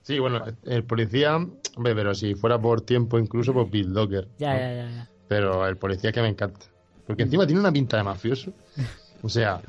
[0.03, 4.29] Sí, bueno, el policía, hombre, pero si fuera por tiempo incluso, pues Bill Docker.
[4.39, 4.59] Ya, ¿no?
[4.61, 5.09] ya, ya, ya.
[5.29, 6.61] Pero el policía que me encanta.
[7.07, 8.53] Porque encima tiene una pinta de mafioso.
[9.23, 9.61] O sea,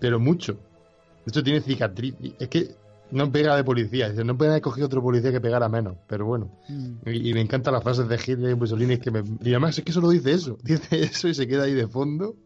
[0.00, 0.54] pero mucho.
[0.54, 2.14] De hecho, tiene cicatriz.
[2.38, 2.68] Es que
[3.10, 4.08] no pega de policía.
[4.10, 5.96] Dice, no puede haber cogido otro policía que pegara menos.
[6.06, 6.50] Pero bueno.
[6.68, 7.08] Mm.
[7.08, 8.98] Y, y me encantan las frases de Hitler y Mussolini.
[8.98, 10.56] Que me, y además es que solo dice eso.
[10.62, 12.36] Dice eso y se queda ahí de fondo.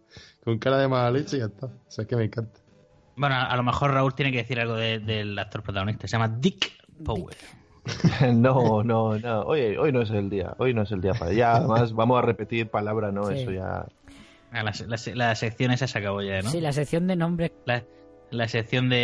[0.44, 1.66] Con cara de mala leche y ya está.
[1.66, 2.60] O sea, es que me encanta.
[3.16, 6.06] Bueno, a, a lo mejor Raúl tiene que decir algo de- del actor protagonista.
[6.06, 6.72] Se llama Dick
[7.04, 7.36] Power.
[8.34, 9.40] no, no, no.
[9.42, 10.54] Hoy, hoy no es el día.
[10.58, 11.32] Hoy no es el día para.
[11.32, 13.26] Ya, además, vamos a repetir palabra, ¿no?
[13.30, 13.40] Sí.
[13.40, 13.86] Eso ya.
[14.52, 16.50] Ah, La, la, la sección esa se acabó ya, ¿no?
[16.50, 17.52] Sí, la sección de nombres.
[17.64, 17.84] La,
[18.30, 18.96] la sección de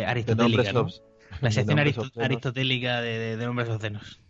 [0.00, 1.36] De aristotélica, nombres ¿no?
[1.40, 2.12] La de sección obscenos.
[2.18, 4.20] aristotélica de, de- de nombres obscenos.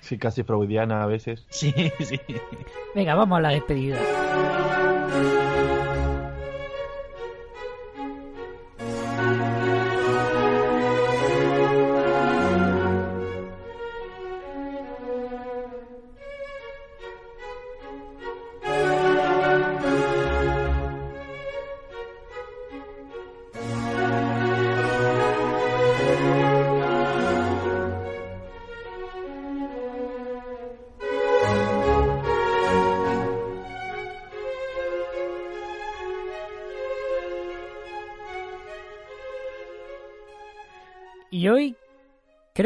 [0.00, 1.46] Sí, casi freudiana a veces.
[1.50, 2.18] Sí, sí.
[2.94, 3.98] Venga, vamos a la despedida.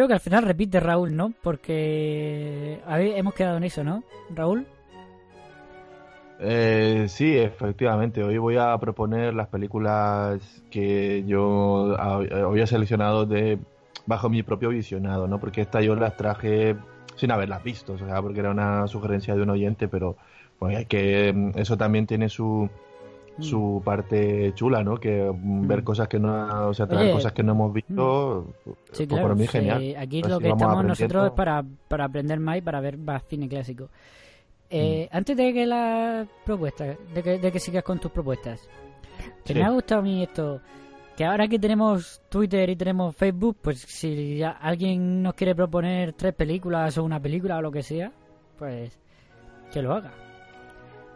[0.06, 1.32] Que al final repite Raúl, ¿no?
[1.42, 4.02] Porque hemos quedado en eso, ¿no?
[4.34, 4.66] Raúl.
[6.38, 8.22] Eh, sí, efectivamente.
[8.22, 13.58] Hoy voy a proponer las películas que yo había seleccionado de
[14.06, 15.40] bajo mi propio visionado, ¿no?
[15.40, 16.76] Porque esta yo las traje
[17.16, 20.16] sin haberlas visto, o sea, porque era una sugerencia de un oyente, pero
[20.58, 22.68] pues que mm, eso también tiene su
[23.38, 24.96] su parte chula, ¿no?
[24.96, 28.46] Que mm, ver cosas que no, o sea, traer Oye, cosas que no hemos visto,
[28.64, 29.22] Sí, pues claro.
[29.24, 29.94] para mí sí, genial.
[29.98, 33.22] aquí Así lo que estamos nosotros es para, para aprender más y para ver más
[33.28, 33.88] cine clásico.
[34.70, 35.16] Eh, Mm.
[35.16, 38.60] Antes de que las propuestas, de que, de que sigas con tus propuestas,
[39.44, 39.58] que Sí.
[39.58, 40.60] me ha gustado a mí esto,
[41.16, 46.12] que ahora que tenemos Twitter y tenemos Facebook, pues si ya alguien nos quiere proponer
[46.14, 48.10] tres películas o una película o lo que sea,
[48.58, 48.98] pues
[49.72, 50.12] que lo haga.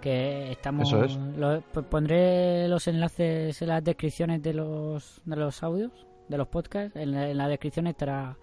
[0.01, 0.89] Que estamos.
[0.89, 1.17] Eso es.
[1.37, 5.91] lo- pues pondré los enlaces en las descripciones de los, de los audios,
[6.29, 6.97] de los podcasts.
[6.97, 8.37] En la, en la descripción estará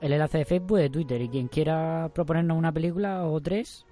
[0.00, 1.20] el enlace de Facebook y de Twitter.
[1.20, 3.84] Y quien quiera proponernos una película o tres,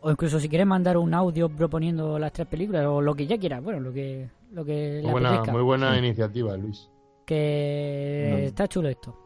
[0.00, 3.38] o incluso si quiere mandar un audio proponiendo las tres películas o lo que ya
[3.38, 6.88] quiera, bueno, lo que, lo que le Muy buena, muy buena iniciativa, Luis.
[7.24, 8.36] Que No.
[8.38, 9.16] está chulo esto.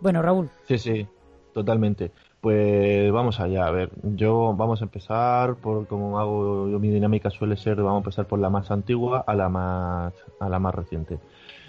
[0.00, 1.06] Bueno, Raúl, Sí, sí,
[1.54, 2.12] totalmente.
[2.40, 7.28] Pues vamos allá, a ver, yo vamos a empezar por como hago yo mi dinámica
[7.28, 10.74] suele ser, vamos a empezar por la más antigua a la más a la más
[10.74, 11.18] reciente.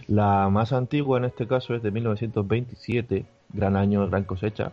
[0.07, 4.71] La más antigua en este caso es de 1927, gran año, gran cosecha.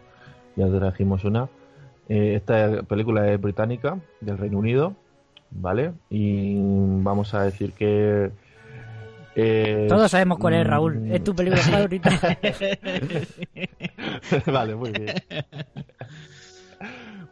[0.56, 1.48] Ya trajimos una.
[2.08, 4.94] Eh, esta película es británica, del Reino Unido,
[5.50, 5.92] ¿vale?
[6.10, 6.54] Y
[7.02, 8.30] vamos a decir que
[9.42, 10.94] es- todos sabemos cuál es, Raúl.
[11.00, 12.10] mm, Es tu película favorita.
[14.46, 15.14] vale, muy bien.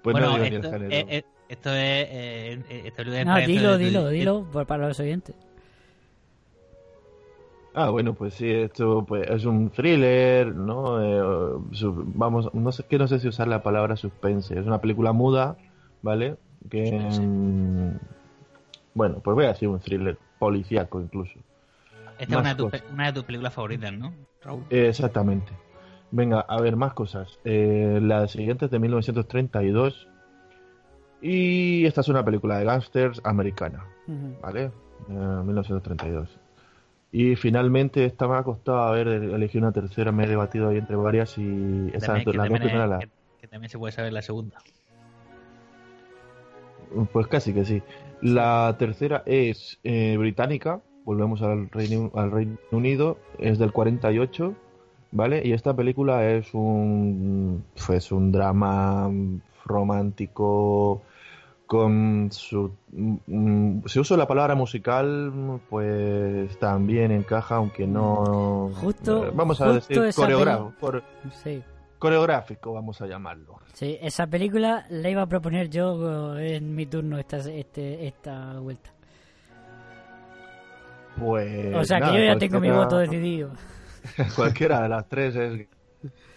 [0.03, 0.91] Pues bueno, no digo ni el esto, género.
[0.93, 1.77] eh, eh, esto es.
[1.77, 5.35] Eh, eh, esta película no, dilo, de- dilo, dilo, por- para los oyentes.
[7.74, 11.03] Ah, bueno, pues sí, esto pues, es un thriller, ¿no?
[11.03, 14.59] Eh, su- vamos, no sé, que no sé si usar la palabra suspense.
[14.59, 15.57] Es una película muda,
[16.03, 16.37] ¿vale?
[16.70, 17.91] Que, mm,
[18.95, 21.39] bueno, pues voy a decir un thriller policíaco incluso.
[22.18, 24.64] Esta es una de, tus, una de tus películas favoritas, ¿no, Raúl?
[24.70, 25.52] Eh, exactamente.
[26.10, 27.38] Venga, a ver, más cosas.
[27.44, 30.09] Eh, la siguiente es de 1932
[31.20, 33.84] y esta es una película de gángsters americana.
[34.40, 34.70] ¿vale?
[35.09, 35.12] Eh,
[35.44, 36.28] 1932.
[37.12, 40.97] Y finalmente esta me ha costado haber elegido una tercera, me he debatido ahí entre
[40.97, 43.10] varias y esa, También- que, las dos también primeras que-
[43.40, 44.59] que también se puede saber la segunda.
[47.12, 47.82] Pues casi que sí.
[48.22, 54.53] La tercera es eh, británica, volvemos al Reino, al Reino Unido, es del 48,
[55.12, 55.41] ¿vale?
[55.47, 59.11] Y esta película es un, pues un drama
[59.65, 61.01] romántico
[61.66, 65.33] con su mm, si uso la palabra musical
[65.69, 71.03] pues también encaja aunque no Justo- eh, vamos a justo decir esa coreógrafo peli- core-
[71.43, 71.62] Sí.
[71.99, 77.19] coreográfico vamos a llamarlo Sí, esa película la iba a proponer yo en mi turno
[77.19, 78.91] esta, este, esta vuelta.
[81.18, 83.51] Pues o sea nada, que yo ya tengo mi voto decidido.
[84.36, 85.66] cualquiera de las tres es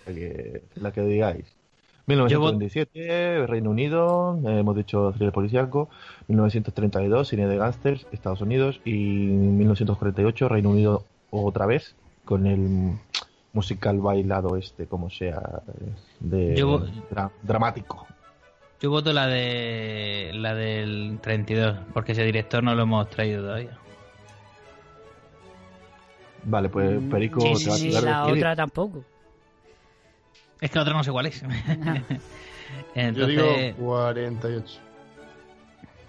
[0.07, 1.45] la que, la que digáis
[2.07, 5.89] 1927 Reino Unido eh, hemos dicho thriller policíaco
[6.27, 11.95] 1932 cine de gángsters Estados Unidos y 1948 Reino Unido otra vez
[12.25, 12.93] con el
[13.53, 15.61] musical bailado este como sea
[16.19, 18.07] de Yo- dra- dramático
[18.81, 23.77] Yo voto la de la del 32, porque ese director no lo hemos traído todavía.
[26.49, 29.03] Vale pues Perico Sí, te sí, va a sí, la otra tampoco.
[30.61, 31.41] Es que la otra no sé cuál es.
[31.43, 31.49] Yo
[32.95, 33.27] Entonces,
[33.75, 34.79] digo 48.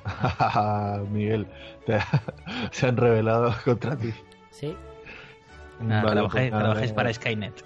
[1.13, 1.47] Miguel
[1.87, 2.01] te-
[2.73, 4.13] se han revelado contra ti
[4.51, 4.75] Sí.
[5.81, 7.65] Vale, trabajáis, pues eh, para Skynet.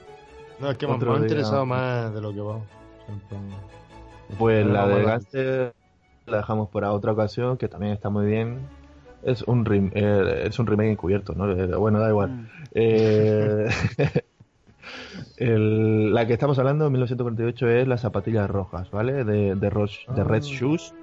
[0.61, 2.61] No, es que me, Otro me ha interesado más de lo que va.
[4.39, 5.73] Pues Pero la vamos de Gangster
[6.27, 8.61] la dejamos para otra ocasión, que también está muy bien.
[9.25, 11.51] Es un, rem- eh, es un remake encubierto, ¿no?
[11.51, 12.31] Eh, Bueno, da igual.
[12.31, 12.47] Mm.
[12.75, 13.69] Eh,
[15.39, 19.25] el- la que estamos hablando en 1948 es Las zapatillas rojas, ¿vale?
[19.25, 20.95] De, de, Roche- de Red Shoes,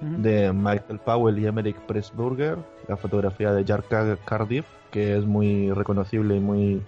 [0.00, 0.22] Ujú.
[0.22, 2.56] de Michael Powell y Emmerich Pressburger.
[2.88, 6.82] La fotografía de Jack Car- Cardiff, que es muy reconocible y muy.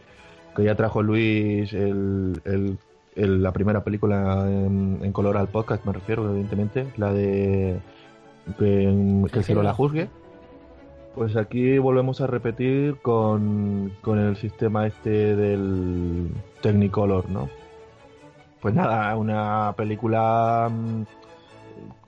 [0.56, 2.78] que ya trajo Luis el, el-
[3.16, 6.86] el- la primera película en, en color al podcast, me refiero, evidentemente.
[6.96, 7.78] La de.
[8.58, 10.08] que, que el cielo la juzgue.
[11.14, 16.28] Pues aquí volvemos a repetir con, con el sistema este del
[16.60, 17.48] Technicolor, ¿no?
[18.60, 21.02] Pues nada, una película mm,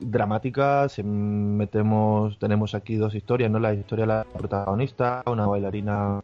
[0.00, 3.60] dramática, metemos, tenemos aquí dos historias, ¿no?
[3.60, 6.20] La historia de la protagonista, una bailarina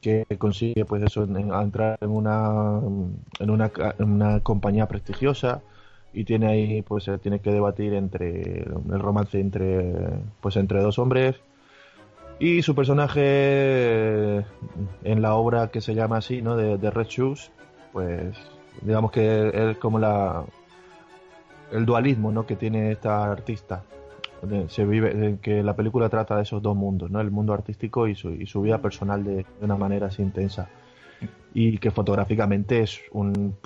[0.00, 2.78] que consigue pues eso en- entrar en una
[3.40, 5.62] en una, en una compañía prestigiosa
[6.12, 9.94] y tiene ahí pues eh, tiene que debatir entre el romance entre
[10.42, 11.36] pues entre dos hombres
[12.38, 14.44] y su personaje
[15.04, 17.50] en la obra que se llama así no de, de Red Shoes
[17.92, 18.36] pues
[18.82, 20.44] digamos que es como la
[21.72, 23.82] el dualismo no que tiene esta artista.
[24.68, 28.14] Se vive que la película trata de esos dos mundos no el mundo artístico y
[28.14, 30.68] su, y su vida personal de, de una manera así intensa.
[31.54, 33.56] Y que fotográficamente es un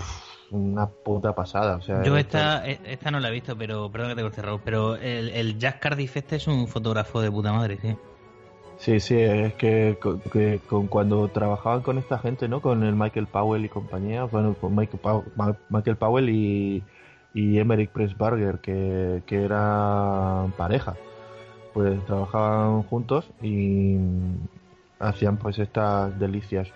[0.51, 3.91] una puta pasada o sea Yo es- esta, e- esta no la he visto, pero
[3.91, 7.31] perdón que te corte, Raúl, pero el, el Jack Cardiff este es un fotógrafo de
[7.31, 7.95] puta madre, sí.
[8.79, 9.99] Sí, sí, es que,
[10.33, 12.61] que con, cuando trabajaban con esta gente, ¿no?
[12.63, 16.85] Con el Michael Powell y compañía, bueno, con Michael, Pow- Ma- Michael Powell y,
[17.35, 20.95] y Emmerich Pressburger, que, que eran pareja,
[21.75, 23.97] pues trabajaban juntos y
[25.01, 26.69] hacían pues estas delicias.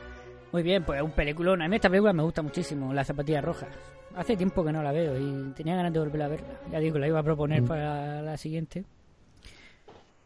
[0.51, 1.63] Muy bien, pues un peliculón.
[1.63, 3.69] A mí esta película me gusta muchísimo, Las zapatillas rojas.
[4.17, 6.47] Hace tiempo que no la veo y tenía ganas de volver a verla.
[6.71, 7.67] Ya digo, la iba a proponer Mm.
[7.67, 8.85] para la siguiente.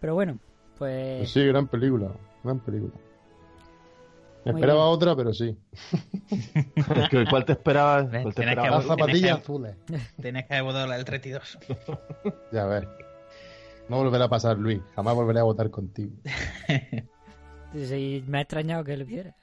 [0.00, 0.38] Pero bueno,
[0.78, 1.18] pues...
[1.18, 2.08] Pues sí, gran película.
[2.44, 2.92] Gran película.
[4.44, 4.94] Me Muy esperaba bien.
[4.94, 5.56] otra, pero sí.
[7.30, 8.10] ¿Cuál te esperabas?
[8.10, 8.86] Ves, ¿Cuál te tienes que- esperabas?
[8.86, 9.76] Las zapatillas Tienes que- azules.
[10.22, 11.58] Tenías que haber votado la del 32.
[12.52, 12.84] Ya ves.
[13.88, 14.80] No volverá a pasar, Luis.
[14.94, 16.12] Jamás volveré a votar contigo.
[17.74, 19.34] Sí, me ha extrañado que lo hiciera.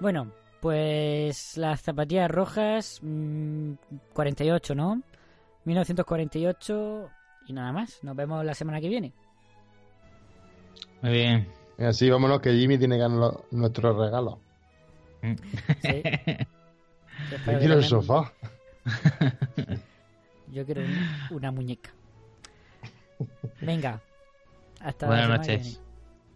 [0.00, 0.30] Bueno,
[0.60, 3.72] pues las zapatillas rojas, mm,
[4.14, 5.02] 48, ¿no?
[5.64, 7.10] 1948
[7.48, 8.02] y nada más.
[8.02, 9.12] Nos vemos la semana que viene.
[11.04, 11.46] Muy bien.
[11.78, 14.38] Y así, vámonos, que Jimmy tiene que ganar lo- nuestro regalo.
[15.22, 16.02] Sí.
[17.46, 18.32] Yo quiero el sofá.
[20.50, 21.90] Yo quiero un- una muñeca.
[23.60, 24.00] Venga.
[24.80, 25.80] Hasta Buenas noches.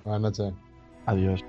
[0.05, 0.55] Buenas noches.
[1.07, 1.41] Adiós.